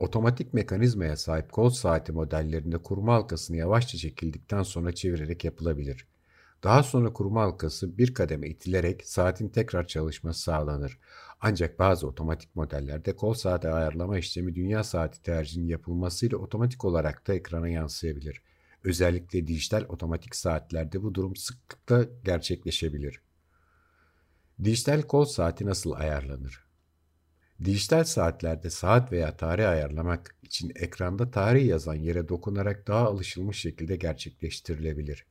Otomatik 0.00 0.54
mekanizmaya 0.54 1.16
sahip 1.16 1.52
kol 1.52 1.70
saati 1.70 2.12
modellerinde 2.12 2.78
kurma 2.78 3.14
halkasını 3.14 3.56
yavaşça 3.56 3.98
çekildikten 3.98 4.62
sonra 4.62 4.92
çevirerek 4.92 5.44
yapılabilir. 5.44 6.06
Daha 6.64 6.82
sonra 6.82 7.12
kurma 7.12 7.42
halkası 7.42 7.98
bir 7.98 8.14
kademe 8.14 8.48
itilerek 8.48 9.06
saatin 9.06 9.48
tekrar 9.48 9.86
çalışması 9.86 10.40
sağlanır. 10.42 10.98
Ancak 11.40 11.78
bazı 11.78 12.06
otomatik 12.06 12.56
modellerde 12.56 13.16
kol 13.16 13.34
saati 13.34 13.68
ayarlama 13.68 14.18
işlemi 14.18 14.54
dünya 14.54 14.84
saati 14.84 15.22
tercihinin 15.22 15.68
yapılmasıyla 15.68 16.38
otomatik 16.38 16.84
olarak 16.84 17.28
da 17.28 17.34
ekrana 17.34 17.68
yansıyabilir. 17.68 18.42
Özellikle 18.84 19.46
dijital 19.46 19.84
otomatik 19.88 20.36
saatlerde 20.36 21.02
bu 21.02 21.14
durum 21.14 21.36
sıklıkla 21.36 22.06
gerçekleşebilir. 22.24 23.20
Dijital 24.64 25.02
kol 25.02 25.24
saati 25.24 25.66
nasıl 25.66 25.92
ayarlanır? 25.92 26.67
Dijital 27.64 28.04
saatlerde 28.04 28.70
saat 28.70 29.12
veya 29.12 29.36
tarih 29.36 29.68
ayarlamak 29.68 30.36
için 30.42 30.72
ekranda 30.76 31.30
tarih 31.30 31.66
yazan 31.66 31.94
yere 31.94 32.28
dokunarak 32.28 32.86
daha 32.88 33.06
alışılmış 33.06 33.60
şekilde 33.60 33.96
gerçekleştirilebilir. 33.96 35.26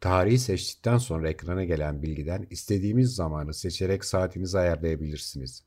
Tarihi 0.00 0.38
seçtikten 0.38 0.98
sonra 0.98 1.28
ekrana 1.28 1.64
gelen 1.64 2.02
bilgiden 2.02 2.46
istediğimiz 2.50 3.14
zamanı 3.14 3.54
seçerek 3.54 4.04
saatinizi 4.04 4.58
ayarlayabilirsiniz. 4.58 5.62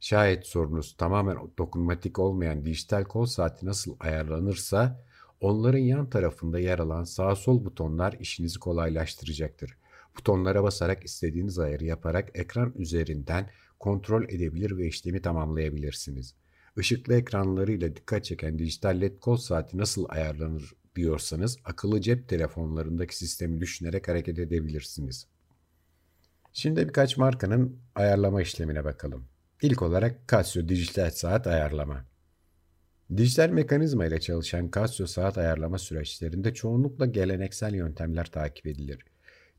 Şayet 0.00 0.46
sorunuz 0.46 0.96
tamamen 0.96 1.36
dokunmatik 1.58 2.18
olmayan 2.18 2.64
dijital 2.64 3.04
kol 3.04 3.26
saati 3.26 3.66
nasıl 3.66 3.96
ayarlanırsa 4.00 5.04
onların 5.40 5.78
yan 5.78 6.10
tarafında 6.10 6.58
yer 6.58 6.78
alan 6.78 7.04
sağ 7.04 7.36
sol 7.36 7.64
butonlar 7.64 8.12
işinizi 8.20 8.58
kolaylaştıracaktır. 8.58 9.76
Butonlara 10.18 10.62
basarak 10.62 11.04
istediğiniz 11.04 11.58
ayarı 11.58 11.84
yaparak 11.84 12.30
ekran 12.34 12.72
üzerinden 12.76 13.50
kontrol 13.80 14.24
edebilir 14.24 14.76
ve 14.76 14.86
işlemi 14.86 15.22
tamamlayabilirsiniz. 15.22 16.34
Işıklı 16.76 17.14
ekranlarıyla 17.14 17.96
dikkat 17.96 18.24
çeken 18.24 18.58
dijital 18.58 19.00
led 19.00 19.18
kol 19.20 19.36
saati 19.36 19.78
nasıl 19.78 20.06
ayarlanır 20.08 20.72
diyorsanız 20.96 21.58
akıllı 21.64 22.00
cep 22.00 22.28
telefonlarındaki 22.28 23.16
sistemi 23.16 23.60
düşünerek 23.60 24.08
hareket 24.08 24.38
edebilirsiniz. 24.38 25.26
Şimdi 26.52 26.88
birkaç 26.88 27.16
markanın 27.16 27.78
ayarlama 27.94 28.42
işlemine 28.42 28.84
bakalım. 28.84 29.24
İlk 29.62 29.82
olarak 29.82 30.28
Casio 30.28 30.68
dijital 30.68 31.10
saat 31.10 31.46
ayarlama. 31.46 32.04
Dijital 33.16 33.48
mekanizma 33.48 34.06
ile 34.06 34.20
çalışan 34.20 34.70
Casio 34.74 35.06
saat 35.06 35.38
ayarlama 35.38 35.78
süreçlerinde 35.78 36.54
çoğunlukla 36.54 37.06
geleneksel 37.06 37.74
yöntemler 37.74 38.30
takip 38.30 38.66
edilir. 38.66 39.04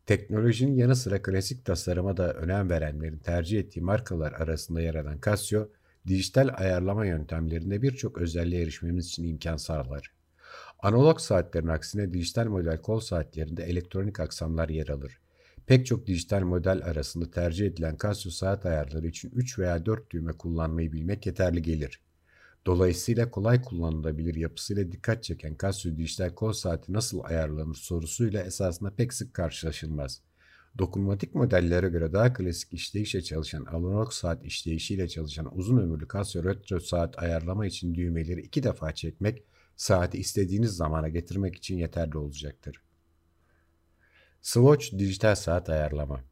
Teknolojinin 0.05 0.75
yanı 0.75 0.95
sıra 0.95 1.21
klasik 1.21 1.65
tasarıma 1.65 2.17
da 2.17 2.33
önem 2.33 2.69
verenlerin 2.69 3.17
tercih 3.17 3.59
ettiği 3.59 3.81
markalar 3.81 4.31
arasında 4.33 4.81
yer 4.81 4.95
alan 4.95 5.19
Casio, 5.25 5.69
dijital 6.07 6.49
ayarlama 6.53 7.05
yöntemlerinde 7.05 7.81
birçok 7.81 8.17
özelliğe 8.17 8.61
erişmemiz 8.61 9.07
için 9.07 9.23
imkan 9.27 9.57
sağlar. 9.57 10.11
Analog 10.79 11.19
saatlerin 11.19 11.67
aksine 11.67 12.13
dijital 12.13 12.45
model 12.45 12.77
kol 12.77 12.99
saatlerinde 12.99 13.63
elektronik 13.63 14.19
aksamlar 14.19 14.69
yer 14.69 14.87
alır. 14.87 15.19
Pek 15.65 15.85
çok 15.85 16.07
dijital 16.07 16.41
model 16.41 16.81
arasında 16.85 17.31
tercih 17.31 17.67
edilen 17.67 17.97
Casio 18.03 18.31
saat 18.31 18.65
ayarları 18.65 19.07
için 19.07 19.31
3 19.35 19.59
veya 19.59 19.85
4 19.85 20.11
düğme 20.11 20.31
kullanmayı 20.31 20.91
bilmek 20.91 21.25
yeterli 21.25 21.61
gelir. 21.61 22.01
Dolayısıyla 22.65 23.31
kolay 23.31 23.61
kullanılabilir 23.61 24.35
yapısıyla 24.35 24.91
dikkat 24.91 25.23
çeken 25.23 25.55
Casio 25.61 25.97
dijital 25.97 26.29
kol 26.29 26.53
saati 26.53 26.93
nasıl 26.93 27.19
ayarlanır 27.23 27.75
sorusuyla 27.75 28.41
esasında 28.43 28.95
pek 28.95 29.13
sık 29.13 29.33
karşılaşılmaz. 29.33 30.21
Dokunmatik 30.77 31.35
modellere 31.35 31.89
göre 31.89 32.13
daha 32.13 32.33
klasik 32.33 32.73
işleyişle 32.73 33.21
çalışan 33.21 33.65
analog 33.65 34.11
saat 34.11 34.45
işleyişiyle 34.45 35.07
çalışan 35.07 35.57
uzun 35.57 35.77
ömürlü 35.77 36.07
Casio 36.13 36.43
retro 36.43 36.79
saat 36.79 37.23
ayarlama 37.23 37.65
için 37.65 37.95
düğmeleri 37.95 38.41
iki 38.41 38.63
defa 38.63 38.95
çekmek 38.95 39.43
saati 39.75 40.17
istediğiniz 40.17 40.71
zamana 40.71 41.09
getirmek 41.09 41.55
için 41.55 41.77
yeterli 41.77 42.17
olacaktır. 42.17 42.81
Swatch 44.41 44.97
dijital 44.97 45.35
saat 45.35 45.69
ayarlama 45.69 46.23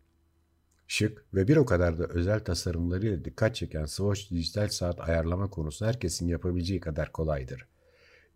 Şık 0.91 1.25
ve 1.33 1.47
bir 1.47 1.57
o 1.57 1.65
kadar 1.65 1.99
da 1.99 2.07
özel 2.07 2.39
tasarımlarıyla 2.39 3.25
dikkat 3.25 3.55
çeken 3.55 3.85
Swatch 3.85 4.31
dijital 4.31 4.67
saat 4.67 5.09
ayarlama 5.09 5.49
konusu 5.49 5.85
herkesin 5.85 6.27
yapabileceği 6.27 6.79
kadar 6.79 7.11
kolaydır. 7.11 7.67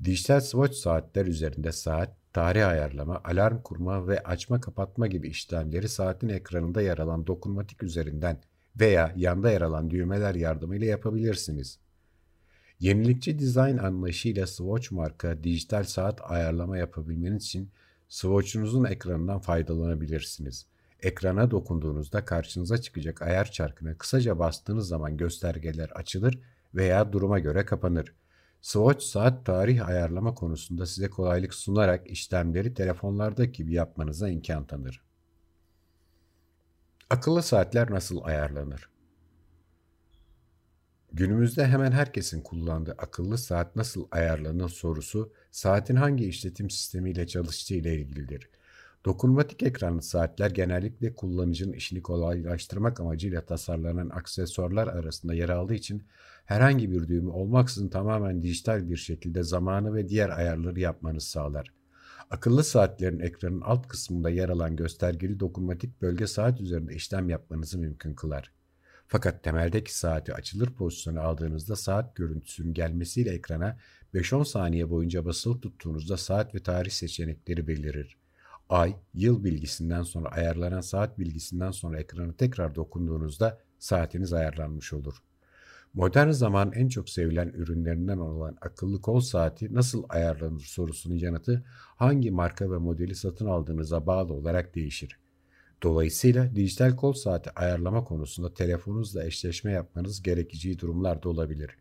Dijital 0.03 0.39
Swatch 0.39 0.75
saatler 0.75 1.25
üzerinde 1.25 1.71
saat, 1.71 2.09
tarih 2.33 2.67
ayarlama, 2.67 3.21
alarm 3.23 3.61
kurma 3.61 4.07
ve 4.07 4.23
açma 4.23 4.61
kapatma 4.61 5.07
gibi 5.07 5.27
işlemleri 5.27 5.89
saatin 5.89 6.29
ekranında 6.29 6.81
yer 6.81 6.97
alan 6.97 7.27
dokunmatik 7.27 7.83
üzerinden 7.83 8.41
veya 8.79 9.13
yanda 9.15 9.51
yer 9.51 9.61
alan 9.61 9.89
düğmeler 9.89 10.35
yardımıyla 10.35 10.87
yapabilirsiniz. 10.87 11.79
Yenilikçi 12.79 13.39
dizayn 13.39 13.77
anlayışıyla 13.77 14.47
Swatch 14.47 14.91
marka 14.91 15.43
dijital 15.43 15.83
saat 15.83 16.21
ayarlama 16.31 16.77
yapabilmeniz 16.77 17.43
için 17.43 17.69
Swatch'unuzun 18.09 18.83
ekranından 18.83 19.39
faydalanabilirsiniz. 19.39 20.72
Ekrana 21.03 21.51
dokunduğunuzda 21.51 22.25
karşınıza 22.25 22.77
çıkacak 22.77 23.21
ayar 23.21 23.51
çarkına 23.51 23.97
kısaca 23.97 24.39
bastığınız 24.39 24.87
zaman 24.87 25.17
göstergeler 25.17 25.89
açılır 25.89 26.39
veya 26.75 27.13
duruma 27.13 27.39
göre 27.39 27.65
kapanır. 27.65 28.15
Swatch 28.61 29.05
saat 29.05 29.45
tarih 29.45 29.87
ayarlama 29.87 30.33
konusunda 30.35 30.85
size 30.85 31.09
kolaylık 31.09 31.53
sunarak 31.53 32.07
işlemleri 32.07 32.73
telefonlardaki 32.73 33.51
gibi 33.51 33.73
yapmanıza 33.73 34.29
imkan 34.29 34.67
tanır. 34.67 35.01
Akıllı 37.09 37.43
saatler 37.43 37.91
nasıl 37.91 38.23
ayarlanır? 38.23 38.89
Günümüzde 41.13 41.67
hemen 41.67 41.91
herkesin 41.91 42.41
kullandığı 42.41 42.95
akıllı 42.97 43.37
saat 43.37 43.75
nasıl 43.75 44.07
ayarlanır 44.11 44.69
sorusu 44.69 45.33
saatin 45.51 45.95
hangi 45.95 46.25
işletim 46.25 46.69
sistemiyle 46.69 47.27
çalıştığı 47.27 47.73
ile 47.73 47.95
ilgilidir. 47.95 48.49
Dokunmatik 49.05 49.63
ekranlı 49.63 50.01
saatler 50.01 50.51
genellikle 50.51 51.15
kullanıcının 51.15 51.73
işini 51.73 52.01
kolaylaştırmak 52.01 52.99
amacıyla 52.99 53.45
tasarlanan 53.45 54.09
aksesuarlar 54.09 54.87
arasında 54.87 55.33
yer 55.33 55.49
aldığı 55.49 55.73
için 55.73 56.03
herhangi 56.45 56.91
bir 56.91 57.07
düğme 57.07 57.29
olmaksızın 57.29 57.89
tamamen 57.89 58.41
dijital 58.41 58.89
bir 58.89 58.97
şekilde 58.97 59.43
zamanı 59.43 59.95
ve 59.95 60.09
diğer 60.09 60.29
ayarları 60.29 60.79
yapmanızı 60.79 61.29
sağlar. 61.29 61.73
Akıllı 62.29 62.63
saatlerin 62.63 63.19
ekranın 63.19 63.61
alt 63.61 63.87
kısmında 63.87 64.29
yer 64.29 64.49
alan 64.49 64.75
göstergeli 64.75 65.39
dokunmatik 65.39 66.01
bölge 66.01 66.27
saat 66.27 66.61
üzerinde 66.61 66.95
işlem 66.95 67.29
yapmanızı 67.29 67.77
mümkün 67.77 68.13
kılar. 68.13 68.51
Fakat 69.07 69.43
temeldeki 69.43 69.97
saati 69.97 70.33
açılır 70.33 70.73
pozisyonu 70.73 71.21
aldığınızda 71.21 71.75
saat 71.75 72.15
görüntüsünün 72.15 72.73
gelmesiyle 72.73 73.31
ekrana 73.31 73.77
5-10 74.13 74.45
saniye 74.45 74.89
boyunca 74.89 75.25
basılı 75.25 75.59
tuttuğunuzda 75.61 76.17
saat 76.17 76.55
ve 76.55 76.59
tarih 76.59 76.91
seçenekleri 76.91 77.67
belirir. 77.67 78.22
Ay, 78.69 78.95
yıl 79.13 79.43
bilgisinden 79.43 80.03
sonra 80.03 80.29
ayarlanan 80.29 80.81
saat 80.81 81.19
bilgisinden 81.19 81.71
sonra 81.71 81.99
ekrana 81.99 82.33
tekrar 82.33 82.75
dokunduğunuzda 82.75 83.59
saatiniz 83.79 84.33
ayarlanmış 84.33 84.93
olur. 84.93 85.23
Modern 85.93 86.29
zaman 86.29 86.71
en 86.71 86.87
çok 86.87 87.09
sevilen 87.09 87.47
ürünlerinden 87.49 88.17
olan 88.17 88.57
akıllı 88.61 89.01
kol 89.01 89.19
saati 89.19 89.73
nasıl 89.73 90.03
ayarlanır 90.09 90.61
sorusunun 90.61 91.15
yanıtı 91.15 91.65
hangi 91.95 92.31
marka 92.31 92.71
ve 92.71 92.77
modeli 92.77 93.15
satın 93.15 93.45
aldığınıza 93.45 94.07
bağlı 94.07 94.33
olarak 94.33 94.75
değişir. 94.75 95.19
Dolayısıyla 95.83 96.55
dijital 96.55 96.95
kol 96.95 97.13
saati 97.13 97.51
ayarlama 97.51 98.03
konusunda 98.03 98.53
telefonunuzla 98.53 99.25
eşleşme 99.25 99.71
yapmanız 99.71 100.21
gerekeceği 100.21 100.79
durumlar 100.79 101.23
da 101.23 101.29
olabilir. 101.29 101.77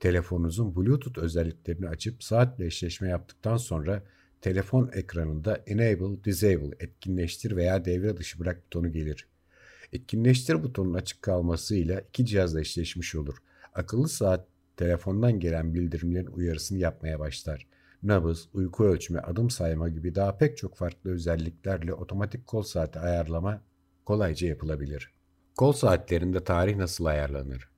Telefonunuzun 0.00 0.76
Bluetooth 0.76 1.18
özelliklerini 1.18 1.88
açıp 1.88 2.22
saatle 2.24 2.66
eşleşme 2.66 3.08
yaptıktan 3.08 3.56
sonra 3.56 4.02
telefon 4.40 4.90
ekranında 4.92 5.62
Enable, 5.66 6.24
Disable, 6.24 6.76
etkinleştir 6.80 7.56
veya 7.56 7.84
devre 7.84 8.16
dışı 8.16 8.38
bırak 8.38 8.66
butonu 8.66 8.92
gelir. 8.92 9.28
Etkinleştir 9.92 10.62
butonun 10.62 10.94
açık 10.94 11.22
kalmasıyla 11.22 12.00
iki 12.00 12.26
cihazla 12.26 12.60
eşleşmiş 12.60 13.14
olur. 13.14 13.36
Akıllı 13.74 14.08
saat 14.08 14.46
telefondan 14.76 15.40
gelen 15.40 15.74
bildirimlerin 15.74 16.26
uyarısını 16.26 16.78
yapmaya 16.78 17.18
başlar 17.18 17.66
nabız, 18.02 18.48
uyku 18.52 18.84
ölçme, 18.84 19.20
adım 19.20 19.50
sayma 19.50 19.88
gibi 19.88 20.14
daha 20.14 20.36
pek 20.36 20.56
çok 20.56 20.76
farklı 20.76 21.10
özelliklerle 21.10 21.94
otomatik 21.94 22.46
kol 22.46 22.62
saati 22.62 22.98
ayarlama 22.98 23.62
kolayca 24.04 24.48
yapılabilir. 24.48 25.12
Kol 25.56 25.72
saatlerinde 25.72 26.44
tarih 26.44 26.76
nasıl 26.76 27.04
ayarlanır? 27.04 27.68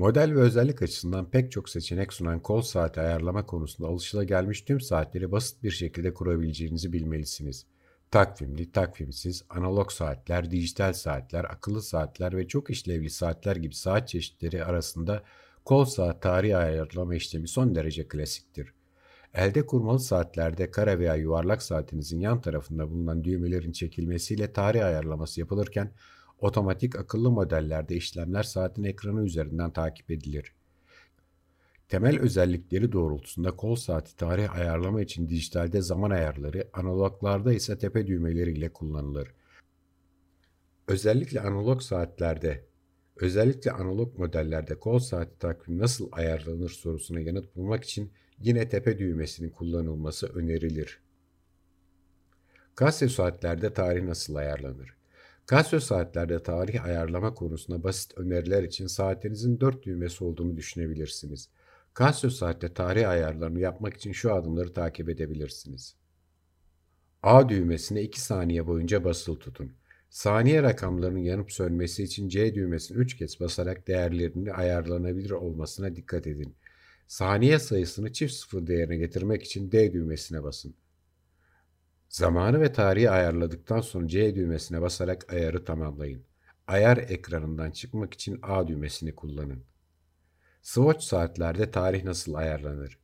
Model 0.00 0.34
ve 0.34 0.40
özellik 0.40 0.82
açısından 0.82 1.30
pek 1.30 1.52
çok 1.52 1.68
seçenek 1.68 2.12
sunan 2.12 2.40
kol 2.40 2.62
saati 2.62 3.00
ayarlama 3.00 3.46
konusunda 3.46 3.88
alışılagelmiş 3.88 4.62
tüm 4.62 4.80
saatleri 4.80 5.32
basit 5.32 5.62
bir 5.62 5.70
şekilde 5.70 6.14
kurabileceğinizi 6.14 6.92
bilmelisiniz. 6.92 7.66
Takvimli, 8.10 8.72
takvimsiz, 8.72 9.44
analog 9.50 9.90
saatler, 9.90 10.50
dijital 10.50 10.92
saatler, 10.92 11.44
akıllı 11.44 11.82
saatler 11.82 12.36
ve 12.36 12.48
çok 12.48 12.70
işlevli 12.70 13.10
saatler 13.10 13.56
gibi 13.56 13.74
saat 13.74 14.08
çeşitleri 14.08 14.64
arasında 14.64 15.22
kol 15.64 15.84
saat 15.84 16.22
tarihi 16.22 16.56
ayarlama 16.56 17.14
işlemi 17.14 17.48
son 17.48 17.74
derece 17.74 18.08
klasiktir. 18.08 18.74
Elde 19.34 19.66
kurmalı 19.66 20.00
saatlerde 20.00 20.70
kare 20.70 20.98
veya 20.98 21.14
yuvarlak 21.14 21.62
saatinizin 21.62 22.20
yan 22.20 22.40
tarafında 22.40 22.90
bulunan 22.90 23.24
düğmelerin 23.24 23.72
çekilmesiyle 23.72 24.52
tarih 24.52 24.84
ayarlaması 24.84 25.40
yapılırken 25.40 25.92
otomatik 26.40 26.96
akıllı 26.96 27.30
modellerde 27.30 27.96
işlemler 27.96 28.42
saatin 28.42 28.84
ekranı 28.84 29.24
üzerinden 29.24 29.70
takip 29.72 30.10
edilir. 30.10 30.54
Temel 31.88 32.20
özellikleri 32.20 32.92
doğrultusunda 32.92 33.56
kol 33.56 33.76
saati 33.76 34.16
tarih 34.16 34.54
ayarlama 34.54 35.02
için 35.02 35.28
dijitalde 35.28 35.82
zaman 35.82 36.10
ayarları, 36.10 36.70
analoglarda 36.72 37.52
ise 37.52 37.78
tepe 37.78 38.06
düğmeleri 38.06 38.52
ile 38.52 38.72
kullanılır. 38.72 39.34
Özellikle 40.88 41.40
analog 41.40 41.82
saatlerde, 41.82 42.64
özellikle 43.16 43.72
analog 43.72 44.18
modellerde 44.18 44.74
kol 44.74 44.98
saati 44.98 45.38
takvim 45.38 45.78
nasıl 45.78 46.08
ayarlanır 46.12 46.70
sorusuna 46.70 47.20
yanıt 47.20 47.56
bulmak 47.56 47.84
için 47.84 48.12
yine 48.38 48.68
tepe 48.68 48.98
düğmesinin 48.98 49.50
kullanılması 49.50 50.26
önerilir. 50.26 51.00
Casio 52.80 53.08
saatlerde 53.08 53.72
tarih 53.72 54.02
nasıl 54.02 54.34
ayarlanır? 54.34 54.99
Casio 55.50 55.80
saatlerde 55.80 56.42
tarih 56.42 56.84
ayarlama 56.84 57.34
konusunda 57.34 57.82
basit 57.82 58.18
öneriler 58.18 58.62
için 58.62 58.86
saatinizin 58.86 59.60
dört 59.60 59.82
düğmesi 59.82 60.24
olduğunu 60.24 60.56
düşünebilirsiniz. 60.56 61.48
Casio 61.98 62.30
saatte 62.30 62.74
tarih 62.74 63.08
ayarlarını 63.08 63.60
yapmak 63.60 63.96
için 63.96 64.12
şu 64.12 64.34
adımları 64.34 64.72
takip 64.72 65.08
edebilirsiniz. 65.08 65.96
A 67.22 67.48
düğmesine 67.48 68.02
2 68.02 68.20
saniye 68.20 68.66
boyunca 68.66 69.04
basılı 69.04 69.38
tutun. 69.38 69.72
Saniye 70.10 70.62
rakamlarının 70.62 71.18
yanıp 71.18 71.52
sönmesi 71.52 72.02
için 72.02 72.28
C 72.28 72.54
düğmesini 72.54 72.98
3 72.98 73.16
kez 73.16 73.40
basarak 73.40 73.88
değerlerinin 73.88 74.46
ayarlanabilir 74.46 75.30
olmasına 75.30 75.96
dikkat 75.96 76.26
edin. 76.26 76.54
Saniye 77.08 77.58
sayısını 77.58 78.12
çift 78.12 78.34
sıfır 78.34 78.66
değerine 78.66 78.96
getirmek 78.96 79.42
için 79.42 79.72
D 79.72 79.92
düğmesine 79.92 80.42
basın. 80.42 80.74
Zamanı 82.10 82.60
ve 82.60 82.72
tarihi 82.72 83.10
ayarladıktan 83.10 83.80
sonra 83.80 84.08
C 84.08 84.34
düğmesine 84.34 84.82
basarak 84.82 85.32
ayarı 85.32 85.64
tamamlayın. 85.64 86.24
Ayar 86.66 86.96
ekranından 86.96 87.70
çıkmak 87.70 88.14
için 88.14 88.38
A 88.42 88.68
düğmesini 88.68 89.14
kullanın. 89.14 89.64
Swatch 90.62 91.04
saatlerde 91.04 91.70
tarih 91.70 92.04
nasıl 92.04 92.34
ayarlanır? 92.34 92.98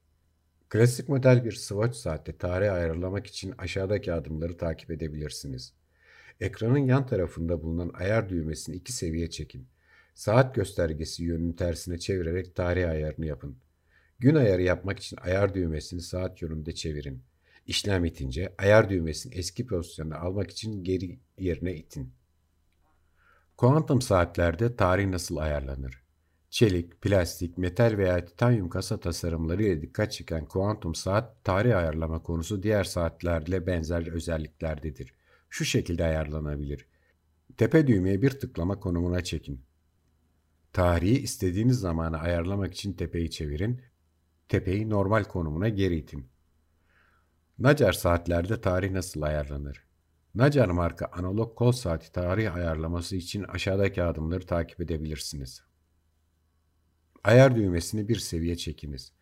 Klasik 0.68 1.08
model 1.08 1.44
bir 1.44 1.52
Swatch 1.52 1.96
saatte 1.96 2.36
tarih 2.36 2.72
ayarlamak 2.72 3.26
için 3.26 3.54
aşağıdaki 3.58 4.12
adımları 4.12 4.56
takip 4.56 4.90
edebilirsiniz. 4.90 5.74
Ekranın 6.40 6.78
yan 6.78 7.06
tarafında 7.06 7.62
bulunan 7.62 7.90
ayar 7.94 8.28
düğmesini 8.28 8.76
iki 8.76 8.92
seviye 8.92 9.30
çekin. 9.30 9.68
Saat 10.14 10.54
göstergesi 10.54 11.24
yönünü 11.24 11.56
tersine 11.56 11.98
çevirerek 11.98 12.54
tarih 12.54 12.90
ayarını 12.90 13.26
yapın. 13.26 13.58
Gün 14.18 14.34
ayarı 14.34 14.62
yapmak 14.62 14.98
için 14.98 15.16
ayar 15.16 15.54
düğmesini 15.54 16.00
saat 16.00 16.42
yönünde 16.42 16.74
çevirin. 16.74 17.22
İşlem 17.66 18.04
itince 18.04 18.54
ayar 18.58 18.90
düğmesini 18.90 19.34
eski 19.34 19.66
pozisyonuna 19.66 20.18
almak 20.18 20.50
için 20.50 20.84
geri 20.84 21.20
yerine 21.38 21.74
itin. 21.74 22.12
Kuantum 23.56 24.02
saatlerde 24.02 24.76
tarih 24.76 25.06
nasıl 25.06 25.36
ayarlanır? 25.36 26.02
Çelik, 26.50 27.00
plastik, 27.00 27.58
metal 27.58 27.94
veya 27.98 28.24
titanyum 28.24 28.68
kasa 28.68 29.00
tasarımları 29.00 29.62
ile 29.62 29.82
dikkat 29.82 30.12
çeken 30.12 30.44
kuantum 30.44 30.94
saat 30.94 31.44
tarih 31.44 31.76
ayarlama 31.76 32.22
konusu 32.22 32.62
diğer 32.62 32.84
saatlerle 32.84 33.66
benzer 33.66 34.06
özelliklerdedir. 34.06 35.14
Şu 35.50 35.64
şekilde 35.64 36.04
ayarlanabilir. 36.04 36.86
Tepe 37.56 37.86
düğmeye 37.86 38.22
bir 38.22 38.30
tıklama 38.30 38.80
konumuna 38.80 39.24
çekin. 39.24 39.60
Tarihi 40.72 41.18
istediğiniz 41.18 41.78
zamana 41.78 42.18
ayarlamak 42.18 42.74
için 42.74 42.92
tepeyi 42.92 43.30
çevirin. 43.30 43.82
Tepeyi 44.48 44.90
normal 44.90 45.24
konumuna 45.24 45.68
geri 45.68 45.96
itin. 45.96 46.28
Nacar 47.58 47.92
saatlerde 47.92 48.60
tarih 48.60 48.90
nasıl 48.90 49.22
ayarlanır? 49.22 49.84
Nacar 50.34 50.68
marka 50.68 51.06
analog 51.06 51.56
kol 51.56 51.72
saati 51.72 52.12
tarih 52.12 52.54
ayarlaması 52.54 53.16
için 53.16 53.42
aşağıdaki 53.42 54.02
adımları 54.02 54.46
takip 54.46 54.80
edebilirsiniz. 54.80 55.62
Ayar 57.24 57.56
düğmesini 57.56 58.08
bir 58.08 58.16
seviye 58.16 58.56
çekiniz. 58.56 59.12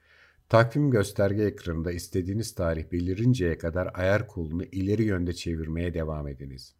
Takvim 0.49 0.91
gösterge 0.91 1.43
ekranında 1.43 1.93
istediğiniz 1.93 2.55
tarih 2.55 2.93
belirinceye 2.93 3.59
kadar 3.59 3.91
ayar 3.95 4.28
kolunu 4.28 4.64
ileri 4.64 5.05
yönde 5.05 5.32
çevirmeye 5.32 5.95
devam 5.95 6.28
ediniz. 6.28 6.74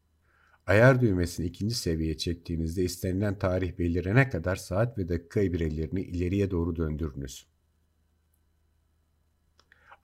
Ayar 0.67 1.01
düğmesini 1.01 1.47
ikinci 1.47 1.75
seviyeye 1.75 2.17
çektiğinizde 2.17 2.83
istenilen 2.85 3.39
tarih 3.39 3.79
belirene 3.79 4.29
kadar 4.29 4.57
saat 4.57 4.99
ve 4.99 5.09
dakika 5.09 5.41
ebrelerini 5.41 6.03
ileriye 6.03 6.51
doğru 6.51 6.77
döndürünüz. 6.77 7.54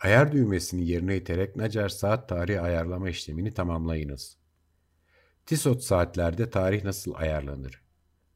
Ayar 0.00 0.32
düğmesini 0.32 0.88
yerine 0.88 1.16
iterek 1.16 1.56
Nacar 1.56 1.88
saat 1.88 2.28
tarihi 2.28 2.60
ayarlama 2.60 3.10
işlemini 3.10 3.54
tamamlayınız. 3.54 4.36
Tissot 5.46 5.82
saatlerde 5.82 6.50
tarih 6.50 6.84
nasıl 6.84 7.14
ayarlanır? 7.14 7.82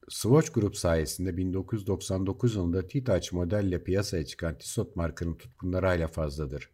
Swatch 0.08 0.52
Group 0.52 0.76
sayesinde 0.76 1.36
1999 1.36 2.54
yılında 2.54 2.86
T-Touch 2.86 3.32
modelle 3.32 3.84
piyasaya 3.84 4.24
çıkan 4.26 4.58
Tissot 4.58 4.96
markanın 4.96 5.34
tutkunları 5.34 5.86
hala 5.86 6.08
fazladır. 6.08 6.70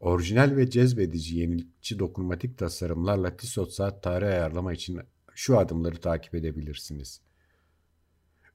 Orijinal 0.00 0.56
ve 0.56 0.70
cezbedici 0.70 1.38
yenilikçi 1.38 1.98
dokunmatik 1.98 2.58
tasarımlarla 2.58 3.36
Tissot 3.36 3.72
saat 3.72 4.02
tarihi 4.02 4.30
ayarlama 4.30 4.72
için 4.72 5.00
şu 5.34 5.58
adımları 5.58 6.00
takip 6.00 6.34
edebilirsiniz. 6.34 7.20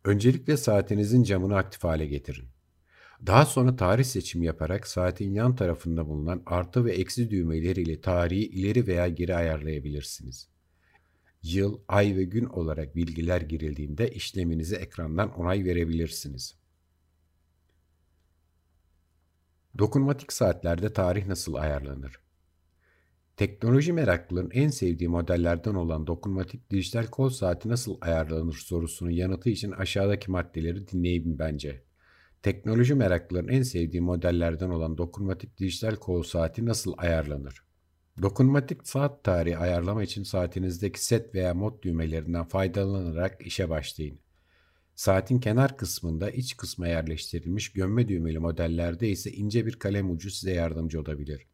Öncelikle 0.03 0.57
saatinizin 0.57 1.23
camını 1.23 1.57
aktif 1.57 1.83
hale 1.83 2.05
getirin. 2.05 2.56
Daha 3.25 3.45
sonra 3.45 3.75
tarih 3.75 4.03
seçimi 4.03 4.45
yaparak 4.45 4.87
saatin 4.87 5.33
yan 5.33 5.55
tarafında 5.55 6.07
bulunan 6.07 6.43
artı 6.45 6.85
ve 6.85 6.93
eksi 6.93 7.29
düğmeleriyle 7.29 8.01
tarihi 8.01 8.45
ileri 8.45 8.87
veya 8.87 9.07
geri 9.07 9.35
ayarlayabilirsiniz. 9.35 10.47
Yıl, 11.43 11.79
ay 11.87 12.15
ve 12.15 12.23
gün 12.23 12.45
olarak 12.45 12.95
bilgiler 12.95 13.41
girildiğinde 13.41 14.11
işleminize 14.11 14.75
ekrandan 14.75 15.31
onay 15.33 15.65
verebilirsiniz. 15.65 16.55
Dokunmatik 19.77 20.33
saatlerde 20.33 20.93
tarih 20.93 21.25
nasıl 21.25 21.53
ayarlanır? 21.53 22.19
Teknoloji 23.37 23.93
meraklıların 23.93 24.51
en 24.53 24.69
sevdiği 24.69 25.09
modellerden 25.09 25.73
olan 25.73 26.07
dokunmatik 26.07 26.71
dijital 26.71 27.07
kol 27.07 27.29
saati 27.29 27.69
nasıl 27.69 27.97
ayarlanır 28.01 28.53
sorusunun 28.53 29.09
yanıtı 29.11 29.49
için 29.49 29.71
aşağıdaki 29.71 30.31
maddeleri 30.31 30.87
dinleyin 30.87 31.39
bence. 31.39 31.86
Teknoloji 32.43 32.95
meraklıların 32.95 33.47
en 33.47 33.61
sevdiği 33.61 34.01
modellerden 34.01 34.69
olan 34.69 34.97
dokunmatik 34.97 35.57
dijital 35.57 35.95
kol 35.95 36.23
saati 36.23 36.65
nasıl 36.65 36.93
ayarlanır? 36.97 37.63
Dokunmatik 38.21 38.87
saat 38.87 39.23
tarihi 39.23 39.57
ayarlama 39.57 40.03
için 40.03 40.23
saatinizdeki 40.23 41.05
set 41.05 41.35
veya 41.35 41.53
mod 41.53 41.83
düğmelerinden 41.83 42.43
faydalanarak 42.43 43.47
işe 43.47 43.69
başlayın. 43.69 44.19
Saatin 44.95 45.39
kenar 45.39 45.77
kısmında 45.77 46.29
iç 46.31 46.57
kısma 46.57 46.87
yerleştirilmiş 46.87 47.73
gömme 47.73 48.07
düğmeli 48.07 48.39
modellerde 48.39 49.09
ise 49.09 49.31
ince 49.31 49.65
bir 49.65 49.73
kalem 49.73 50.11
ucu 50.11 50.31
size 50.31 50.51
yardımcı 50.51 51.01
olabilir. 51.01 51.47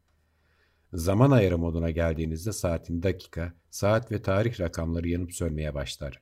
Zaman 0.92 1.30
ayarı 1.30 1.58
moduna 1.58 1.90
geldiğinizde 1.90 2.52
saatin 2.52 3.02
dakika, 3.02 3.52
saat 3.70 4.12
ve 4.12 4.22
tarih 4.22 4.60
rakamları 4.60 5.08
yanıp 5.08 5.32
sönmeye 5.34 5.74
başlar. 5.74 6.20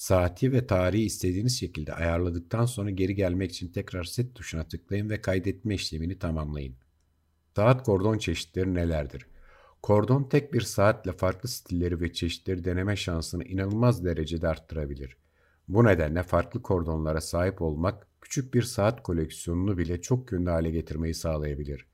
Saati 0.00 0.52
ve 0.52 0.66
tarihi 0.66 1.04
istediğiniz 1.04 1.60
şekilde 1.60 1.94
ayarladıktan 1.94 2.66
sonra 2.66 2.90
geri 2.90 3.14
gelmek 3.14 3.50
için 3.50 3.68
tekrar 3.68 4.04
set 4.04 4.34
tuşuna 4.34 4.64
tıklayın 4.64 5.10
ve 5.10 5.20
kaydetme 5.20 5.74
işlemini 5.74 6.18
tamamlayın. 6.18 6.74
Saat 7.56 7.82
kordon 7.82 8.18
çeşitleri 8.18 8.74
nelerdir? 8.74 9.26
Kordon 9.82 10.24
tek 10.24 10.52
bir 10.52 10.60
saatle 10.60 11.12
farklı 11.12 11.48
stilleri 11.48 12.00
ve 12.00 12.12
çeşitleri 12.12 12.64
deneme 12.64 12.96
şansını 12.96 13.44
inanılmaz 13.44 14.04
derecede 14.04 14.48
arttırabilir. 14.48 15.16
Bu 15.68 15.84
nedenle 15.84 16.22
farklı 16.22 16.62
kordonlara 16.62 17.20
sahip 17.20 17.62
olmak 17.62 18.06
küçük 18.20 18.54
bir 18.54 18.62
saat 18.62 19.02
koleksiyonunu 19.02 19.78
bile 19.78 20.00
çok 20.00 20.32
yönlü 20.32 20.50
hale 20.50 20.70
getirmeyi 20.70 21.14
sağlayabilir. 21.14 21.86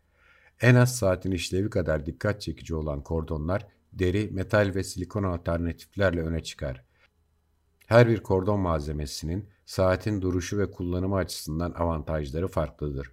En 0.61 0.75
az 0.75 0.97
saatin 0.97 1.31
işlevi 1.31 1.71
kadar 1.71 2.07
dikkat 2.07 2.41
çekici 2.41 2.75
olan 2.75 3.03
kordonlar 3.03 3.67
deri, 3.93 4.31
metal 4.33 4.73
ve 4.75 4.85
silikon 4.85 5.23
alternatiflerle 5.23 6.21
öne 6.21 6.43
çıkar. 6.43 6.86
Her 7.87 8.09
bir 8.09 8.22
kordon 8.22 8.61
malzemesinin 8.61 9.49
saatin 9.66 10.22
duruşu 10.22 10.59
ve 10.59 10.70
kullanımı 10.70 11.16
açısından 11.16 11.72
avantajları 11.72 12.49
farklıdır. 12.49 13.12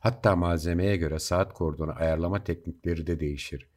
Hatta 0.00 0.36
malzemeye 0.36 0.96
göre 0.96 1.18
saat 1.18 1.54
kordonu 1.54 1.92
ayarlama 1.96 2.44
teknikleri 2.44 3.06
de 3.06 3.20
değişir. 3.20 3.68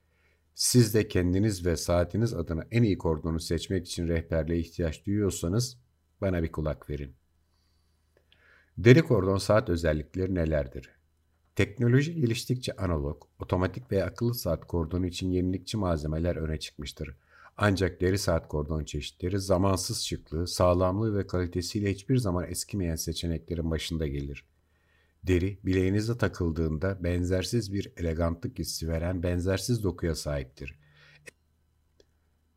Siz 0.56 0.94
de 0.94 1.08
kendiniz 1.08 1.66
ve 1.66 1.78
saatiniz 1.78 2.34
adına 2.34 2.64
en 2.72 2.84
iyi 2.84 2.98
kordonu 2.98 3.40
seçmek 3.40 3.88
için 3.88 4.08
rehberliğe 4.08 4.60
ihtiyaç 4.60 5.06
duyuyorsanız 5.06 5.78
bana 6.22 6.44
bir 6.44 6.52
kulak 6.52 6.90
verin. 6.90 7.16
Deri 8.78 9.02
kordon 9.02 9.38
saat 9.38 9.70
özellikleri 9.70 10.36
nelerdir? 10.36 10.90
Teknoloji 11.56 12.16
geliştikçe 12.16 12.76
analog, 12.76 13.24
otomatik 13.40 13.92
veya 13.92 14.06
akıllı 14.06 14.34
saat 14.34 14.68
kordonu 14.68 15.06
için 15.06 15.32
yenilikçi 15.32 15.78
malzemeler 15.78 16.36
öne 16.36 16.60
çıkmıştır. 16.60 17.16
Ancak 17.58 18.02
deri 18.02 18.18
saat 18.18 18.48
kordon 18.48 18.84
çeşitleri 18.84 19.40
zamansız 19.40 20.02
şıklığı, 20.02 20.48
sağlamlığı 20.48 21.18
ve 21.18 21.28
kalitesiyle 21.28 21.92
hiçbir 21.92 22.18
zaman 22.18 22.50
eskimeyen 22.50 22.96
seçeneklerin 22.96 23.72
başında 23.72 24.08
gelir. 24.08 24.46
Deri, 25.24 25.60
bileğinize 25.66 26.18
takıldığında 26.18 27.04
benzersiz 27.04 27.74
bir 27.74 27.94
elegantlık 27.98 28.60
hissi 28.60 28.88
veren 28.88 29.24
benzersiz 29.24 29.84
dokuya 29.84 30.16
sahiptir. 30.16 30.80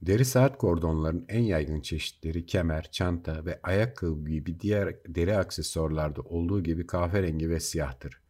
Deri 0.02 0.24
saat 0.24 0.58
kordonlarının 0.58 1.24
en 1.28 1.42
yaygın 1.42 1.80
çeşitleri 1.80 2.46
kemer, 2.46 2.90
çanta 2.90 3.44
ve 3.44 3.60
ayakkabı 3.62 4.30
gibi 4.30 4.60
diğer 4.60 4.96
deri 5.08 5.36
aksesuarlarda 5.36 6.22
olduğu 6.22 6.62
gibi 6.62 6.86
kahverengi 6.86 7.50
ve 7.50 7.60
siyahtır. 7.60 8.22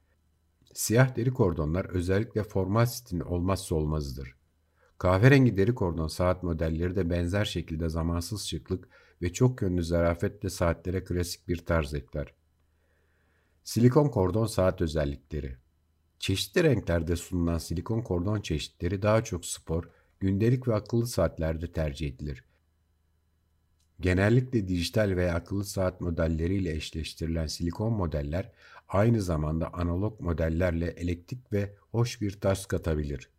Siyah 0.75 1.17
deri 1.17 1.31
kordonlar 1.31 1.85
özellikle 1.85 2.43
formal 2.43 2.87
stilin 2.87 3.21
olmazsa 3.21 3.75
olmazıdır. 3.75 4.40
Kahverengi 5.01 5.57
deri 5.57 5.75
kordon 5.75 6.09
saat 6.09 6.43
modelleri 6.43 6.97
de 6.97 7.11
benzer 7.11 7.45
şekilde 7.45 7.89
zamansız 7.89 8.43
şıklık 8.43 8.89
ve 9.23 9.33
çok 9.33 9.63
yönlü 9.63 9.83
zarafetle 9.85 10.51
saatlere 10.51 11.05
klasik 11.05 11.49
bir 11.49 11.57
tarz 11.57 11.95
ekler. 11.95 12.35
Silikon 13.65 14.09
kordon 14.09 14.47
saat 14.47 14.81
özellikleri 14.81 15.57
Çeşitli 16.19 16.63
renklerde 16.63 17.17
sunulan 17.17 17.59
silikon 17.59 18.03
kordon 18.03 18.41
çeşitleri 18.41 19.03
daha 19.03 19.25
çok 19.25 19.47
spor, 19.47 19.85
gündelik 20.21 20.69
ve 20.69 20.75
akıllı 20.75 21.07
saatlerde 21.07 21.73
tercih 21.73 22.09
edilir. 22.09 22.45
Genellikle 24.01 24.69
dijital 24.69 25.17
veya 25.17 25.35
akıllı 25.35 25.65
saat 25.65 26.01
modelleriyle 26.01 26.75
eşleştirilen 26.75 27.47
silikon 27.47 27.93
modeller 27.93 28.53
aynı 28.89 29.23
zamanda 29.23 29.75
analog 29.75 30.21
modellerle 30.21 30.87
elektrik 30.87 31.53
ve 31.53 31.75
hoş 31.91 32.21
bir 32.21 32.41
tarz 32.41 32.67
katabilir. 32.67 33.31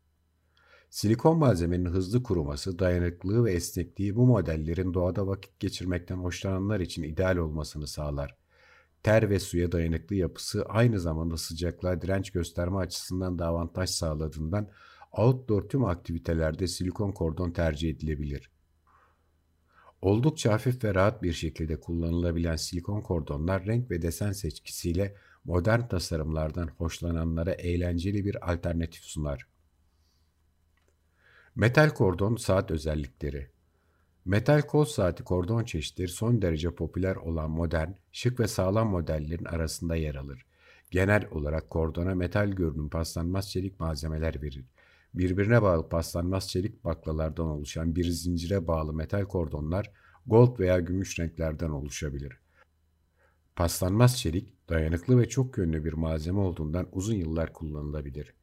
Silikon 0.92 1.38
malzemenin 1.38 1.86
hızlı 1.86 2.24
kuruması, 2.24 2.80
dayanıklılığı 2.80 3.46
ve 3.46 3.54
esnekliği 3.54 4.16
bu 4.16 4.26
modellerin 4.26 4.94
doğada 4.94 5.28
vakit 5.28 5.60
geçirmekten 5.60 6.18
hoşlananlar 6.18 6.80
için 6.80 7.04
ideal 7.04 7.38
olmasını 7.38 7.88
sağlar. 7.88 8.38
Ter 9.04 9.30
ve 9.30 9.40
suya 9.40 9.72
dayanıklı 9.72 10.16
yapısı 10.16 10.66
aynı 10.66 11.00
zamanda 11.00 11.38
sıcaklığa 11.38 12.02
direnç 12.02 12.32
gösterme 12.32 12.78
açısından 12.78 13.40
da 13.40 13.46
avantaj 13.48 13.90
sağladığından 13.90 14.70
outdoor 15.12 15.70
tüm 15.70 15.86
aktivitelerde 15.86 16.68
silikon 16.68 17.12
kordon 17.12 17.52
tercih 17.52 17.90
edilebilir. 17.90 18.52
Oldukça 20.02 20.54
hafif 20.54 20.84
ve 20.84 20.96
rahat 20.96 21.24
bir 21.24 21.34
şekilde 21.34 21.80
kullanılabilen 21.80 22.56
silikon 22.56 23.02
kordonlar 23.02 23.66
renk 23.66 23.92
ve 23.92 24.02
desen 24.02 24.32
seçkisiyle 24.32 25.16
modern 25.44 25.88
tasarımlardan 25.88 26.68
hoşlananlara 26.68 27.52
eğlenceli 27.52 28.26
bir 28.26 28.52
alternatif 28.54 29.04
sunar. 29.04 29.51
Metal 31.56 31.90
kordon 31.90 32.36
saat 32.36 32.72
özellikleri 32.72 33.50
Metal 34.26 34.62
kol 34.62 34.86
saati 34.86 35.24
kordon 35.24 35.64
çeşitleri 35.64 36.08
son 36.08 36.42
derece 36.42 36.76
popüler 36.76 37.16
olan 37.16 37.52
modern, 37.52 37.90
şık 38.12 38.40
ve 38.40 38.48
sağlam 38.48 38.90
modellerin 38.90 39.46
arasında 39.46 39.96
yer 39.96 40.16
alır. 40.16 40.46
Genel 40.92 41.28
olarak 41.32 41.70
kordona 41.70 42.16
metal 42.16 42.52
görünüm 42.52 42.90
paslanmaz 42.90 43.52
çelik 43.52 43.80
malzemeler 43.80 44.42
verir. 44.42 44.66
Birbirine 45.14 45.62
bağlı 45.62 45.90
paslanmaz 45.90 46.50
çelik 46.50 46.84
baklalardan 46.84 47.48
oluşan 47.48 47.96
bir 47.96 48.10
zincire 48.10 48.68
bağlı 48.68 48.94
metal 48.94 49.26
kordonlar 49.26 49.92
gold 50.28 50.60
veya 50.60 50.80
gümüş 50.80 51.20
renklerden 51.20 51.70
oluşabilir. 51.70 52.40
Paslanmaz 53.56 54.20
çelik, 54.20 54.70
dayanıklı 54.70 55.20
ve 55.20 55.30
çok 55.30 55.58
yönlü 55.58 55.86
bir 55.86 55.94
malzeme 55.94 56.40
olduğundan 56.40 56.88
uzun 56.92 57.16
yıllar 57.16 57.54
kullanılabilir. 57.54 58.41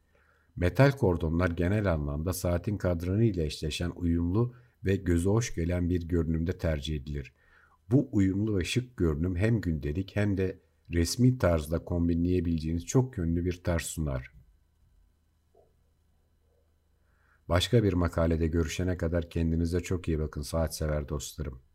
Metal 0.61 0.93
kordonlar 0.93 1.51
genel 1.51 1.93
anlamda 1.93 2.33
saatin 2.33 2.79
kadranı 2.79 3.25
ile 3.25 3.45
eşleşen 3.45 3.93
uyumlu 3.97 4.55
ve 4.85 4.97
göze 4.97 5.31
hoş 5.31 5.55
gelen 5.55 5.91
bir 5.91 6.09
görünümde 6.09 6.59
tercih 6.59 6.97
edilir. 6.97 7.33
Bu 7.91 8.09
uyumlu 8.13 8.59
ve 8.59 8.65
şık 8.65 8.97
görünüm 8.97 9.37
hem 9.37 9.61
gündelik 9.61 10.17
hem 10.17 10.37
de 10.39 10.61
resmi 10.93 11.39
tarzda 11.39 11.85
kombinleyebileceğiniz 11.85 12.87
çok 12.87 13.19
yönlü 13.19 13.45
bir 13.45 13.63
tarz 13.65 13.83
sunar. 13.83 14.33
Başka 17.49 17.83
bir 17.83 17.93
makalede 17.93 18.47
görüşene 18.47 18.97
kadar 18.97 19.31
kendinize 19.31 19.81
çok 19.81 20.09
iyi 20.09 20.19
bakın 20.19 20.43
saat 20.43 20.77
sever 20.77 21.09
dostlarım. 21.09 21.68